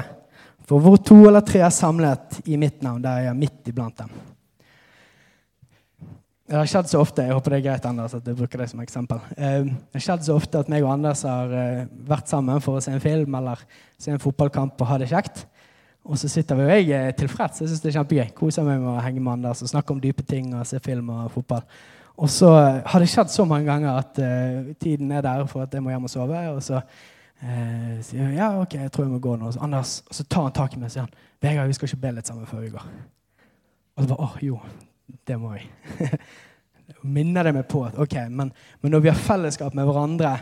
For 0.69 0.83
hvor 0.83 0.97
to 1.03 1.17
eller 1.27 1.43
tre 1.47 1.65
er 1.67 1.75
samlet 1.75 2.41
i 2.47 2.59
mitt 2.59 2.83
navn, 2.87 3.03
der 3.03 3.19
er 3.19 3.29
jeg 3.29 3.41
midt 3.41 3.69
iblant 3.71 3.99
dem. 3.99 4.15
Det 6.47 6.55
har 6.55 6.69
skjedd 6.71 6.87
så 6.87 7.01
ofte 7.03 7.25
jeg 7.27 7.35
håper 7.35 7.53
det 7.53 7.59
er 7.59 7.65
greit 7.65 7.87
Anders, 7.89 8.13
at 8.15 8.27
jeg 8.29 8.39
bruker 8.39 8.61
det 8.63 8.69
som 8.71 8.81
eksempel. 8.85 9.19
Eh, 9.35 9.65
det 9.67 9.99
har 9.99 10.05
skjedd 10.05 10.29
så 10.29 10.37
ofte 10.39 10.61
at 10.63 10.69
meg 10.71 10.85
og 10.87 10.93
Anders 10.93 11.25
har 11.27 11.51
eh, 11.51 11.89
vært 12.07 12.31
sammen 12.31 12.63
for 12.63 12.79
å 12.79 12.83
se 12.85 12.95
en 12.95 13.03
film 13.03 13.35
eller 13.35 13.65
se 13.99 14.15
en 14.15 14.23
fotballkamp 14.23 14.79
og 14.79 14.91
ha 14.93 14.99
det 15.03 15.11
kjekt. 15.11 15.43
Og 16.07 16.21
så 16.21 16.31
sitter 16.31 16.61
vi, 16.61 16.69
og 16.69 16.71
jeg 16.71 17.09
er 17.09 17.19
tilfreds. 17.19 17.65
Jeg 17.65 17.73
synes 17.73 17.83
det 17.83 17.91
er 17.91 17.97
kjempegøy. 17.99 18.31
Koser 18.39 18.63
meg 18.63 18.79
med 18.79 18.93
å 18.93 19.03
henge 19.03 19.19
med 19.19 19.41
Anders 19.41 19.65
og 19.67 19.73
snakke 19.73 19.91
om 19.91 19.99
dype 20.03 20.23
ting 20.23 20.55
og 20.55 20.63
se 20.71 20.79
film 20.85 21.11
og 21.17 21.33
fotball. 21.35 21.67
Og 22.17 22.31
så 22.31 22.53
har 22.55 23.03
det 23.03 23.11
skjedd 23.11 23.35
så 23.35 23.45
mange 23.49 23.67
ganger 23.67 23.99
at 23.99 24.21
uh, 24.23 24.71
tiden 24.81 25.11
er 25.13 25.27
der 25.27 25.43
for 25.51 25.67
at 25.67 25.75
jeg 25.75 25.83
må 25.83 25.91
hjem 25.91 26.07
og 26.07 26.13
sove. 26.15 26.47
Og 26.55 26.63
så 26.65 26.79
uh, 26.79 27.93
sier 28.07 28.23
jeg 28.23 28.39
ja, 28.39 28.53
ok, 28.63 28.79
jeg 28.87 28.95
tror 28.95 29.09
jeg 29.09 29.17
må 29.17 29.19
gå 29.25 29.35
nå. 29.37 29.51
Så, 29.51 29.65
Anders, 29.67 29.99
og 30.07 30.15
så 30.15 30.25
tar 30.31 30.47
han 30.47 30.55
tak 30.57 30.77
i 30.77 30.81
meg 30.81 30.93
og 30.93 30.95
sier 30.95 31.09
han, 31.09 31.25
Vegard, 31.43 31.69
vi 31.69 31.77
skal 31.77 31.91
ikke 31.91 32.05
be 32.07 32.15
litt 32.21 32.31
sammen 32.31 32.47
før 32.49 32.63
vi 32.63 32.73
går. 32.79 32.87
Og 33.97 34.05
så 34.05 34.13
bare 34.15 34.29
åh, 34.31 34.39
jo, 34.47 34.61
det 35.27 35.39
må 35.41 35.55
vi. 35.55 35.65
Minner 37.17 37.47
det 37.47 37.55
meg 37.57 37.67
på 37.71 37.83
at 37.87 37.99
ok, 37.99 38.15
men, 38.31 38.53
men 38.81 38.95
når 38.95 39.05
vi 39.05 39.11
har 39.11 39.19
fellesskap 39.19 39.75
med 39.75 39.87
hverandre, 39.89 40.37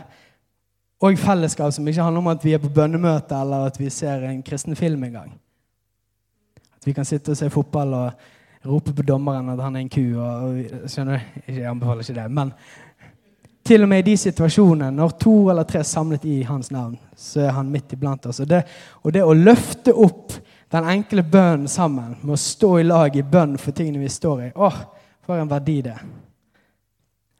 og 1.03 1.17
fellesskap 1.19 1.73
som 1.73 1.87
ikke 1.87 2.03
handler 2.03 2.23
om 2.23 2.31
at 2.31 2.45
vi 2.45 2.53
er 2.55 2.61
på 2.61 2.71
bønnemøte 2.71 3.35
eller 3.35 3.67
at 3.69 3.79
vi 3.79 3.89
ser 3.93 4.23
en 4.29 4.43
kristen 4.43 4.75
film 4.75 5.03
en 5.03 5.17
gang. 5.19 5.33
At 6.77 6.87
vi 6.87 6.93
kan 6.95 7.05
sitte 7.05 7.33
og 7.33 7.37
se 7.37 7.49
fotball 7.49 7.93
og 7.93 8.11
rope 8.65 8.93
på 8.93 9.05
dommeren 9.05 9.49
at 9.49 9.61
han 9.61 9.75
er 9.75 9.83
en 9.83 9.91
ku. 9.91 10.01
Og, 10.15 10.47
og, 10.55 10.89
skjønner 10.89 11.19
du? 11.19 11.51
Jeg 11.51 11.67
anbefaler 11.69 12.05
ikke 12.05 12.17
det. 12.21 12.31
Men 12.31 12.53
til 13.65 13.83
og 13.83 13.89
med 13.89 14.03
i 14.03 14.11
de 14.11 14.17
situasjonene, 14.17 14.91
når 14.93 15.15
to 15.21 15.35
eller 15.49 15.67
tre 15.67 15.81
er 15.81 15.89
samlet 15.89 16.25
i 16.29 16.41
hans 16.45 16.71
navn, 16.71 16.97
så 17.17 17.47
er 17.47 17.55
han 17.57 17.71
midt 17.73 17.93
iblant 17.97 18.25
oss. 18.29 18.39
Og 18.39 18.49
det, 18.49 18.63
og 19.03 19.13
det 19.13 19.23
å 19.25 19.33
løfte 19.33 19.93
opp 19.93 20.35
den 20.75 20.89
enkle 20.91 21.23
bønnen 21.23 21.69
sammen, 21.71 22.17
med 22.21 22.35
å 22.35 22.41
stå 22.41 22.73
i 22.81 22.85
lag 22.85 23.15
i 23.15 23.23
bønn 23.23 23.55
for 23.61 23.75
tingene 23.75 24.01
vi 24.03 24.11
står 24.11 24.41
i, 24.49 24.51
åh, 24.55 24.81
for 25.23 25.39
en 25.39 25.49
verdi 25.49 25.79
det. 25.85 25.95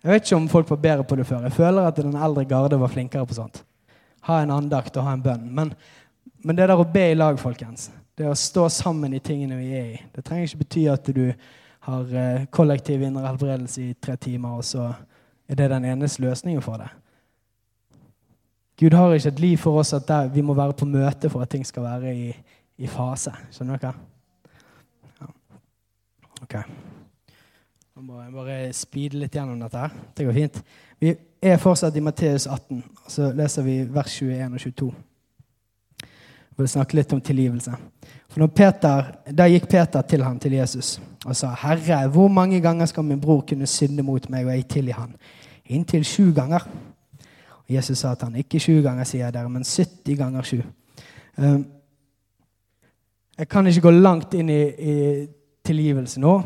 Jeg 0.05 0.13
vet 0.13 0.25
ikke 0.27 0.37
om 0.37 0.47
folk 0.49 0.69
var 0.69 0.81
bedre 0.83 1.03
på 1.09 1.17
det 1.19 1.25
før. 1.27 1.43
Jeg 1.47 1.57
føler 1.57 1.89
at 1.89 1.99
den 1.99 2.15
eldre 2.15 2.45
garde 2.47 2.79
var 2.79 2.91
flinkere 2.93 3.25
på 3.27 3.37
sånt. 3.37 3.63
Ha 4.29 4.39
en 4.41 4.53
andakt 4.53 4.95
og 4.97 5.07
ha 5.07 5.15
en 5.17 5.23
bønn. 5.25 5.47
Men, 5.57 5.73
men 6.45 6.57
det 6.57 6.69
der 6.69 6.79
å 6.79 6.87
be 6.87 7.07
i 7.11 7.17
lag, 7.17 7.39
folkens, 7.41 7.89
det 8.15 8.29
å 8.29 8.37
stå 8.37 8.67
sammen 8.71 9.13
i 9.17 9.21
tingene 9.23 9.57
vi 9.59 9.71
er 9.75 9.87
i, 9.95 10.01
det 10.13 10.23
trenger 10.25 10.47
ikke 10.47 10.61
bety 10.61 10.85
at 10.93 11.09
du 11.13 11.25
har 11.89 12.13
eh, 12.21 12.45
kollektiv 12.53 13.03
indre 13.03 13.25
helbredelse 13.27 13.81
i 13.81 13.95
tre 14.01 14.15
timer, 14.21 14.61
og 14.61 14.65
så 14.65 14.87
er 15.49 15.59
det 15.59 15.71
den 15.73 15.89
eneste 15.91 16.23
løsningen 16.23 16.63
for 16.63 16.81
det. 16.81 16.91
Gud 18.79 18.95
har 18.95 19.13
ikke 19.13 19.33
et 19.33 19.43
liv 19.43 19.57
for 19.61 19.81
oss 19.81 19.93
at 19.95 20.09
vi 20.33 20.43
må 20.45 20.55
være 20.55 20.75
på 20.77 20.87
møte 20.89 21.29
for 21.31 21.43
at 21.43 21.51
ting 21.51 21.65
skal 21.67 21.85
være 21.85 22.13
i, 22.13 22.31
i 22.77 22.87
fase. 22.87 23.31
Skjønner 23.55 23.79
dere? 23.81 23.93
Ja. 25.21 25.29
Ok. 26.43 26.55
Nå 27.95 28.03
må 28.03 28.21
jeg 28.21 28.33
bare 28.35 28.57
speede 28.75 29.19
litt 29.21 29.35
gjennom 29.35 29.59
dette. 29.59 29.79
her. 29.79 29.93
Det 30.17 30.25
går 30.27 30.33
fint. 30.35 30.61
Vi 30.99 31.15
er 31.41 31.57
fortsatt 31.61 31.95
i 31.95 32.03
Matteus 32.03 32.47
18, 32.47 32.83
og 33.05 33.11
så 33.11 33.31
leser 33.35 33.63
vi 33.63 33.77
vers 33.87 34.17
21 34.21 34.53
og 34.53 34.59
22. 34.59 34.93
Jeg 36.55 36.63
vil 36.63 36.71
snakke 36.71 36.95
litt 36.95 37.13
om 37.13 37.21
tilgivelse. 37.21 37.71
For 38.31 38.47
Peter, 38.47 39.11
Da 39.31 39.47
gikk 39.47 39.67
Peter 39.69 40.01
til 40.01 40.23
han, 40.23 40.39
til 40.39 40.51
Jesus, 40.51 41.01
og 41.25 41.35
sa, 41.35 41.53
'Herre, 41.53 42.07
hvor 42.07 42.27
mange 42.27 42.61
ganger 42.61 42.85
skal 42.85 43.03
min 43.03 43.21
bror 43.21 43.41
kunne 43.41 43.67
synde 43.67 44.03
mot 44.03 44.29
meg, 44.29 44.45
og 44.45 44.51
jeg 44.51 44.67
tilgi 44.67 44.91
han?' 44.91 45.15
Inntil 45.65 46.03
sju 46.03 46.33
ganger. 46.33 46.67
Og 47.57 47.69
Jesus 47.69 47.97
sa 47.97 48.15
til 48.15 48.25
han, 48.25 48.35
'Ikke 48.35 48.59
sju 48.59 48.81
ganger, 48.81 49.03
sier 49.03 49.25
jeg 49.25 49.33
dere, 49.33 49.49
men 49.49 49.63
70 49.63 50.17
ganger 50.17 50.41
sju.' 50.41 50.63
Um, 51.37 51.65
jeg 53.37 53.49
kan 53.51 53.67
ikke 53.67 53.81
gå 53.81 53.91
langt 53.91 54.33
inn 54.33 54.49
i, 54.49 54.61
i 54.63 54.95
tilgivelse 55.65 56.21
nå, 56.23 56.37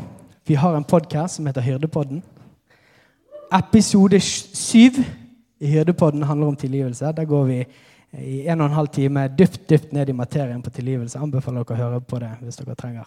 vi 0.46 0.56
har 0.58 0.74
en 0.74 0.84
podkast 0.84 1.38
som 1.38 1.46
heter 1.46 1.62
Hyrdepodden. 1.62 2.22
Episode 3.54 4.18
syv 4.20 4.98
i 5.60 5.70
Hyrdepodden 5.70 6.22
handler 6.26 6.50
om 6.50 6.56
tilgivelse. 6.56 7.12
Der 7.16 7.24
går 7.24 7.44
vi 7.44 7.58
i 8.18 8.40
en 8.48 8.60
og 8.60 8.66
en 8.66 8.74
halv 8.74 8.88
time 8.88 9.28
dypt 9.38 9.68
dypt 9.70 9.92
ned 9.92 10.08
i 10.08 10.16
materien 10.16 10.62
på 10.62 10.70
tilgivelse. 10.70 11.18
Jeg 11.18 11.22
anbefaler 11.22 11.62
dere 11.62 11.76
å 11.76 11.82
høre 11.84 12.00
på 12.00 12.18
det 12.18 12.30
hvis 12.40 12.58
dere 12.58 12.74
trenger. 12.74 13.06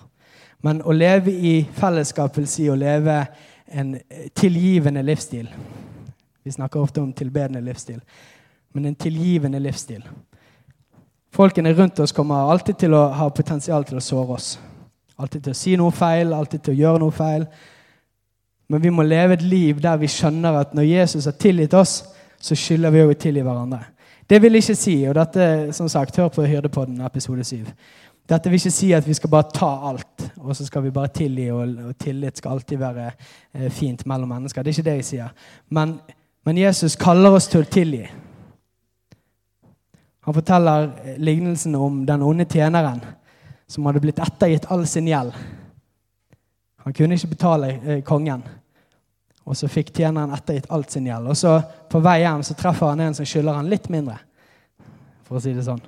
Men 0.64 0.80
å 0.80 0.96
leve 0.96 1.34
i 1.34 1.56
fellesskap 1.76 2.38
vil 2.38 2.48
si 2.48 2.70
å 2.72 2.80
leve 2.80 3.26
en 3.68 3.98
tilgivende 4.36 5.04
livsstil. 5.04 5.50
Vi 6.44 6.52
snakker 6.52 6.80
ofte 6.80 7.02
om 7.02 7.12
tilbedende 7.14 7.64
livsstil, 7.64 8.00
men 8.72 8.86
en 8.86 8.96
tilgivende 8.96 9.60
livsstil. 9.60 10.04
Folkene 11.34 11.74
rundt 11.74 12.00
oss 12.00 12.14
kommer 12.14 12.52
alltid 12.52 12.84
til 12.84 12.94
å 12.94 13.08
ha 13.18 13.30
potensial 13.34 13.86
til 13.88 13.98
å 13.98 14.04
såre 14.06 14.36
oss. 14.36 14.52
Alltid 15.18 15.48
til 15.48 15.54
å 15.54 15.58
si 15.58 15.76
noe 15.80 15.94
feil, 15.96 16.34
alltid 16.34 16.62
til 16.62 16.76
å 16.76 16.82
gjøre 16.82 17.02
noe 17.02 17.16
feil. 17.16 17.48
Men 18.70 18.82
vi 18.84 18.92
må 18.94 19.06
leve 19.06 19.38
et 19.38 19.46
liv 19.46 19.82
der 19.82 19.98
vi 20.02 20.10
skjønner 20.10 20.60
at 20.62 20.76
når 20.78 20.88
Jesus 20.90 21.26
har 21.30 21.38
tilgitt 21.42 21.74
oss, 21.78 22.04
så 22.44 22.58
skylder 22.58 22.94
vi 22.94 23.02
òg 23.02 23.16
å 23.16 23.20
tilgi 23.20 23.44
hverandre. 23.46 23.82
Det 24.30 24.40
vil 24.42 24.60
ikke 24.60 24.76
si, 24.78 24.96
og 25.10 25.16
dette, 25.18 25.46
som 25.76 25.90
sagt, 25.92 26.18
hør 26.18 26.30
på 26.34 26.46
Hyrdepodden 26.48 27.02
episode 27.06 27.44
7. 27.44 27.66
Dette 28.30 28.50
vil 28.50 28.62
ikke 28.62 28.72
si 28.72 28.92
at 28.96 29.08
vi 29.08 29.16
skal 29.18 29.32
bare 29.34 29.52
ta 29.54 29.70
alt, 29.90 30.28
og 30.40 30.56
så 30.56 30.66
skal 30.68 30.86
vi 30.86 30.94
bare 30.96 31.12
tilgi, 31.12 31.50
og, 31.52 31.96
tillit 32.00 32.40
skal 32.40 32.56
alltid 32.56 32.80
være 32.80 33.08
eh, 33.10 33.72
fint 33.72 34.06
mellom 34.08 34.32
mennesker. 34.32 34.64
Det 34.64 34.72
er 34.72 34.78
ikke 34.78 34.90
det 34.90 34.96
jeg 35.02 35.10
sier. 35.10 35.34
Men, 35.76 35.98
men 36.46 36.62
Jesus 36.62 36.96
kaller 37.00 37.36
oss 37.36 37.50
til 37.52 37.66
å 37.66 37.72
tilgi. 37.74 38.06
Han 40.24 40.34
forteller 40.34 40.92
lignelsen 41.18 41.76
om 41.76 42.06
den 42.06 42.22
onde 42.24 42.46
tjeneren 42.46 43.02
som 43.68 43.86
hadde 43.86 44.00
blitt 44.00 44.20
ettergitt 44.24 44.70
all 44.72 44.86
sin 44.88 45.08
gjeld. 45.08 45.34
Han 46.84 46.94
kunne 46.94 47.16
ikke 47.16 47.34
betale 47.34 47.72
eh, 47.72 48.04
kongen. 48.04 48.44
Og 49.44 49.58
så 49.60 49.68
fikk 49.68 49.92
tjeneren 49.96 50.32
ettergitt 50.36 50.70
alt 50.72 50.92
sin 50.92 51.08
gjeld. 51.08 51.28
Og 51.28 51.38
så 51.38 51.58
på 51.92 52.00
vei 52.04 52.22
hjem 52.24 52.44
så 52.44 52.56
treffer 52.56 52.94
han 52.94 53.04
en 53.04 53.18
som 53.18 53.28
skylder 53.28 53.60
han 53.60 53.72
litt 53.72 53.90
mindre. 53.92 54.16
For 55.28 55.40
å 55.40 55.44
si 55.44 55.52
det 55.56 55.66
sånn. 55.68 55.84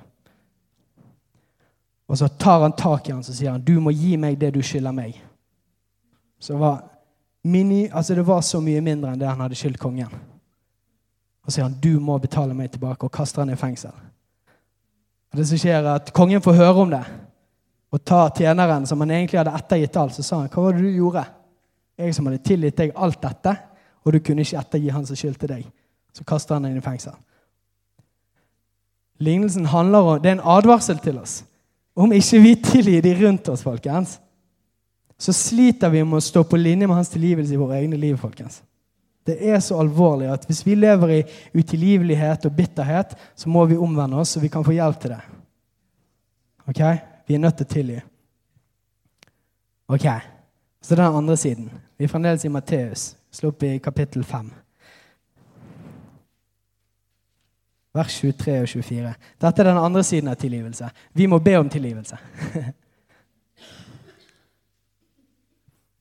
Og 2.06 2.18
så 2.20 2.28
tar 2.28 2.60
han 2.62 2.76
tak 2.76 3.08
i 3.08 3.14
han 3.14 3.24
og 3.24 3.28
sier 3.28 3.50
han, 3.50 3.64
du 3.64 3.80
må 3.82 3.90
gi 3.90 4.14
meg 4.20 4.38
det 4.40 4.52
du 4.54 4.60
skylder 4.64 4.94
meg. 4.94 5.16
Så 6.38 6.58
var 6.60 6.84
mini, 7.42 7.86
altså 7.88 8.14
Det 8.14 8.26
var 8.26 8.44
så 8.44 8.60
mye 8.60 8.82
mindre 8.84 9.12
enn 9.12 9.20
det 9.20 9.28
han 9.28 9.40
hadde 9.40 9.58
skyldt 9.58 9.80
kongen. 9.82 10.12
Og 11.42 11.50
så 11.50 11.56
sier 11.56 11.66
han 11.66 11.80
du 11.80 11.96
må 12.02 12.18
betale 12.20 12.54
meg 12.54 12.70
tilbake, 12.74 13.06
og 13.06 13.12
kaster 13.12 13.42
han 13.42 13.54
i 13.54 13.58
fengsel. 13.58 13.94
Det 15.36 15.44
som 15.46 15.60
skjer 15.60 15.78
er 15.82 15.94
at 15.98 16.12
Kongen 16.16 16.42
får 16.42 16.56
høre 16.56 16.82
om 16.86 16.92
det 16.92 17.04
og 17.94 18.02
ta 18.04 18.26
tjeneren 18.34 18.86
som 18.88 19.00
han 19.00 19.12
egentlig 19.14 19.38
hadde 19.38 19.54
ettergitt 19.56 19.96
alt, 19.96 20.14
så 20.14 20.22
sa 20.22 20.38
han, 20.40 20.48
'Hva 20.48 20.62
var 20.62 20.72
det 20.72 20.82
du 20.82 20.90
gjorde?' 20.90 21.26
'Jeg 21.98 22.14
som 22.14 22.26
hadde 22.26 22.44
tilgitt 22.44 22.76
deg 22.76 22.92
alt 22.96 23.22
dette, 23.22 23.56
og 24.04 24.12
du 24.12 24.18
kunne 24.18 24.42
ikke 24.42 24.58
ettergi 24.58 24.88
han 24.88 25.06
som 25.06 25.16
skyldte 25.16 25.46
deg.' 25.46 25.70
Så 26.12 26.24
kaster 26.24 26.54
han 26.54 26.64
inn 26.64 26.76
i 26.76 26.80
fengsel. 26.80 27.12
Lignelsen 29.18 29.66
handler 29.66 29.98
om, 29.98 30.22
det 30.22 30.28
er 30.28 30.32
en 30.32 30.48
advarsel 30.58 30.98
til 30.98 31.18
oss. 31.18 31.44
Om 31.96 32.12
ikke 32.12 32.40
vi 32.40 32.54
tilgir 32.54 33.02
de 33.02 33.26
rundt 33.26 33.48
oss, 33.48 33.62
folkens, 33.62 34.20
så 35.18 35.32
sliter 35.32 35.88
vi 35.88 36.02
med 36.02 36.18
å 36.18 36.20
stå 36.20 36.42
på 36.44 36.56
linje 36.56 36.86
med 36.86 36.96
hans 36.96 37.08
tilgivelse 37.08 37.54
i 37.54 37.56
våre 37.60 37.78
egne 37.80 37.96
liv. 37.96 38.16
folkens. 38.16 38.62
Det 39.26 39.36
er 39.42 39.58
så 39.60 39.78
alvorlig 39.82 40.28
at 40.30 40.44
hvis 40.46 40.62
vi 40.66 40.76
lever 40.78 41.14
i 41.16 41.22
utilgivelighet 41.58 42.46
og 42.46 42.54
bitterhet, 42.56 43.16
så 43.34 43.50
må 43.50 43.64
vi 43.66 43.76
omvende 43.76 44.20
oss, 44.22 44.36
så 44.36 44.40
vi 44.40 44.50
kan 44.52 44.64
få 44.64 44.76
hjelp 44.76 45.00
til 45.02 45.16
det. 45.16 45.22
Ok? 46.70 46.82
Vi 47.26 47.34
er 47.34 47.42
nødt 47.42 47.56
til 47.58 47.66
å 47.66 47.72
tilgi. 47.72 48.00
Ok, 49.86 50.06
så 50.82 50.94
den 50.98 51.18
andre 51.18 51.36
siden. 51.36 51.70
Vi 51.98 52.04
er 52.04 52.08
fremdeles 52.10 52.44
i 52.44 52.48
Matteus. 52.50 53.16
Slå 53.30 53.48
opp 53.52 53.62
i 53.62 53.78
kapittel 53.82 54.24
5. 54.24 54.50
Vers 57.96 58.18
23 58.20 58.60
og 58.60 58.68
24. 58.68 59.14
Dette 59.40 59.62
er 59.62 59.70
den 59.70 59.78
andre 59.80 60.02
siden 60.04 60.28
av 60.30 60.36
tilgivelse. 60.40 60.88
Vi 61.14 61.26
må 61.26 61.38
be 61.38 61.56
om 61.58 61.68
tilgivelse. 61.70 62.16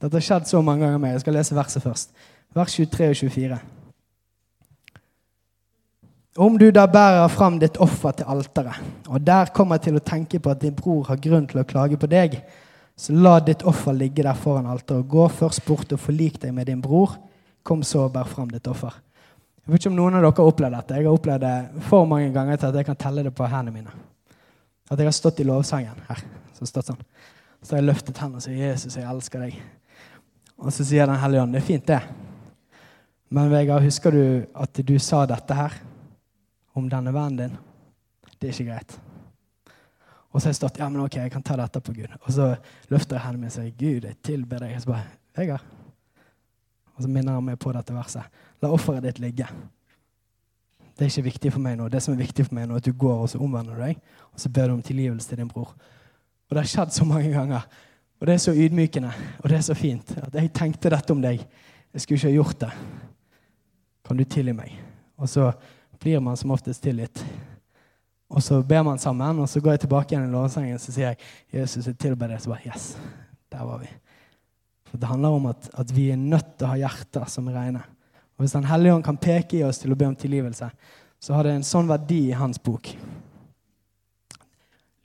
Dette 0.01 0.17
har 0.17 0.25
skjedd 0.27 0.45
så 0.49 0.61
mange 0.61 0.85
ganger 0.85 0.99
med. 1.01 1.11
Jeg 1.15 1.21
skal 1.23 1.37
lese 1.39 1.55
verset 1.55 1.83
først. 1.85 2.09
Vers 2.55 2.75
23 2.77 3.09
og 3.11 3.31
24. 3.35 3.57
Om 6.37 6.57
du 6.59 6.69
da 6.71 6.85
bærer 6.91 7.27
fram 7.31 7.57
ditt 7.59 7.77
offer 7.83 8.11
til 8.15 8.27
alteret, 8.31 8.79
og 9.07 9.23
der 9.23 9.51
kommer 9.55 9.79
til 9.79 9.95
å 9.95 10.03
tenke 10.03 10.39
på 10.39 10.51
at 10.51 10.61
din 10.63 10.75
bror 10.75 11.05
har 11.07 11.19
grunn 11.23 11.47
til 11.47 11.61
å 11.61 11.67
klage 11.67 11.99
på 11.99 12.09
deg, 12.11 12.37
så 12.95 13.15
la 13.15 13.37
ditt 13.43 13.63
offer 13.67 13.95
ligge 13.95 14.23
der 14.23 14.39
foran 14.39 14.67
alteret. 14.71 15.07
Gå 15.07 15.27
først 15.31 15.65
bort 15.67 15.91
og 15.91 15.99
forlik 15.99 16.39
deg 16.41 16.53
med 16.55 16.67
din 16.71 16.83
bror. 16.83 17.17
Kom 17.63 17.83
så 17.83 18.05
og 18.05 18.13
bær 18.15 18.27
fram 18.27 18.51
ditt 18.51 18.67
offer. 18.71 18.95
Jeg 19.65 19.73
vet 19.73 19.81
ikke 19.81 19.91
om 19.91 19.97
noen 19.99 20.15
av 20.15 20.23
dere 20.23 20.35
har 20.37 20.51
opplevd 20.51 20.77
dette. 20.77 20.99
Jeg 20.99 21.07
har 21.07 21.19
opplevd 21.19 21.43
det 21.43 21.85
for 21.87 22.07
mange 22.07 22.31
ganger 22.35 22.59
til 22.59 22.69
at 22.69 22.79
jeg 22.79 22.87
kan 22.87 22.99
telle 23.01 23.23
det 23.25 23.33
på 23.35 23.47
hendene 23.51 23.75
mine. 23.75 23.95
At 24.91 24.99
jeg 24.99 25.09
har 25.09 25.15
stått 25.17 25.41
i 25.41 25.47
lovsangen 25.47 26.03
her. 26.07 26.21
Så, 26.55 26.67
stått 26.69 26.91
sånn. 26.91 27.01
så 27.63 27.75
har 27.75 27.81
jeg 27.81 27.89
løftet 27.89 28.21
hendene 28.21 28.39
og 28.39 28.45
sagt 28.45 28.55
'Jesus, 28.55 28.95
jeg 28.95 29.09
elsker 29.09 29.39
deg'. 29.39 29.57
Og 30.57 30.71
så 30.71 30.85
sier 30.85 31.05
Den 31.05 31.19
hellige 31.19 31.41
ånd 31.41 31.53
'Det 31.53 31.61
er 31.61 31.65
fint, 31.65 31.87
det'. 31.87 32.24
Men 33.35 33.51
Vegard, 33.51 33.83
husker 33.83 34.15
du 34.15 34.25
at 34.55 34.79
du 34.79 34.95
sa 35.01 35.25
dette 35.27 35.57
her? 35.57 35.75
om 36.75 36.89
denne 36.89 37.11
vennen 37.11 37.37
din. 37.37 37.57
Det 38.39 38.49
er 38.49 38.53
ikke 38.53 38.71
greit. 38.71 38.95
Og 40.31 40.41
så 40.41 40.49
har 40.49 40.51
jeg 40.51 40.57
stått 40.57 40.79
ja, 40.81 40.89
men 40.91 41.05
ok, 41.05 41.15
jeg 41.21 41.31
kan 41.31 41.43
ta 41.45 41.55
dette 41.55 41.79
på 41.79 41.93
Gud. 41.95 42.17
Og 42.17 42.33
så 42.35 42.49
løfter 42.91 43.15
jeg 43.15 43.23
hendene 43.23 43.45
mine 43.45 43.51
og 43.53 43.55
sier, 43.55 43.69
Gud, 43.79 44.07
jeg 44.09 44.17
tilber 44.27 44.65
deg. 44.65 44.73
Og 44.75 44.83
så 44.83 44.89
bare, 44.89 45.05
Vegard. 45.39 45.69
Og 46.95 47.05
så 47.05 47.11
minner 47.11 47.37
han 47.37 47.47
meg 47.47 47.59
på 47.63 47.71
dette 47.75 47.95
verset. 47.95 48.43
La 48.63 48.73
offeret 48.75 49.07
ditt 49.07 49.23
ligge. 49.23 49.47
Det 50.95 51.07
er 51.07 51.13
ikke 51.13 51.25
viktig 51.29 51.53
for 51.55 51.63
meg 51.63 51.79
nå. 51.79 51.87
Det 51.91 52.03
som 52.03 52.15
er 52.15 52.21
viktig 52.25 52.47
for 52.49 52.59
meg 52.59 52.67
nå, 52.67 52.75
er 52.75 52.83
at 52.83 52.91
du 52.91 52.99
går 53.05 53.23
og 53.23 53.31
så 53.31 53.39
omvender 53.43 53.79
deg, 53.79 54.03
og 54.31 54.43
så 54.43 54.51
ber 54.51 54.67
du 54.67 54.75
om 54.75 54.83
tilgivelse 54.83 55.31
til 55.31 55.39
din 55.39 55.51
bror. 55.51 55.71
Og 56.49 56.55
det 56.55 56.63
har 56.63 56.71
skjedd 56.71 56.95
så 56.95 57.07
mange 57.07 57.31
ganger. 57.31 57.63
Og 58.19 58.27
det 58.27 58.35
er 58.35 58.43
så 58.43 58.55
ydmykende, 58.55 59.15
og 59.39 59.51
det 59.51 59.61
er 59.61 59.67
så 59.69 59.75
fint. 59.79 60.11
At 60.19 60.35
jeg 60.35 60.51
tenkte 60.55 60.91
dette 60.91 61.15
om 61.15 61.23
deg 61.23 61.39
Jeg 61.95 62.03
skulle 62.03 62.19
ikke 62.19 62.27
ha 62.27 62.35
gjort 62.35 62.63
det. 62.65 62.73
Kan 64.05 64.17
du 64.17 64.23
tilgi 64.23 64.53
meg? 64.53 64.73
Og 65.17 65.29
så 65.29 65.51
blir 65.99 66.19
man 66.19 66.37
som 66.37 66.53
oftest 66.53 66.83
tilgitt. 66.83 67.23
Og 68.29 68.43
så 68.43 68.61
ber 68.63 68.83
man 68.83 68.99
sammen, 68.99 69.39
og 69.39 69.49
så 69.49 69.61
går 69.61 69.75
jeg 69.75 69.85
tilbake 69.85 70.13
igjen 70.13 70.27
i 70.27 70.33
lovsangen 70.33 70.79
så 70.81 70.91
sier 70.91 71.13
jeg, 71.13 71.17
'Jesus, 71.53 71.87
jeg 71.87 71.97
tilber 71.97 72.27
deg.' 72.27 72.41
Så 72.41 72.49
bare 72.49 72.65
Yes, 72.65 72.97
der 73.51 73.63
var 73.63 73.77
vi. 73.77 73.87
For 74.85 74.97
Det 74.97 75.07
handler 75.07 75.29
om 75.29 75.45
at, 75.45 75.69
at 75.73 75.95
vi 75.95 76.09
er 76.11 76.15
nødt 76.15 76.57
til 76.57 76.65
å 76.65 76.69
ha 76.69 76.77
hjerter 76.77 77.25
som 77.25 77.47
er 77.47 77.53
rene. 77.53 77.83
Og 78.37 78.43
Hvis 78.43 78.51
Den 78.51 78.63
hellige 78.63 78.93
ånd 78.93 79.03
kan 79.03 79.17
peke 79.17 79.57
i 79.57 79.63
oss 79.63 79.77
til 79.77 79.91
å 79.91 79.95
be 79.95 80.05
om 80.05 80.15
tilgivelse, 80.15 80.69
så 81.19 81.33
har 81.33 81.43
det 81.43 81.55
en 81.55 81.63
sånn 81.63 81.87
verdi 81.87 82.29
i 82.29 82.37
hans 82.37 82.59
bok. 82.59 82.95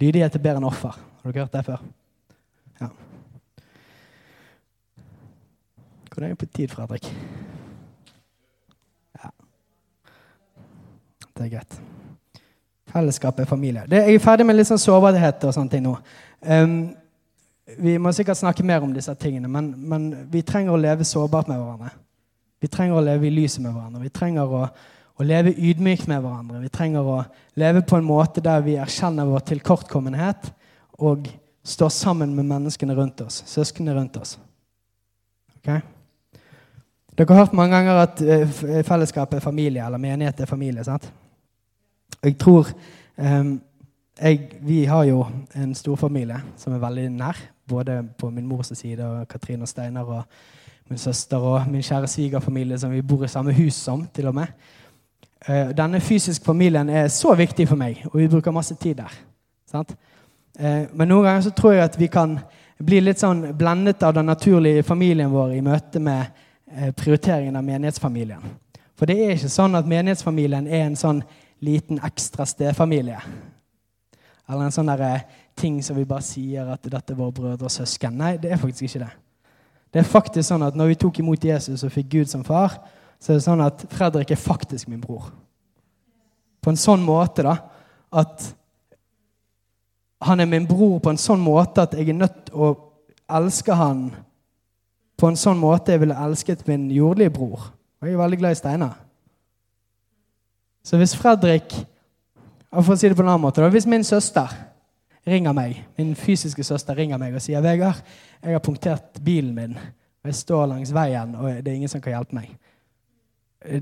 Lydighet 0.01 0.35
er 0.35 0.43
bedre 0.43 0.57
enn 0.57 0.65
offer. 0.65 0.97
Har 1.23 1.33
dere 1.33 1.45
hørt 1.45 1.53
det 1.53 1.65
før? 1.65 1.81
Ja. 2.81 2.89
Hvordan 6.09 6.25
er 6.25 6.35
det 6.35 6.39
på 6.39 6.47
tid, 6.47 6.71
Fredrik? 6.71 7.07
Det 11.41 11.47
er 11.47 11.53
greit. 11.55 11.77
Fellesskap 12.93 13.39
er 13.41 13.47
familie. 13.49 13.87
Det, 13.89 14.03
jeg 14.05 14.19
er 14.19 14.21
ferdig 14.21 14.45
med 14.45 14.59
litt 14.59 14.69
sånn 14.69 14.81
sårbarhet 14.83 15.47
og 15.49 15.55
sånne 15.57 15.73
ting 15.73 15.85
nå. 15.87 15.95
Um, 16.45 16.75
vi 17.81 17.95
må 18.03 18.11
sikkert 18.13 18.37
snakke 18.37 18.65
mer 18.67 18.85
om 18.85 18.91
disse 18.93 19.15
tingene, 19.17 19.49
men, 19.49 19.71
men, 19.89 20.09
vi 20.29 20.43
trenger 20.45 20.75
å 20.75 20.81
leve 20.81 21.07
sårbart 21.07 21.49
med 21.49 21.57
hverandre. 21.63 21.95
Vi 22.61 22.69
trenger 22.69 22.99
å 22.99 23.05
leve 23.05 23.29
i 23.29 23.33
lyset 23.33 23.63
med 23.65 23.73
hverandre. 23.73 24.03
Vi 24.05 24.13
trenger 24.13 24.53
å, 24.53 24.65
å 25.17 25.25
leve 25.25 25.55
ydmykt 25.55 26.11
med 26.11 26.21
hverandre. 26.27 26.61
Vi 26.67 26.73
trenger 26.75 27.09
å 27.09 27.23
leve 27.63 27.85
på 27.89 27.97
en 27.97 28.09
måte 28.11 28.45
der 28.45 28.61
vi 28.67 28.77
erkjenner 28.83 29.31
vår 29.31 29.47
tilkortkommenhet 29.53 30.51
og 31.01 31.31
står 31.65 31.95
sammen 31.95 32.35
med 32.37 32.51
menneskene 32.51 32.99
rundt 32.99 33.25
oss, 33.25 33.41
søsknene 33.49 33.97
rundt 33.97 34.21
oss. 34.21 34.37
Okay? 35.63 35.81
Dere 37.17 37.33
har 37.33 37.47
hørt 37.47 37.57
mange 37.57 37.79
ganger 37.79 38.05
at 38.05 38.21
uh, 38.21 38.61
fellesskap 38.85 39.33
er 39.37 39.45
familie, 39.45 39.87
eller 39.87 40.01
menighet 40.03 40.45
er 40.45 40.53
familie. 40.53 40.85
sant? 40.85 41.09
Jeg 42.25 42.39
tror 42.39 42.69
um, 43.17 43.61
jeg, 44.21 44.41
Vi 44.61 44.85
har 44.85 45.05
jo 45.05 45.27
en 45.57 45.75
storfamilie 45.75 46.43
som 46.57 46.75
er 46.75 46.83
veldig 46.83 47.11
nær. 47.11 47.37
Både 47.69 48.03
på 48.19 48.31
min 48.31 48.47
mors 48.47 48.73
side 48.75 49.07
og 49.07 49.29
Katrine 49.29 49.63
og 49.63 49.69
Steinar 49.69 50.05
og 50.05 50.23
min 50.91 50.99
søster 50.99 51.39
og 51.39 51.69
min 51.71 51.83
kjære 51.83 52.07
svigerfamilie 52.07 52.79
som 52.79 52.91
vi 52.93 53.03
bor 53.03 53.25
i 53.25 53.29
samme 53.29 53.53
hus 53.53 53.75
som. 53.75 54.07
til 54.15 54.27
og 54.27 54.35
med. 54.35 54.47
Uh, 55.49 55.71
denne 55.77 56.01
fysiske 56.01 56.45
familien 56.45 56.89
er 56.89 57.09
så 57.09 57.35
viktig 57.35 57.69
for 57.69 57.77
meg, 57.77 58.03
og 58.13 58.19
vi 58.21 58.29
bruker 58.29 58.51
masse 58.51 58.75
tid 58.75 58.95
der. 58.95 59.13
Sant? 59.71 59.95
Uh, 60.61 60.85
men 60.93 61.09
noen 61.09 61.25
ganger 61.25 61.41
så 61.41 61.51
tror 61.51 61.73
jeg 61.73 61.85
at 61.85 61.99
vi 62.01 62.07
kan 62.07 62.39
bli 62.85 63.01
litt 63.01 63.21
sånn 63.21 63.55
blendet 63.57 64.03
av 64.03 64.15
den 64.15 64.27
naturlige 64.27 64.83
familien 64.83 65.31
vår 65.33 65.55
i 65.57 65.63
møte 65.65 66.01
med 66.01 66.27
uh, 66.77 66.91
prioriteringen 66.91 67.57
av 67.57 67.65
menighetsfamilien. 67.65 68.43
For 68.99 69.09
det 69.09 69.17
er 69.17 69.33
ikke 69.39 69.49
sånn 69.49 69.79
at 69.79 69.89
menighetsfamilien 69.89 70.67
er 70.69 70.85
en 70.85 70.99
sånn 70.99 71.23
liten 71.65 72.01
ekstra 72.05 72.47
stefamilie. 72.49 73.21
Eller 74.51 74.67
en 74.67 74.75
sånn 74.75 74.91
der, 74.91 75.27
ting 75.55 75.79
som 75.85 75.99
vi 75.99 76.07
bare 76.09 76.25
sier 76.25 76.71
at 76.73 76.87
dette 76.89 77.13
er 77.13 77.19
våre 77.19 77.35
brødre 77.37 77.69
og 77.69 77.75
søsken. 77.75 78.17
Nei, 78.19 78.37
det 78.41 78.51
er 78.51 78.61
faktisk 78.61 78.89
ikke 78.89 79.05
det. 79.05 79.11
Det 79.91 80.01
er 80.01 80.09
faktisk 80.09 80.47
sånn 80.49 80.65
at 80.65 80.79
når 80.79 80.93
vi 80.93 81.01
tok 81.03 81.21
imot 81.21 81.45
Jesus 81.45 81.85
og 81.87 81.93
fikk 81.93 82.09
Gud 82.15 82.31
som 82.31 82.47
far, 82.47 82.79
så 83.21 83.33
er 83.33 83.39
det 83.39 83.45
sånn 83.45 83.63
at 83.63 83.85
Fredrik 83.93 84.33
er 84.33 84.41
faktisk 84.41 84.89
min 84.89 85.03
bror. 85.03 85.29
På 86.63 86.73
en 86.73 86.81
sånn 86.81 87.03
måte 87.05 87.45
da, 87.45 87.57
at 88.11 88.47
han 90.25 90.41
er 90.41 90.49
min 90.49 90.67
bror 90.69 90.99
på 91.03 91.13
en 91.13 91.21
sånn 91.21 91.41
måte 91.43 91.85
at 91.85 91.95
jeg 91.97 92.11
er 92.13 92.19
nødt 92.19 92.43
til 92.49 92.57
å 92.61 92.71
elske 93.31 93.77
han 93.77 94.09
på 95.21 95.29
en 95.29 95.39
sånn 95.39 95.61
måte 95.61 95.95
jeg 95.95 96.03
ville 96.03 96.17
elsket 96.17 96.65
min 96.69 96.89
jordlige 96.93 97.33
bror. 97.35 97.71
Og 98.01 98.09
jeg 98.09 98.17
er 98.17 98.23
veldig 98.23 98.41
glad 98.41 98.57
i 98.57 98.59
Steinar. 98.59 98.97
Så 100.83 100.97
hvis 100.97 101.17
Fredrik 101.17 101.75
For 102.71 102.95
å 102.95 102.97
si 102.97 103.09
det 103.11 103.17
på 103.19 103.25
en 103.25 103.33
annen 103.33 103.43
måte, 103.43 103.67
Hvis 103.69 103.87
min 103.87 104.05
søster 104.05 104.51
ringer 105.27 105.53
meg, 105.53 105.83
min 105.99 106.15
fysiske 106.17 106.65
søster 106.65 106.97
ringer 106.97 107.19
meg 107.19 107.35
og 107.35 107.43
sier 107.43 107.61
'Vegard, 107.61 107.99
jeg 108.43 108.53
har 108.53 108.63
punktert 108.65 109.21
bilen 109.25 109.55
min, 109.55 109.75
og 109.77 110.25
jeg 110.25 110.35
står 110.35 110.67
langs 110.67 110.93
veien, 110.95 111.35
og 111.35 111.65
det 111.65 111.69
er 111.69 111.75
ingen 111.75 111.89
som 111.89 112.01
kan 112.01 112.13
hjelpe 112.13 112.35
meg' 112.35 112.57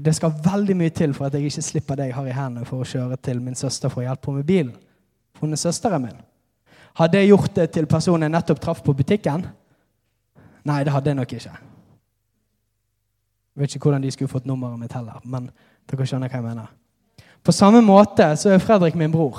Det 0.04 0.14
skal 0.14 0.32
veldig 0.44 0.76
mye 0.76 0.90
til 0.90 1.14
for 1.14 1.26
at 1.26 1.34
jeg 1.34 1.44
ikke 1.44 1.62
slipper 1.62 1.94
det 1.94 2.06
jeg 2.06 2.14
har 2.14 2.26
i 2.26 2.34
hendene 2.34 2.66
for 2.66 2.82
å 2.82 2.84
kjøre 2.84 3.16
til 3.22 3.40
min 3.40 3.54
søster 3.54 3.88
for 3.88 4.00
å 4.00 4.08
hjelpe 4.08 4.26
henne 4.26 4.36
med 4.36 4.46
bilen. 4.46 4.72
For 5.34 5.46
hun 5.46 5.52
er 5.52 5.56
søsteren 5.56 6.02
min. 6.02 6.18
Hadde 6.98 7.18
jeg 7.18 7.28
gjort 7.28 7.54
det 7.54 7.70
til 7.70 7.86
personen 7.86 8.22
jeg 8.22 8.30
nettopp 8.30 8.60
traff 8.60 8.82
på 8.82 8.92
butikken? 8.92 9.46
Nei, 10.64 10.84
det 10.84 10.92
hadde 10.92 11.10
jeg 11.10 11.16
nok 11.16 11.32
ikke. 11.32 11.52
Jeg 13.54 13.62
vet 13.62 13.74
ikke 13.74 13.84
hvordan 13.84 14.02
de 14.02 14.10
skulle 14.10 14.28
fått 14.28 14.46
nummeret 14.46 14.78
mitt 14.78 14.92
heller, 14.92 15.20
men 15.24 15.50
dere 15.90 16.06
skjønner 16.06 16.28
hva 16.28 16.40
jeg 16.40 16.48
mener. 16.48 16.74
På 17.48 17.52
samme 17.56 17.80
måte 17.80 18.26
så 18.36 18.50
er 18.52 18.60
Fredrik 18.60 18.96
min 19.00 19.12
bror. 19.12 19.38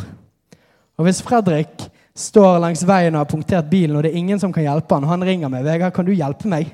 Og 0.97 1.05
hvis 1.05 1.19
Fredrik 1.21 1.83
står 2.17 2.55
langs 2.63 2.81
veien 2.81 3.13
og 3.13 3.21
har 3.21 3.27
punktert 3.29 3.67
bilen, 3.69 3.99
og 3.99 4.01
det 4.01 4.09
er 4.09 4.17
ingen 4.17 4.39
som 4.41 4.53
kan 4.53 4.65
hjelpe 4.65 4.97
han, 4.97 5.05
han 5.05 5.23
ringer 5.23 5.51
meg 5.53 5.61
'Vegard, 5.63 5.93
kan 5.93 6.05
du 6.05 6.11
hjelpe 6.11 6.49
meg?' 6.49 6.73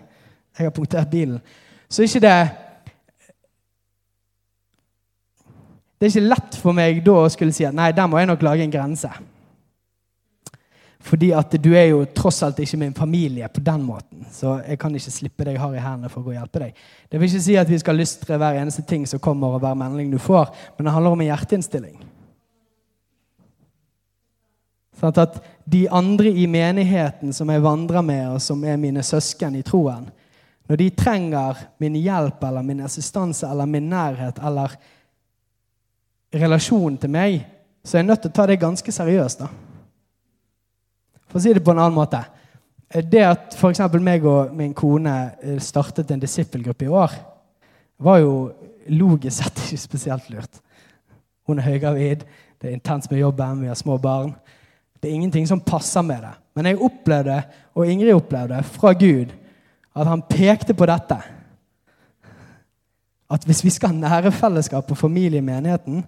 Jeg 0.55 0.65
har 0.65 0.71
punktert 0.71 1.09
bilen. 1.11 1.41
Så 1.89 2.03
ikke 2.03 2.19
det 2.19 2.49
Det 5.99 6.05
er 6.05 6.19
ikke 6.19 6.29
lett 6.29 6.55
for 6.55 6.71
meg 6.71 7.03
da 7.03 7.11
å 7.11 7.29
skulle 7.29 7.51
si 7.51 7.65
at 7.65 7.73
nei, 7.73 7.91
der 7.91 8.07
må 8.07 8.17
jeg 8.17 8.27
nok 8.27 8.41
lage 8.41 8.63
en 8.63 8.71
grense. 8.71 9.09
Fordi 11.05 11.29
at 11.37 11.53
du 11.61 11.69
er 11.77 11.91
jo 11.91 11.99
tross 12.17 12.39
alt 12.45 12.57
ikke 12.63 12.79
min 12.81 12.95
familie 12.97 13.45
på 13.53 13.61
den 13.61 13.83
måten. 13.85 14.23
Så 14.33 14.55
jeg 14.65 14.79
kan 14.81 14.95
ikke 14.97 15.13
slippe 15.13 15.45
deg 15.45 15.59
hard 15.61 15.77
i 15.77 15.83
hendene 15.83 16.09
for 16.09 16.23
å 16.23 16.25
gå 16.25 16.33
og 16.33 16.39
hjelpe 16.39 16.63
deg. 16.63 16.79
Det 17.11 17.19
vil 17.21 17.29
ikke 17.29 17.45
si 17.45 17.57
at 17.61 17.69
vi 17.69 17.77
skal 17.77 17.99
lystre 17.99 18.39
hver 18.41 18.57
eneste 18.57 18.81
ting 18.89 19.05
som 19.05 19.21
kommer, 19.21 19.53
og 19.53 19.61
hver 19.61 19.77
melding 19.77 20.09
du 20.09 20.17
får, 20.21 20.49
men 20.77 20.87
det 20.87 20.93
handler 20.95 21.13
om 21.13 21.21
en 21.21 21.29
hjerteinnstilling. 21.29 21.99
Sånn 24.95 25.19
at 25.21 25.37
de 25.69 25.83
andre 25.93 26.31
i 26.31 26.47
menigheten 26.49 27.35
som 27.35 27.51
jeg 27.53 27.61
vandrer 27.61 28.05
med, 28.05 28.23
og 28.33 28.41
som 28.41 28.63
er 28.65 28.81
mine 28.81 29.03
søsken 29.05 29.59
i 29.59 29.63
troen, 29.67 30.07
når 30.65 30.81
de 30.81 30.87
trenger 30.97 31.61
min 31.83 31.99
hjelp 31.99 32.41
eller 32.47 32.65
min 32.65 32.81
assistanse 32.87 33.45
eller 33.45 33.69
min 33.69 33.91
nærhet 33.91 34.39
eller 34.41 34.73
relasjon 36.33 36.97
til 36.97 37.13
meg, 37.13 37.37
så 37.85 37.99
er 37.99 38.01
jeg 38.01 38.09
nødt 38.09 38.25
til 38.25 38.33
å 38.33 38.37
ta 38.39 38.47
det 38.49 38.57
ganske 38.63 38.91
seriøst. 38.97 39.45
da. 39.45 39.51
For 41.35 41.41
å 41.41 41.43
si 41.43 41.51
det 41.51 41.65
på 41.67 41.73
en 41.73 41.81
annen 41.83 41.97
måte. 41.97 42.21
Det 43.11 43.19
at 43.27 43.55
f.eks. 43.57 43.81
meg 43.99 44.23
og 44.23 44.53
min 44.55 44.69
kone 44.71 45.15
eh, 45.43 45.57
startet 45.59 46.13
en 46.13 46.21
disippelgruppe 46.21 46.85
i 46.85 46.93
år, 46.95 47.11
var 47.99 48.21
jo 48.21 48.29
logisk 48.95 49.41
sett 49.41 49.59
ikke 49.65 49.81
spesielt 49.81 50.29
lurt. 50.31 50.61
Hun 51.43 51.59
er 51.59 51.67
høygravid, 51.67 52.23
det 52.55 52.69
er 52.69 52.77
intenst 52.77 53.11
med 53.11 53.19
jobben, 53.19 53.65
vi 53.65 53.67
har 53.67 53.75
små 53.75 53.97
barn. 53.99 54.31
Det 54.95 55.09
er 55.09 55.17
ingenting 55.17 55.43
som 55.49 55.59
passer 55.59 56.07
med 56.07 56.23
det. 56.23 56.31
Men 56.55 56.71
jeg 56.71 56.79
opplevde, 56.87 57.41
og 57.75 57.91
Ingrid 57.91 58.15
opplevde, 58.15 58.63
fra 58.77 58.95
Gud 58.95 59.35
at 59.91 60.07
han 60.07 60.23
pekte 60.31 60.71
på 60.71 60.87
dette. 60.87 61.19
At 63.27 63.43
hvis 63.43 63.65
vi 63.67 63.75
skal 63.75 63.91
ha 63.91 63.99
nære 63.99 64.31
fellesskap 64.31 64.87
og 64.87 65.03
familie 65.03 65.43
i 65.43 65.49
menigheten, 65.51 65.99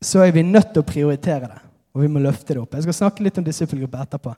så 0.00 0.24
er 0.24 0.32
vi 0.32 0.48
nødt 0.48 0.72
til 0.72 0.80
å 0.80 0.88
prioritere 0.94 1.52
det. 1.52 1.62
Og 1.94 2.02
vi 2.02 2.10
må 2.10 2.22
løfte 2.22 2.54
det 2.54 2.62
opp. 2.62 2.74
Jeg 2.74 2.88
skal 2.88 3.00
snakke 3.00 3.24
litt 3.24 3.38
om 3.38 3.46
disippelgruppe 3.46 4.02
etterpå. 4.02 4.34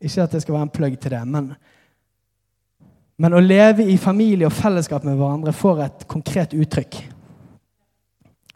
Ikke 0.00 0.24
at 0.24 0.34
det 0.34 0.42
skal 0.44 0.56
være 0.56 0.68
en 0.68 0.74
plugg 0.74 0.98
til 1.02 1.12
det, 1.12 1.20
men, 1.28 1.50
men 3.20 3.36
å 3.36 3.42
leve 3.42 3.84
i 3.90 3.98
familie 4.00 4.48
og 4.48 4.54
fellesskap 4.56 5.04
med 5.04 5.18
hverandre 5.18 5.52
får 5.52 5.82
et 5.84 6.06
konkret 6.08 6.54
uttrykk. 6.56 7.02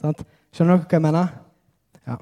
Sant? 0.00 0.24
Skjønner 0.54 0.80
dere 0.80 0.88
hva 0.88 0.98
jeg 0.98 1.04
mener? 1.04 1.36
Ja. 2.06 2.16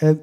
Eh, 0.00 0.20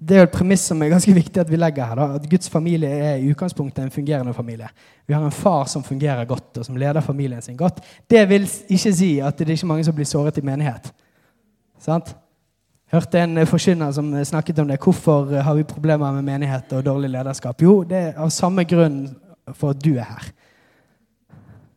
det 0.00 0.16
er 0.16 0.22
jo 0.22 0.28
et 0.30 0.32
premiss 0.32 0.62
som 0.70 0.80
er 0.80 0.88
ganske 0.94 1.12
viktig 1.12 1.42
at 1.42 1.50
vi 1.50 1.58
legger 1.60 1.90
her. 1.90 1.98
Da, 1.98 2.06
at 2.16 2.28
Guds 2.30 2.48
familie 2.48 2.88
er 2.88 3.18
i 3.20 3.28
utgangspunktet 3.28 3.82
en 3.84 3.92
fungerende 3.92 4.32
familie. 4.32 4.70
Vi 5.04 5.12
har 5.12 5.24
en 5.26 5.34
far 5.34 5.66
som 5.68 5.84
fungerer 5.84 6.24
godt, 6.24 6.56
og 6.56 6.64
som 6.64 6.78
leder 6.80 7.04
familien 7.04 7.42
sin 7.44 7.58
godt. 7.58 7.82
Det 8.08 8.22
vil 8.30 8.48
ikke 8.48 8.94
si 8.96 9.10
at 9.20 9.36
det 9.36 9.48
er 9.48 9.58
ikke 9.58 9.68
mange 9.68 9.84
som 9.84 9.96
blir 9.96 10.08
såret 10.08 10.40
i 10.40 10.46
menighet. 10.46 10.88
Sant? 11.84 12.14
Hørte 12.90 13.20
en 13.22 13.38
forkynner 13.46 13.92
som 13.94 14.10
snakket 14.24 14.58
om 14.58 14.68
det. 14.68 14.80
Hvorfor 14.82 15.28
har 15.42 15.54
vi 15.54 15.62
problemer 15.62 16.12
med 16.16 16.26
menighet 16.26 16.72
og 16.74 16.84
dårlig 16.84 17.12
lederskap? 17.12 17.62
Jo, 17.62 17.82
det 17.86 17.98
er 17.98 18.16
av 18.18 18.32
samme 18.34 18.64
grunn 18.66 19.04
for 19.54 19.74
at 19.74 19.82
du 19.82 19.92
er 19.94 20.08
her. 20.08 20.30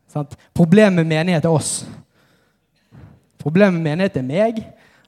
Sant? 0.09 0.34
Problemet 0.53 1.03
med 1.03 1.11
menighet 1.14 1.45
er 1.45 1.53
oss. 1.53 1.84
Problemet 3.41 3.78
med 3.78 3.91
menighet 3.91 4.18
er 4.18 4.30
meg, 4.30 4.64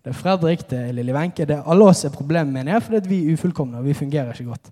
Det 0.06 0.12
er 0.12 0.18
Fredrik, 0.20 0.70
det 0.70 0.78
er 0.78 0.92
Lilly 0.94 1.14
Wenche. 1.16 1.48
Alle 1.66 1.86
oss 1.90 2.04
er 2.06 2.12
problemet, 2.14 2.54
med 2.54 2.60
menighet 2.60 2.84
fordi 2.86 3.10
vi 3.10 3.18
er 3.24 3.34
ufullkomne 3.34 3.80
og 3.80 3.88
vi 3.88 3.94
fungerer 3.98 4.38
ikke 4.38 4.52
godt. 4.52 4.70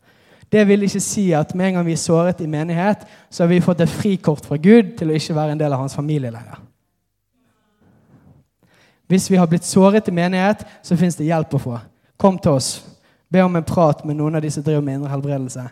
Det 0.52 0.68
vil 0.68 0.86
ikke 0.86 1.00
si 1.02 1.32
at 1.34 1.56
med 1.56 1.68
en 1.68 1.80
gang 1.80 1.88
vi 1.88 1.96
er 1.96 2.02
såret 2.02 2.42
i 2.42 2.48
menighet, 2.48 3.08
så 3.30 3.44
har 3.44 3.50
vi 3.50 3.62
fått 3.66 3.82
et 3.82 3.90
frikort 3.90 4.46
fra 4.46 4.60
Gud 4.62 4.94
til 5.00 5.10
å 5.10 5.18
ikke 5.18 5.34
være 5.34 5.56
en 5.56 5.64
del 5.64 5.74
av 5.74 5.82
hans 5.82 5.98
familie 5.98 6.30
lenger. 6.30 6.62
Hvis 9.14 9.30
vi 9.30 9.38
har 9.38 9.45
blitt 9.47 9.66
såret 9.66 10.07
i 10.09 10.11
menighet, 10.11 10.64
så 10.82 10.97
fins 10.97 11.14
det 11.20 11.28
hjelp 11.28 11.51
å 11.53 11.59
få. 11.61 11.76
Kom 12.18 12.39
til 12.41 12.55
oss. 12.57 12.70
Be 13.30 13.43
om 13.45 13.59
en 13.59 13.66
prat 13.66 14.01
med 14.09 14.18
noen 14.18 14.39
av 14.39 14.41
de 14.41 14.49
som 14.49 14.64
driver 14.66 14.82
med 14.82 14.97
indre 14.97 15.11
helbredelse. 15.11 15.68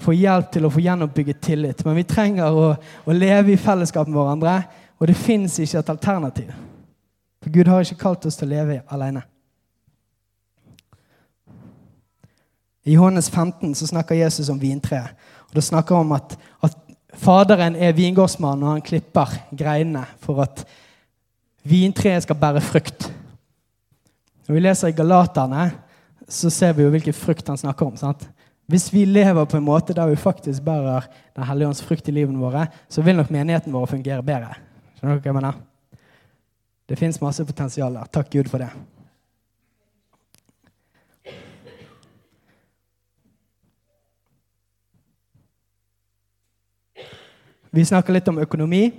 Få 0.00 0.14
hjelp 0.16 0.48
til 0.50 0.66
å 0.66 0.70
få 0.74 0.82
gjenoppbygget 0.82 1.38
tillit. 1.44 1.84
Men 1.86 2.00
vi 2.00 2.06
trenger 2.10 2.50
å, 2.50 2.72
å 2.74 3.14
leve 3.14 3.54
i 3.54 3.60
fellesskap 3.60 4.10
med 4.10 4.18
hverandre, 4.18 4.56
og 4.98 5.06
det 5.06 5.14
fins 5.22 5.60
ikke 5.62 5.84
et 5.84 5.92
alternativ. 5.94 6.50
For 7.38 7.54
Gud 7.54 7.70
har 7.70 7.86
ikke 7.86 8.00
kalt 8.02 8.26
oss 8.26 8.40
til 8.40 8.50
å 8.50 8.54
leve 8.56 8.80
alene. 8.90 9.22
I 12.90 12.98
Johannes 12.98 13.30
15 13.30 13.76
så 13.78 13.86
snakker 13.86 14.18
Jesus 14.18 14.50
om 14.50 14.58
vintreet. 14.58 15.14
Og 15.46 15.60
det 15.60 15.68
snakker 15.68 16.02
om 16.02 16.18
at, 16.18 16.34
at 16.66 16.74
Faderen 17.20 17.74
er 17.76 17.94
vingårdsmann, 17.94 18.62
og 18.62 18.76
han 18.76 18.84
klipper 18.86 19.32
greinene 19.56 20.04
for 20.22 20.42
at 20.44 20.62
vintreet 21.62 22.24
skal 22.24 22.38
bære 22.38 22.62
frukt. 22.64 23.10
Når 24.46 24.56
vi 24.56 24.62
leser 24.64 24.90
i 24.90 24.96
Galaterne, 24.96 25.70
så 26.30 26.50
ser 26.50 26.72
vi 26.74 26.84
jo 26.84 26.92
hvilken 26.92 27.14
frukt 27.14 27.48
han 27.48 27.58
snakker 27.58 27.86
om. 27.86 27.96
sant? 27.96 28.28
Hvis 28.70 28.92
vi 28.92 29.04
lever 29.04 29.44
på 29.44 29.56
en 29.56 29.66
måte 29.66 29.94
der 29.94 30.06
vi 30.06 30.16
faktisk 30.16 30.62
bærer 30.62 31.08
Den 31.36 31.44
hellige 31.44 31.68
ånds 31.68 31.82
frukt 31.82 32.08
i 32.08 32.12
livene 32.12 32.38
våre, 32.38 32.66
så 32.88 33.02
vil 33.02 33.16
nok 33.16 33.30
menigheten 33.30 33.72
vår 33.72 33.86
fungere 33.86 34.22
bedre. 34.22 34.54
Skjønner 34.98 35.16
dere 35.16 35.22
hva 35.22 35.28
jeg 35.30 35.34
mener? 35.34 35.60
Det 36.88 36.98
fins 36.98 37.20
masse 37.22 37.44
potensial 37.46 37.94
der. 37.94 38.10
Takk 38.12 38.30
Gud 38.30 38.50
for 38.50 38.58
det. 38.58 38.68
Vi 47.70 47.84
snakker 47.86 48.12
litt 48.12 48.28
om 48.28 48.42
økonomi. 48.42 48.90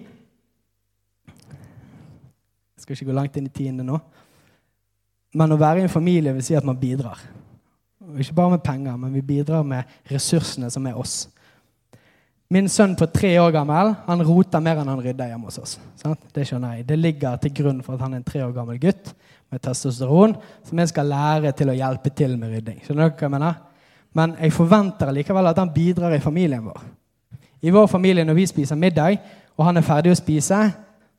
Skal 2.91 3.05
ikke 3.05 3.13
gå 3.13 3.15
langt 3.15 3.37
inn 3.39 3.47
i 3.47 3.53
tiende 3.55 3.85
nå. 3.87 3.99
Men 5.39 5.53
å 5.55 5.59
være 5.59 5.79
i 5.79 5.85
en 5.85 5.91
familie 5.91 6.33
vil 6.35 6.43
si 6.43 6.57
at 6.59 6.65
man 6.67 6.79
bidrar. 6.79 7.19
Og 8.03 8.19
ikke 8.19 8.35
bare 8.35 8.57
med 8.57 8.63
penger, 8.65 8.97
men 8.99 9.13
vi 9.15 9.21
bidrar 9.23 9.63
med 9.63 9.87
ressursene 10.11 10.67
som 10.73 10.87
er 10.89 10.97
oss. 10.99 11.29
Min 12.51 12.67
sønn 12.67 12.97
på 12.99 13.07
tre 13.13 13.29
år 13.39 13.53
gammel 13.55 13.93
han 14.09 14.23
roter 14.27 14.59
mer 14.59 14.81
enn 14.81 14.89
han 14.91 14.99
rydder 14.99 15.29
hjemme 15.31 15.47
hos 15.47 15.61
oss. 15.61 15.77
Sant? 15.95 16.25
Det 16.35 16.43
skjønner 16.49 16.75
jeg. 16.75 16.87
Det 16.89 16.97
ligger 16.99 17.39
til 17.39 17.53
grunn 17.61 17.79
for 17.85 17.95
at 17.95 18.03
han 18.03 18.17
er 18.17 18.19
en 18.19 18.27
tre 18.27 18.41
år 18.43 18.51
gammel 18.57 18.81
gutt 18.81 19.13
med 19.51 19.63
testosteron 19.63 20.35
som 20.67 20.81
jeg 20.81 20.91
skal 20.91 21.07
lære 21.13 21.53
til 21.55 21.71
å 21.71 21.77
hjelpe 21.77 22.11
til 22.11 22.35
med 22.41 22.51
rydding. 22.51 22.81
Skjønner 22.83 23.07
dere 23.07 23.15
hva 23.15 23.29
jeg 23.29 23.35
mener? 23.37 23.61
Men 24.19 24.35
jeg 24.35 24.57
forventer 24.57 25.13
likevel 25.15 25.47
at 25.47 25.63
han 25.63 25.71
bidrar 25.71 26.17
i 26.17 26.23
familien 26.23 26.67
vår. 26.67 26.83
I 27.63 27.71
vår 27.71 27.87
familie 27.87 28.27
når 28.27 28.41
vi 28.41 28.49
spiser 28.51 28.75
middag, 28.75 29.21
og 29.55 29.67
han 29.69 29.79
er 29.79 29.87
ferdig 29.87 30.11
å 30.11 30.19
spise, 30.19 30.59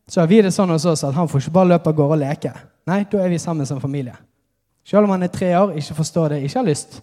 så 0.08 0.20
har 0.20 0.28
vi 0.30 0.42
det 0.42 0.52
sånn 0.54 0.72
hos 0.72 0.86
oss 0.88 1.04
at 1.06 1.14
han 1.16 1.28
får 1.30 1.44
ikke 1.44 1.54
bare 1.54 1.72
løpe 1.74 1.90
av 1.90 1.96
gårde 1.96 2.18
og 2.18 2.22
leke. 2.22 2.52
Nei, 2.90 3.04
da 3.10 3.22
er 3.22 3.30
vi 3.30 3.38
sammen 3.40 3.68
som 3.68 3.80
familie. 3.80 4.16
Selv 4.84 5.06
om 5.06 5.14
han 5.14 5.22
er 5.22 5.30
tre 5.32 5.52
år, 5.58 5.76
ikke 5.78 5.96
forstår 6.00 6.34
det, 6.34 6.42
ikke 6.42 6.58
har 6.58 6.66
lyst, 6.66 6.98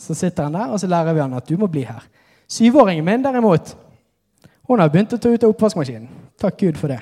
så 0.00 0.16
sitter 0.16 0.48
han 0.48 0.56
der, 0.56 0.72
og 0.72 0.80
så 0.80 0.88
lærer 0.88 1.12
vi 1.12 1.20
han 1.20 1.36
at 1.36 1.48
du 1.48 1.58
må 1.60 1.68
bli 1.68 1.84
her. 1.84 2.02
Syvåringen 2.50 3.04
min, 3.04 3.22
derimot, 3.22 3.74
hun 4.70 4.80
har 4.80 4.88
begynt 4.88 5.12
å 5.12 5.20
ta 5.20 5.28
ut 5.28 5.44
av 5.44 5.52
oppvaskmaskinen. 5.52 6.08
Takk 6.40 6.56
Gud 6.62 6.78
for 6.80 6.92
det. 6.92 7.00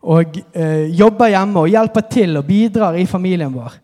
Og 0.00 0.38
eh, 0.56 0.88
jobber 0.96 1.28
hjemme 1.28 1.60
og 1.60 1.68
hjelper 1.68 2.06
til 2.08 2.38
og 2.40 2.46
bidrar 2.48 2.96
i 2.96 3.04
familien 3.10 3.52
vår. 3.52 3.74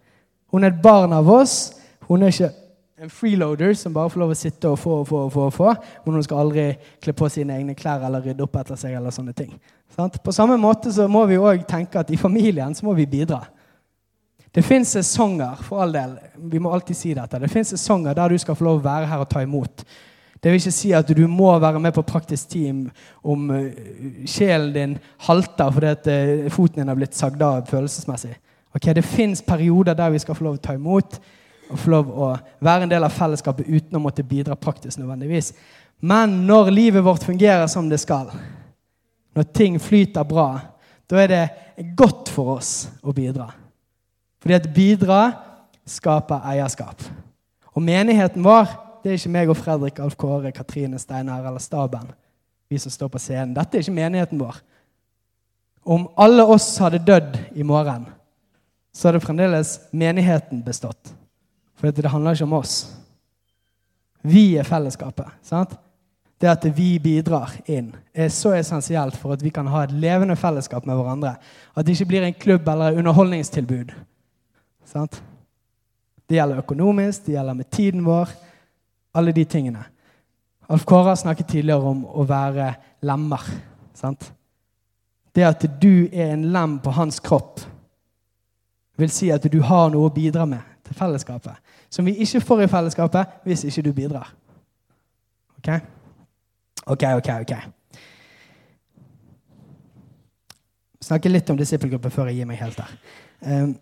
Hun 0.54 0.64
er 0.64 0.72
et 0.72 0.80
barn 0.80 1.12
av 1.12 1.28
oss. 1.28 1.74
Hun 2.08 2.24
er 2.24 2.32
ikke 2.32 2.52
en 2.98 3.10
freeloader 3.10 3.74
som 3.74 3.92
bare 3.92 4.08
får 4.08 4.20
lov 4.22 4.30
å 4.32 4.36
sitte 4.38 4.70
og 4.72 4.78
få 4.80 5.00
og 5.02 5.08
få. 5.08 5.18
og 5.26 5.32
få, 5.32 5.46
og 5.46 5.52
få, 5.52 5.74
Men 6.04 6.14
hun 6.14 6.22
skal 6.24 6.38
aldri 6.38 6.64
kle 7.04 7.12
på 7.12 7.28
sine 7.28 7.58
egne 7.58 7.74
klær 7.76 8.06
eller 8.06 8.24
rydde 8.24 8.42
opp 8.42 8.56
etter 8.56 8.76
seg. 8.80 8.94
eller 8.96 9.10
sånne 9.10 9.34
ting. 9.36 9.52
Sant? 9.96 10.22
På 10.22 10.32
samme 10.32 10.56
måte 10.56 10.92
så 10.92 11.08
må 11.08 11.26
vi 11.26 11.36
òg 11.36 11.66
tenke 11.68 12.00
at 12.00 12.10
i 12.10 12.16
familien 12.16 12.74
så 12.74 12.86
må 12.86 12.94
vi 12.94 13.06
bidra. 13.06 13.42
Det 14.54 14.64
fins 14.64 14.88
sesonger, 14.88 15.60
for 15.60 15.82
all 15.82 15.92
del. 15.92 16.16
Vi 16.36 16.58
må 16.58 16.72
alltid 16.72 16.96
si 16.96 17.12
dette. 17.14 17.38
Det 17.38 17.66
sesonger 17.66 18.14
der 18.14 18.28
du 18.28 18.38
skal 18.38 18.56
få 18.56 18.64
lov 18.64 18.78
å 18.80 18.84
være 18.88 19.06
her 19.06 19.20
og 19.20 19.28
ta 19.28 19.42
imot. 19.42 19.84
Det 20.40 20.50
vil 20.50 20.60
ikke 20.60 20.72
si 20.72 20.92
at 20.92 21.08
du 21.08 21.26
må 21.28 21.58
være 21.58 21.80
med 21.80 21.92
på 21.92 22.02
praktisk 22.02 22.48
team 22.48 22.90
om 23.22 23.50
uh, 23.50 23.68
sjelen 24.24 24.72
din 24.72 24.98
halter 25.26 25.70
fordi 25.72 26.46
uh, 26.46 26.50
foten 26.52 26.80
din 26.80 26.88
har 26.88 26.96
blitt 26.96 27.16
sagd 27.16 27.42
av 27.42 27.66
følelsesmessig. 27.68 28.36
Ok, 28.72 28.94
Det 28.94 29.04
fins 29.04 29.42
perioder 29.42 29.94
der 29.94 30.10
vi 30.10 30.18
skal 30.18 30.34
få 30.34 30.44
lov 30.44 30.54
å 30.54 30.62
ta 30.62 30.72
imot 30.72 31.20
og 31.70 31.80
få 31.80 31.90
lov 31.90 32.10
å 32.12 32.28
være 32.62 32.86
en 32.86 32.92
del 32.92 33.06
av 33.06 33.14
fellesskapet 33.14 33.68
uten 33.68 33.98
å 33.98 34.02
måtte 34.02 34.24
bidra 34.26 34.56
praktisk 34.58 35.00
nødvendigvis. 35.00 35.52
Men 36.00 36.42
når 36.46 36.70
livet 36.74 37.04
vårt 37.04 37.24
fungerer 37.26 37.66
som 37.70 37.88
det 37.90 37.98
skal, 38.02 38.30
når 39.36 39.48
ting 39.56 39.78
flyter 39.82 40.26
bra, 40.28 40.48
da 41.10 41.20
er 41.22 41.32
det 41.32 41.86
godt 41.96 42.30
for 42.32 42.56
oss 42.56 42.86
å 43.02 43.14
bidra. 43.14 43.50
Fordi 44.42 44.56
at 44.56 44.68
bidra 44.74 45.20
skaper 45.86 46.44
eierskap. 46.52 47.02
Og 47.74 47.82
menigheten 47.84 48.44
vår 48.44 48.70
det 49.02 49.12
er 49.12 49.20
ikke 49.20 49.30
meg 49.30 49.50
og 49.52 49.58
Fredrik, 49.60 50.00
Alf 50.02 50.16
Kåre, 50.18 50.50
Katrine, 50.50 50.98
Steinar 50.98 51.44
eller 51.46 51.62
staben. 51.62 52.08
Vi 52.66 52.78
som 52.82 52.90
står 52.90 53.12
på 53.12 53.20
scenen. 53.22 53.52
Dette 53.54 53.78
er 53.78 53.84
ikke 53.84 53.94
menigheten 53.94 54.40
vår. 54.40 54.56
Om 55.86 56.08
alle 56.18 56.42
oss 56.42 56.72
hadde 56.82 56.98
dødd 57.06 57.36
i 57.54 57.62
morgen, 57.62 58.08
så 58.90 59.08
hadde 59.08 59.22
fremdeles 59.22 59.76
menigheten 59.94 60.64
bestått. 60.66 61.12
For 61.76 61.92
det 61.92 62.10
handler 62.10 62.36
ikke 62.36 62.48
om 62.48 62.56
oss. 62.56 62.76
Vi 64.26 64.56
er 64.56 64.66
fellesskapet. 64.66 65.26
sant? 65.42 65.76
Det 66.40 66.48
at 66.50 66.64
vi 66.76 66.98
bidrar 67.00 67.54
inn, 67.64 67.94
er 68.12 68.28
så 68.28 68.52
essensielt 68.58 69.16
for 69.16 69.32
at 69.32 69.42
vi 69.42 69.50
kan 69.50 69.66
ha 69.72 69.84
et 69.84 69.94
levende 69.96 70.36
fellesskap 70.36 70.84
med 70.84 70.98
hverandre. 70.98 71.36
At 71.74 71.86
det 71.86 71.94
ikke 71.94 72.10
blir 72.10 72.26
en 72.26 72.34
klubb 72.36 72.68
eller 72.68 72.98
underholdningstilbud. 72.98 73.94
Sant? 74.84 75.22
Det 76.28 76.36
gjelder 76.36 76.60
økonomisk, 76.60 77.26
det 77.26 77.38
gjelder 77.38 77.54
med 77.54 77.70
tiden 77.70 78.04
vår. 78.04 78.34
Alle 79.16 79.32
de 79.32 79.44
tingene. 79.44 79.84
Alf 80.68 80.84
Kåre 80.84 81.14
har 81.14 81.16
snakket 81.16 81.48
tidligere 81.48 81.88
om 81.94 82.04
å 82.04 82.26
være 82.28 82.74
lemmer. 83.06 83.46
Sant? 83.94 84.32
Det 85.32 85.44
at 85.46 85.64
du 85.80 86.08
er 86.12 86.34
en 86.34 86.48
lem 86.52 86.78
på 86.84 86.92
hans 86.96 87.20
kropp, 87.20 87.60
vil 88.96 89.12
si 89.12 89.30
at 89.32 89.44
du 89.52 89.60
har 89.62 89.88
noe 89.92 90.08
å 90.08 90.12
bidra 90.12 90.44
med 90.48 90.75
til 90.86 90.96
fellesskapet. 90.98 91.58
Som 91.90 92.06
vi 92.08 92.16
ikke 92.24 92.40
får 92.40 92.64
i 92.64 92.70
fellesskapet 92.70 93.38
hvis 93.46 93.64
ikke 93.68 93.82
du 93.86 93.92
bidrar. 93.96 94.32
Ok? 95.58 95.72
Ok, 96.86 97.02
ok, 97.18 97.30
ok. 97.42 97.54
Snakke 101.06 101.30
litt 101.30 101.50
om 101.50 101.58
disippelgruppe 101.58 102.10
før 102.10 102.30
jeg 102.30 102.40
gir 102.40 102.48
meg 102.48 102.60
helt 102.62 102.78
der. 102.78 102.94
Um, 103.46 103.74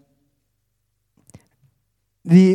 vi 2.24 2.46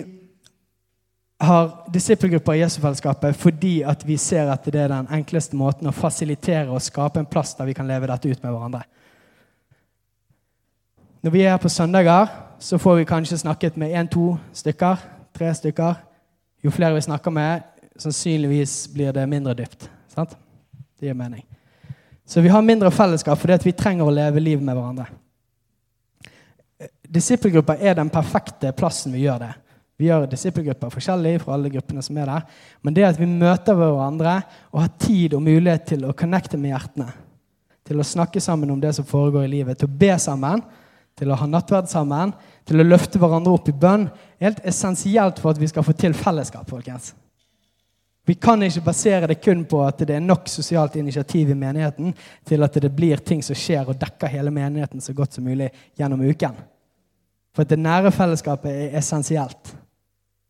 har 1.40 1.70
disippelgrupper 1.94 2.58
i 2.58 2.64
Jesufellesskapet 2.64 3.38
fordi 3.40 3.80
at 3.88 4.02
vi 4.08 4.18
ser 4.20 4.50
at 4.52 4.66
det 4.66 4.82
er 4.82 4.92
den 4.92 5.08
enkleste 5.14 5.56
måten 5.56 5.88
å 5.88 5.96
fasilitere 5.96 6.68
og 6.68 6.84
skape 6.84 7.22
en 7.22 7.30
plass 7.30 7.54
der 7.56 7.70
vi 7.70 7.76
kan 7.78 7.88
leve 7.88 8.10
dette 8.10 8.28
ut 8.28 8.44
med 8.44 8.52
hverandre. 8.52 8.84
Når 11.24 11.32
vi 11.32 11.44
er 11.44 11.54
her 11.54 11.62
på 11.62 11.72
søndager, 11.72 12.28
så 12.60 12.80
får 12.80 12.96
vi 12.96 13.06
kanskje 13.06 13.38
snakket 13.38 13.76
med 13.76 13.94
én-to 13.96 14.34
stykker, 14.54 14.98
tre 15.34 15.54
stykker. 15.56 15.96
Jo 16.62 16.72
flere 16.72 16.98
vi 16.98 17.02
snakker 17.02 17.32
med, 17.32 17.64
sannsynligvis 17.96 18.90
blir 18.94 19.14
det 19.16 19.24
mindre 19.32 19.54
dypt. 19.56 19.88
Sant? 20.12 20.36
Det 21.00 21.08
gir 21.08 21.16
mening. 21.16 21.46
Så 22.28 22.42
vi 22.42 22.52
har 22.52 22.62
mindre 22.62 22.92
fellesskap 22.92 23.40
fordi 23.40 23.58
vi 23.64 23.74
trenger 23.74 24.06
å 24.06 24.14
leve 24.14 24.44
livet 24.44 24.66
med 24.66 24.76
hverandre. 24.76 25.08
Disippelgrupper 27.10 27.80
er 27.80 27.96
den 27.98 28.12
perfekte 28.12 28.74
plassen 28.76 29.16
vi 29.16 29.24
gjør 29.24 29.40
det. 29.48 29.54
Vi 30.00 30.08
gjør 30.08 30.28
disippelgrupper 30.32 30.92
forskjellig 30.94 31.40
fra 31.42 31.56
alle 31.56 31.72
gruppene 31.72 32.04
som 32.04 32.20
er 32.20 32.30
der. 32.30 32.44
Men 32.84 32.96
det 32.96 33.08
at 33.08 33.18
vi 33.20 33.28
møter 33.28 33.76
hverandre 33.76 34.36
og 34.70 34.84
har 34.84 34.92
tid 35.00 35.34
og 35.36 35.44
mulighet 35.48 35.88
til 35.94 36.06
å 36.08 36.14
connecte 36.16 36.60
med 36.60 36.76
hjertene, 36.76 37.10
til 37.88 38.00
å 38.00 38.06
snakke 38.06 38.44
sammen 38.44 38.70
om 38.76 38.84
det 38.84 38.94
som 39.00 39.08
foregår 39.08 39.48
i 39.48 39.52
livet, 39.56 39.80
til 39.80 39.90
å 39.90 39.98
be 40.04 40.14
sammen, 40.22 40.62
til 41.20 41.32
å 41.32 41.38
ha 41.40 41.48
nattverd 41.48 41.90
sammen, 41.92 42.32
til 42.68 42.80
å 42.80 42.88
løfte 42.88 43.20
hverandre 43.20 43.56
opp 43.58 43.70
i 43.70 43.76
bønn, 43.76 44.08
er 44.40 44.50
helt 44.50 44.62
essensielt 44.68 45.42
for 45.42 45.52
at 45.52 45.60
vi 45.60 45.68
skal 45.68 45.84
få 45.84 45.96
til 45.98 46.16
fellesskap. 46.16 46.70
folkens. 46.70 47.14
Vi 48.30 48.36
kan 48.36 48.62
ikke 48.64 48.86
basere 48.86 49.28
det 49.28 49.40
kun 49.42 49.64
på 49.66 49.82
at 49.82 50.04
det 50.06 50.16
er 50.16 50.22
nok 50.22 50.48
sosialt 50.48 50.96
initiativ 50.96 51.50
i 51.50 51.58
menigheten 51.58 52.14
til 52.46 52.64
at 52.64 52.76
det 52.78 52.92
blir 52.94 53.24
ting 53.26 53.42
som 53.42 53.58
skjer 53.58 53.90
og 53.90 53.98
dekker 53.98 54.30
hele 54.30 54.52
menigheten 54.54 55.02
så 55.02 55.16
godt 55.18 55.34
som 55.34 55.48
mulig 55.50 55.72
gjennom 55.98 56.22
uken. 56.22 56.60
For 57.56 57.66
at 57.66 57.72
det 57.74 57.80
nære 57.82 58.12
fellesskapet 58.14 58.70
er 58.70 59.00
essensielt. 59.02 59.74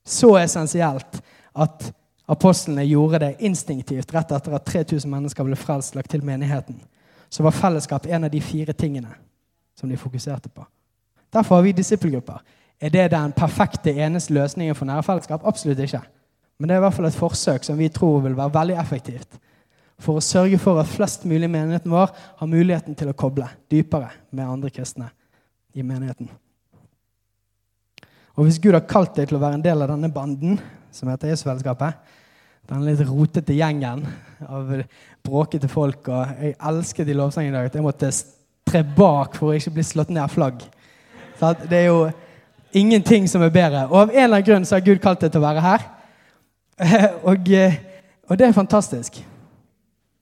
Så 0.03 0.33
essensielt 0.41 1.21
at 1.55 1.87
apostlene 2.27 2.83
gjorde 2.83 3.23
det 3.23 3.47
instinktivt 3.47 4.11
rett 4.13 4.35
etter 4.35 4.59
at 4.59 4.67
3000 4.67 5.09
mennesker 5.09 5.47
ble 5.47 5.55
frelst 5.55 5.95
lagt 5.95 6.11
til 6.11 6.25
menigheten. 6.25 6.75
Så 7.29 7.47
var 7.47 7.55
fellesskap 7.55 8.05
en 8.11 8.27
av 8.27 8.33
de 8.33 8.43
fire 8.43 8.75
tingene 8.75 9.15
som 9.79 9.89
de 9.89 9.97
fokuserte 9.97 10.51
på. 10.51 10.65
Derfor 11.33 11.59
har 11.59 11.65
vi 11.65 11.75
disippelgrupper. 11.77 12.41
Er 12.79 12.89
det 12.89 13.11
den 13.11 13.35
perfekte 13.35 13.91
eneste 13.91 14.33
løsningen 14.33 14.75
for 14.75 14.87
nære 14.87 15.03
fellesskap? 15.03 15.45
Absolutt 15.47 15.79
ikke. 15.83 16.01
Men 16.59 16.69
det 16.69 16.75
er 16.75 16.81
i 16.81 16.83
hvert 16.83 16.95
fall 16.95 17.07
et 17.07 17.15
forsøk 17.15 17.63
som 17.63 17.79
vi 17.79 17.87
tror 17.93 18.19
vil 18.23 18.37
være 18.37 18.53
veldig 18.55 18.75
effektivt. 18.81 19.39
For 19.99 20.19
å 20.19 20.23
sørge 20.23 20.59
for 20.59 20.79
at 20.79 20.91
flest 20.91 21.25
mulig 21.27 21.47
i 21.47 21.51
menigheten 21.51 21.91
vår 21.91 22.11
har 22.39 22.51
muligheten 22.51 22.95
til 22.95 23.11
å 23.11 23.15
koble 23.19 23.47
dypere 23.71 24.11
med 24.31 24.47
andre 24.47 24.71
kristne 24.71 25.09
i 25.75 25.83
menigheten. 25.83 26.29
Og 28.39 28.47
hvis 28.47 28.59
Gud 28.63 28.75
har 28.75 28.87
kalt 28.87 29.17
deg 29.17 29.27
til 29.27 29.35
å 29.35 29.43
være 29.43 29.59
en 29.59 29.65
del 29.65 29.83
av 29.83 29.91
denne 29.91 30.11
banden, 30.15 30.59
som 30.95 31.11
heter 31.11 31.33
Jesusfellesskapet, 31.33 31.99
den 32.69 32.85
litt 32.85 33.01
rotete 33.03 33.55
gjengen 33.57 34.05
av 34.45 34.71
bråkete 35.25 35.67
folk 35.71 36.07
og 36.13 36.35
Jeg 36.39 36.55
elsket 36.69 37.09
i 37.09 37.15
lovsangen 37.17 37.51
i 37.51 37.57
dag 37.57 37.67
at 37.67 37.75
jeg 37.75 37.83
måtte 37.83 38.11
tre 38.69 38.83
bak 38.83 39.37
for 39.37 39.51
å 39.51 39.57
ikke 39.57 39.73
bli 39.77 39.85
slått 39.85 40.11
ned 40.13 40.23
av 40.23 40.33
flagg. 40.33 40.63
Så 41.39 41.53
det 41.65 41.77
er 41.83 41.87
jo 41.89 42.03
ingenting 42.75 43.27
som 43.27 43.43
er 43.43 43.53
bedre. 43.53 43.87
Og 43.89 43.97
av 44.03 44.13
en 44.13 44.23
eller 44.23 44.39
annen 44.39 44.47
grunn 44.47 44.67
så 44.67 44.77
har 44.77 44.85
Gud 44.85 45.01
kalt 45.03 45.23
deg 45.23 45.33
til 45.33 45.41
å 45.41 45.47
være 45.47 45.65
her. 45.65 45.87
Og, 47.27 47.49
og 48.29 48.37
det 48.39 48.45
er 48.45 48.55
fantastisk. 48.55 49.17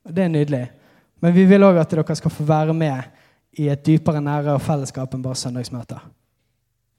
Og 0.07 0.13
det 0.15 0.23
er 0.23 0.31
nydelig. 0.33 0.63
Men 1.21 1.33
vi 1.35 1.43
vil 1.49 1.65
òg 1.67 1.77
at 1.81 1.91
dere 1.91 2.15
skal 2.17 2.33
få 2.33 2.45
være 2.47 2.73
med 2.73 3.17
i 3.57 3.67
et 3.69 3.83
dypere 3.85 4.21
nære 4.21 4.53
og 4.55 4.63
fellesskap 4.63 5.13
enn 5.13 5.23
bare 5.25 5.37
søndagsmøter. 5.37 6.01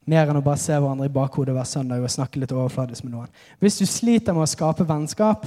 Mer 0.09 0.31
enn 0.31 0.41
å 0.41 0.45
bare 0.45 0.61
se 0.61 0.75
hverandre 0.75 1.07
i 1.07 1.13
bakhodet 1.13 1.55
hver 1.55 1.69
søndag 1.69 2.03
og 2.03 2.13
snakke 2.13 2.41
litt 2.43 2.55
overfladisk 2.55 3.07
med 3.07 3.15
noen. 3.15 3.33
Hvis 3.63 3.79
du 3.79 3.85
sliter 3.87 4.35
med 4.35 4.47
å 4.47 4.51
skape 4.51 4.87
vennskap, 4.89 5.47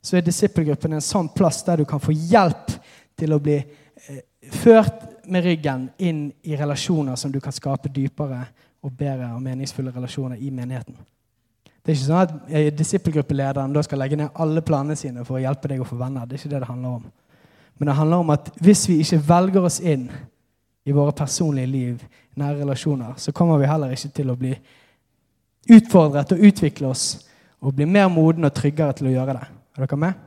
så 0.00 0.16
er 0.16 0.24
disippelgruppen 0.26 0.96
en 0.96 1.04
sånn 1.04 1.28
plass 1.34 1.62
der 1.66 1.82
du 1.82 1.88
kan 1.88 2.02
få 2.02 2.14
hjelp 2.14 2.72
til 3.18 3.34
å 3.34 3.40
bli 3.42 3.56
eh, 3.58 4.22
ført 4.54 5.05
med 5.28 5.44
ryggen 5.44 5.88
inn 5.98 6.30
i 6.42 6.56
relasjoner 6.56 7.16
som 7.16 7.32
du 7.32 7.40
kan 7.40 7.54
skape 7.54 7.90
dypere 7.92 8.44
og 8.82 8.92
bedre 8.92 9.32
og 9.34 9.42
meningsfulle 9.42 9.92
relasjoner 9.94 10.40
i 10.40 10.50
menigheten. 10.50 10.96
Det 11.86 11.92
er 11.92 11.96
ikke 11.96 12.06
sånn 12.06 12.22
at 12.24 12.78
disippelgruppelederen 12.78 13.74
da 13.74 13.82
skal 13.86 14.00
legge 14.02 14.18
ned 14.18 14.34
alle 14.42 14.62
planene 14.66 14.96
sine 14.98 15.24
for 15.24 15.38
å 15.38 15.42
hjelpe 15.42 15.70
deg 15.70 15.82
å 15.82 15.86
få 15.86 15.98
venner. 16.00 16.26
Det 16.26 16.34
er 16.34 16.40
ikke 16.42 16.54
det 16.54 16.62
det 16.64 16.70
handler 16.70 16.96
om. 16.98 17.04
Men 17.78 17.90
det 17.90 17.94
handler 17.98 18.24
om 18.24 18.32
at 18.34 18.48
hvis 18.58 18.88
vi 18.88 18.96
ikke 19.04 19.20
velger 19.28 19.68
oss 19.68 19.78
inn 19.80 20.08
i 20.86 20.94
våre 20.94 21.14
personlige 21.14 21.70
liv, 21.70 22.02
nære 22.34 22.62
relasjoner, 22.64 23.14
så 23.16 23.32
kommer 23.32 23.58
vi 23.62 23.70
heller 23.70 23.94
ikke 23.94 24.10
til 24.16 24.32
å 24.32 24.38
bli 24.38 24.52
utfordret 25.76 26.34
og 26.34 26.42
utvikle 26.48 26.90
oss 26.90 27.06
og 27.60 27.74
bli 27.74 27.86
mer 27.90 28.08
modne 28.12 28.50
og 28.50 28.54
tryggere 28.54 28.96
til 28.96 29.10
å 29.10 29.14
gjøre 29.14 29.38
det. 29.38 29.46
Er 29.76 29.86
dere 29.86 30.00
med? 30.00 30.26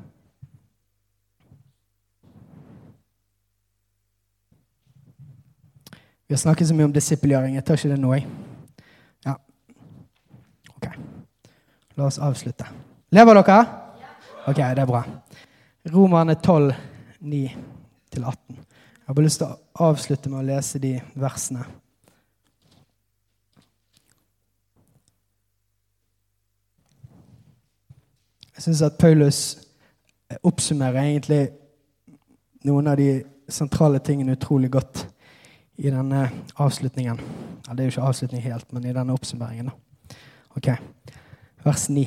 Vi 6.30 6.34
har 6.34 6.38
snakket 6.38 6.68
så 6.68 6.76
mye 6.78 6.86
om 6.86 6.92
disippelgjøring. 6.94 7.56
Jeg 7.58 7.64
tar 7.66 7.80
ikke 7.80 7.90
det 7.90 7.96
nå, 7.98 8.10
jeg. 8.14 8.28
Ja. 9.26 9.32
Ok. 10.76 10.86
La 11.98 12.06
oss 12.06 12.20
avslutte. 12.22 12.68
Lever 13.18 13.40
dere? 13.40 13.56
Ok, 14.46 14.62
det 14.62 14.84
er 14.84 14.92
bra. 14.92 15.02
Romerne 15.90 16.36
12, 16.38 16.70
9-18. 17.34 17.58
Jeg 18.14 19.08
har 19.08 19.18
bare 19.18 19.26
lyst 19.26 19.42
til 19.42 19.50
å 19.50 19.90
avslutte 19.90 20.30
med 20.30 20.44
å 20.44 20.46
lese 20.52 20.86
de 20.86 20.94
versene. 21.18 21.66
Jeg 28.54 28.70
syns 28.70 28.86
at 28.86 29.02
Paulus 29.02 29.46
oppsummerer 30.44 31.08
egentlig 31.08 31.48
noen 32.70 32.94
av 32.94 33.02
de 33.02 33.16
sentrale 33.50 33.98
tingene 33.98 34.38
utrolig 34.38 34.70
godt 34.78 35.08
i 35.80 35.92
denne 35.94 36.28
avslutningen. 36.60 37.20
Ja, 37.68 37.74
det 37.74 37.80
er 37.80 37.88
jo 37.88 37.96
ikke 37.96 38.08
avslutning 38.10 38.44
helt, 38.44 38.68
men 38.74 38.86
i 38.86 38.94
denne 38.94 39.16
oppsummeringen. 39.16 39.72
Ok, 40.58 40.74
Vers 41.64 41.90
9. 41.90 42.06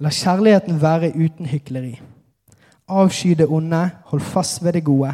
La 0.00 0.12
kjærligheten 0.12 0.80
være 0.80 1.12
uten 1.16 1.48
hykleri. 1.48 1.94
Avsky 2.88 3.34
det 3.38 3.48
onde, 3.48 3.90
hold 4.10 4.20
fast 4.20 4.62
ved 4.64 4.76
det 4.76 4.84
gode. 4.84 5.12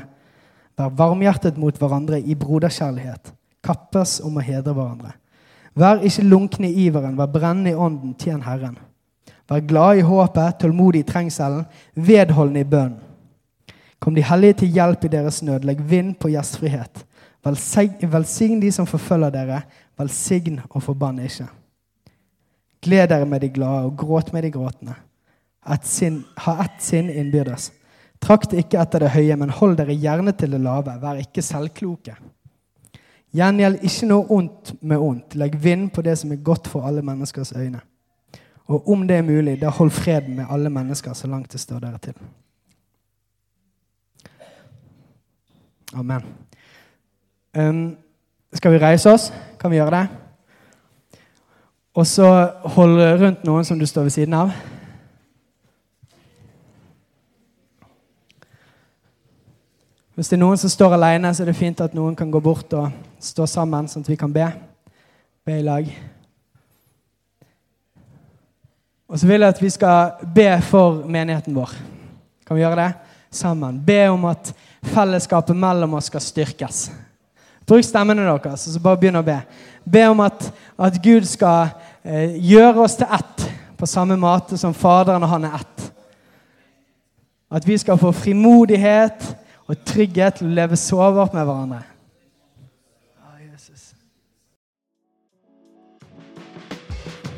Vær 0.79 0.91
varmhjertet 0.99 1.59
mot 1.59 1.79
hverandre 1.79 2.21
i 2.21 2.35
broderkjærlighet. 2.35 3.33
Kappes 3.63 4.21
om 4.25 4.37
å 4.37 4.45
hedre 4.45 4.75
hverandre. 4.75 5.13
Vær 5.79 6.03
ikke 6.05 6.27
lunkne 6.27 6.69
i 6.69 6.87
iveren, 6.87 7.17
vær 7.17 7.31
brennende 7.33 7.73
i 7.73 7.79
ånden, 7.79 8.17
tjen 8.19 8.43
Herren. 8.45 8.77
Vær 9.49 9.63
glad 9.67 10.01
i 10.01 10.05
håpet, 10.07 10.59
tålmodig 10.61 11.03
i 11.03 11.09
trengselen, 11.09 11.65
vedholdende 11.95 12.61
i 12.61 12.69
bønnen. 12.69 13.01
Kom 14.03 14.17
de 14.19 14.25
hellige 14.27 14.63
til 14.63 14.75
hjelp 14.75 15.05
i 15.07 15.13
deres 15.13 15.43
nød, 15.47 15.63
legg 15.63 15.83
vind 15.87 16.17
på 16.19 16.33
gjestfrihet. 16.33 17.05
Velsign 17.45 18.61
de 18.63 18.71
som 18.73 18.87
forfølger 18.87 19.33
dere, 19.35 19.63
velsign 19.99 20.61
og 20.71 20.83
forbann 20.83 21.19
ikke. 21.25 21.49
Gled 22.83 23.09
dere 23.11 23.27
med 23.27 23.41
de 23.41 23.49
glade 23.49 23.87
og 23.87 23.97
gråt 23.99 24.33
med 24.33 24.43
de 24.43 24.51
gråtende. 24.51 24.95
Et 25.75 25.87
sin, 25.87 26.25
ha 26.43 26.57
ett 26.65 26.83
sinn 26.83 27.11
innbyrdes. 27.11 27.71
Trakt 28.23 28.55
ikke 28.55 28.79
etter 28.79 29.03
det 29.03 29.13
høye, 29.15 29.37
men 29.39 29.51
hold 29.51 29.77
dere 29.79 29.95
gjerne 29.99 30.35
til 30.39 30.55
det 30.55 30.61
lave. 30.63 30.95
Vær 31.03 31.19
ikke 31.23 31.43
selvkloke. 31.43 32.17
Gjengjeld 33.33 33.81
ikke 33.87 34.09
noe 34.11 34.27
ondt 34.35 34.75
med 34.83 35.01
ondt. 35.03 35.37
Legg 35.41 35.57
vind 35.63 35.89
på 35.95 36.05
det 36.05 36.19
som 36.21 36.35
er 36.35 36.43
godt 36.45 36.69
for 36.71 36.87
alle 36.87 37.03
menneskers 37.07 37.55
øyne. 37.57 37.81
Og 38.71 38.89
om 38.93 39.07
det 39.09 39.19
er 39.19 39.27
mulig, 39.27 39.57
da 39.61 39.73
hold 39.75 39.91
fred 39.91 40.29
med 40.29 40.47
alle 40.51 40.71
mennesker 40.71 41.15
så 41.19 41.27
langt 41.27 41.53
det 41.53 41.61
står 41.61 41.83
dere 41.83 41.99
til. 41.99 42.15
Amen. 45.95 46.23
Um, 47.57 47.97
skal 48.53 48.73
vi 48.73 48.79
reise 48.81 49.11
oss? 49.13 49.33
Kan 49.61 49.71
vi 49.71 49.77
gjøre 49.77 49.91
det? 49.91 50.07
Og 51.93 52.07
så 52.09 52.29
hold 52.73 52.97
rundt 53.21 53.45
noen 53.45 53.67
som 53.69 53.77
du 53.79 53.85
står 53.85 54.07
ved 54.09 54.15
siden 54.15 54.37
av. 54.39 54.55
Hvis 60.17 60.33
det 60.33 60.39
er 60.39 60.43
noen 60.47 60.61
som 60.61 60.73
står 60.73 60.97
alene, 60.97 61.35
så 61.35 61.45
er 61.45 61.53
det 61.53 61.59
fint 61.61 61.85
at 61.85 61.93
noen 61.97 62.17
kan 62.17 62.33
gå 62.33 62.41
bort 62.41 62.73
og 62.77 62.89
stå 63.21 63.45
sammen, 63.49 63.89
sånn 63.89 64.05
at 64.05 64.11
vi 64.15 64.17
kan 64.17 64.33
be. 64.33 64.49
Be 65.45 65.61
i 65.61 65.69
lag. 65.69 65.93
Og 69.13 69.21
så 69.21 69.29
vil 69.29 69.45
jeg 69.45 69.59
at 69.59 69.61
vi 69.61 69.77
skal 69.77 70.27
be 70.33 70.51
for 70.65 71.05
menigheten 71.05 71.53
vår. 71.53 71.77
Kan 72.49 72.57
vi 72.57 72.65
gjøre 72.65 72.81
det? 72.81 72.91
Sammen. 73.29 73.81
Be 73.85 74.07
om 74.09 74.25
at 74.33 74.55
fellesskapet 74.95 75.57
mellom 75.57 76.01
oss 76.01 76.09
skal 76.09 76.25
styrkes. 76.25 76.87
Bruk 77.67 77.85
stemmene 77.87 78.25
deres, 78.27 78.67
og 78.67 78.75
så 78.75 78.83
bare 78.83 78.99
begynn 79.01 79.21
å 79.21 79.27
be. 79.27 79.39
Be 79.85 80.07
om 80.11 80.21
at, 80.25 80.49
at 80.79 80.99
Gud 81.03 81.27
skal 81.29 81.71
eh, 82.05 82.35
gjøre 82.53 82.85
oss 82.85 82.99
til 82.99 83.11
ett, 83.11 83.47
på 83.79 83.87
samme 83.91 84.17
måte 84.19 84.59
som 84.59 84.75
Faderen 84.75 85.23
og 85.23 85.31
Han 85.33 85.47
er 85.49 85.57
ett. 85.61 85.87
At 87.53 87.67
vi 87.69 87.77
skal 87.79 87.99
få 88.01 88.13
frimodighet 88.17 89.25
og 89.69 89.81
trygghet 89.87 90.41
til 90.41 90.51
å 90.51 90.57
leve 90.57 90.79
sårbart 90.79 91.35
med 91.37 91.47
hverandre. 91.47 91.83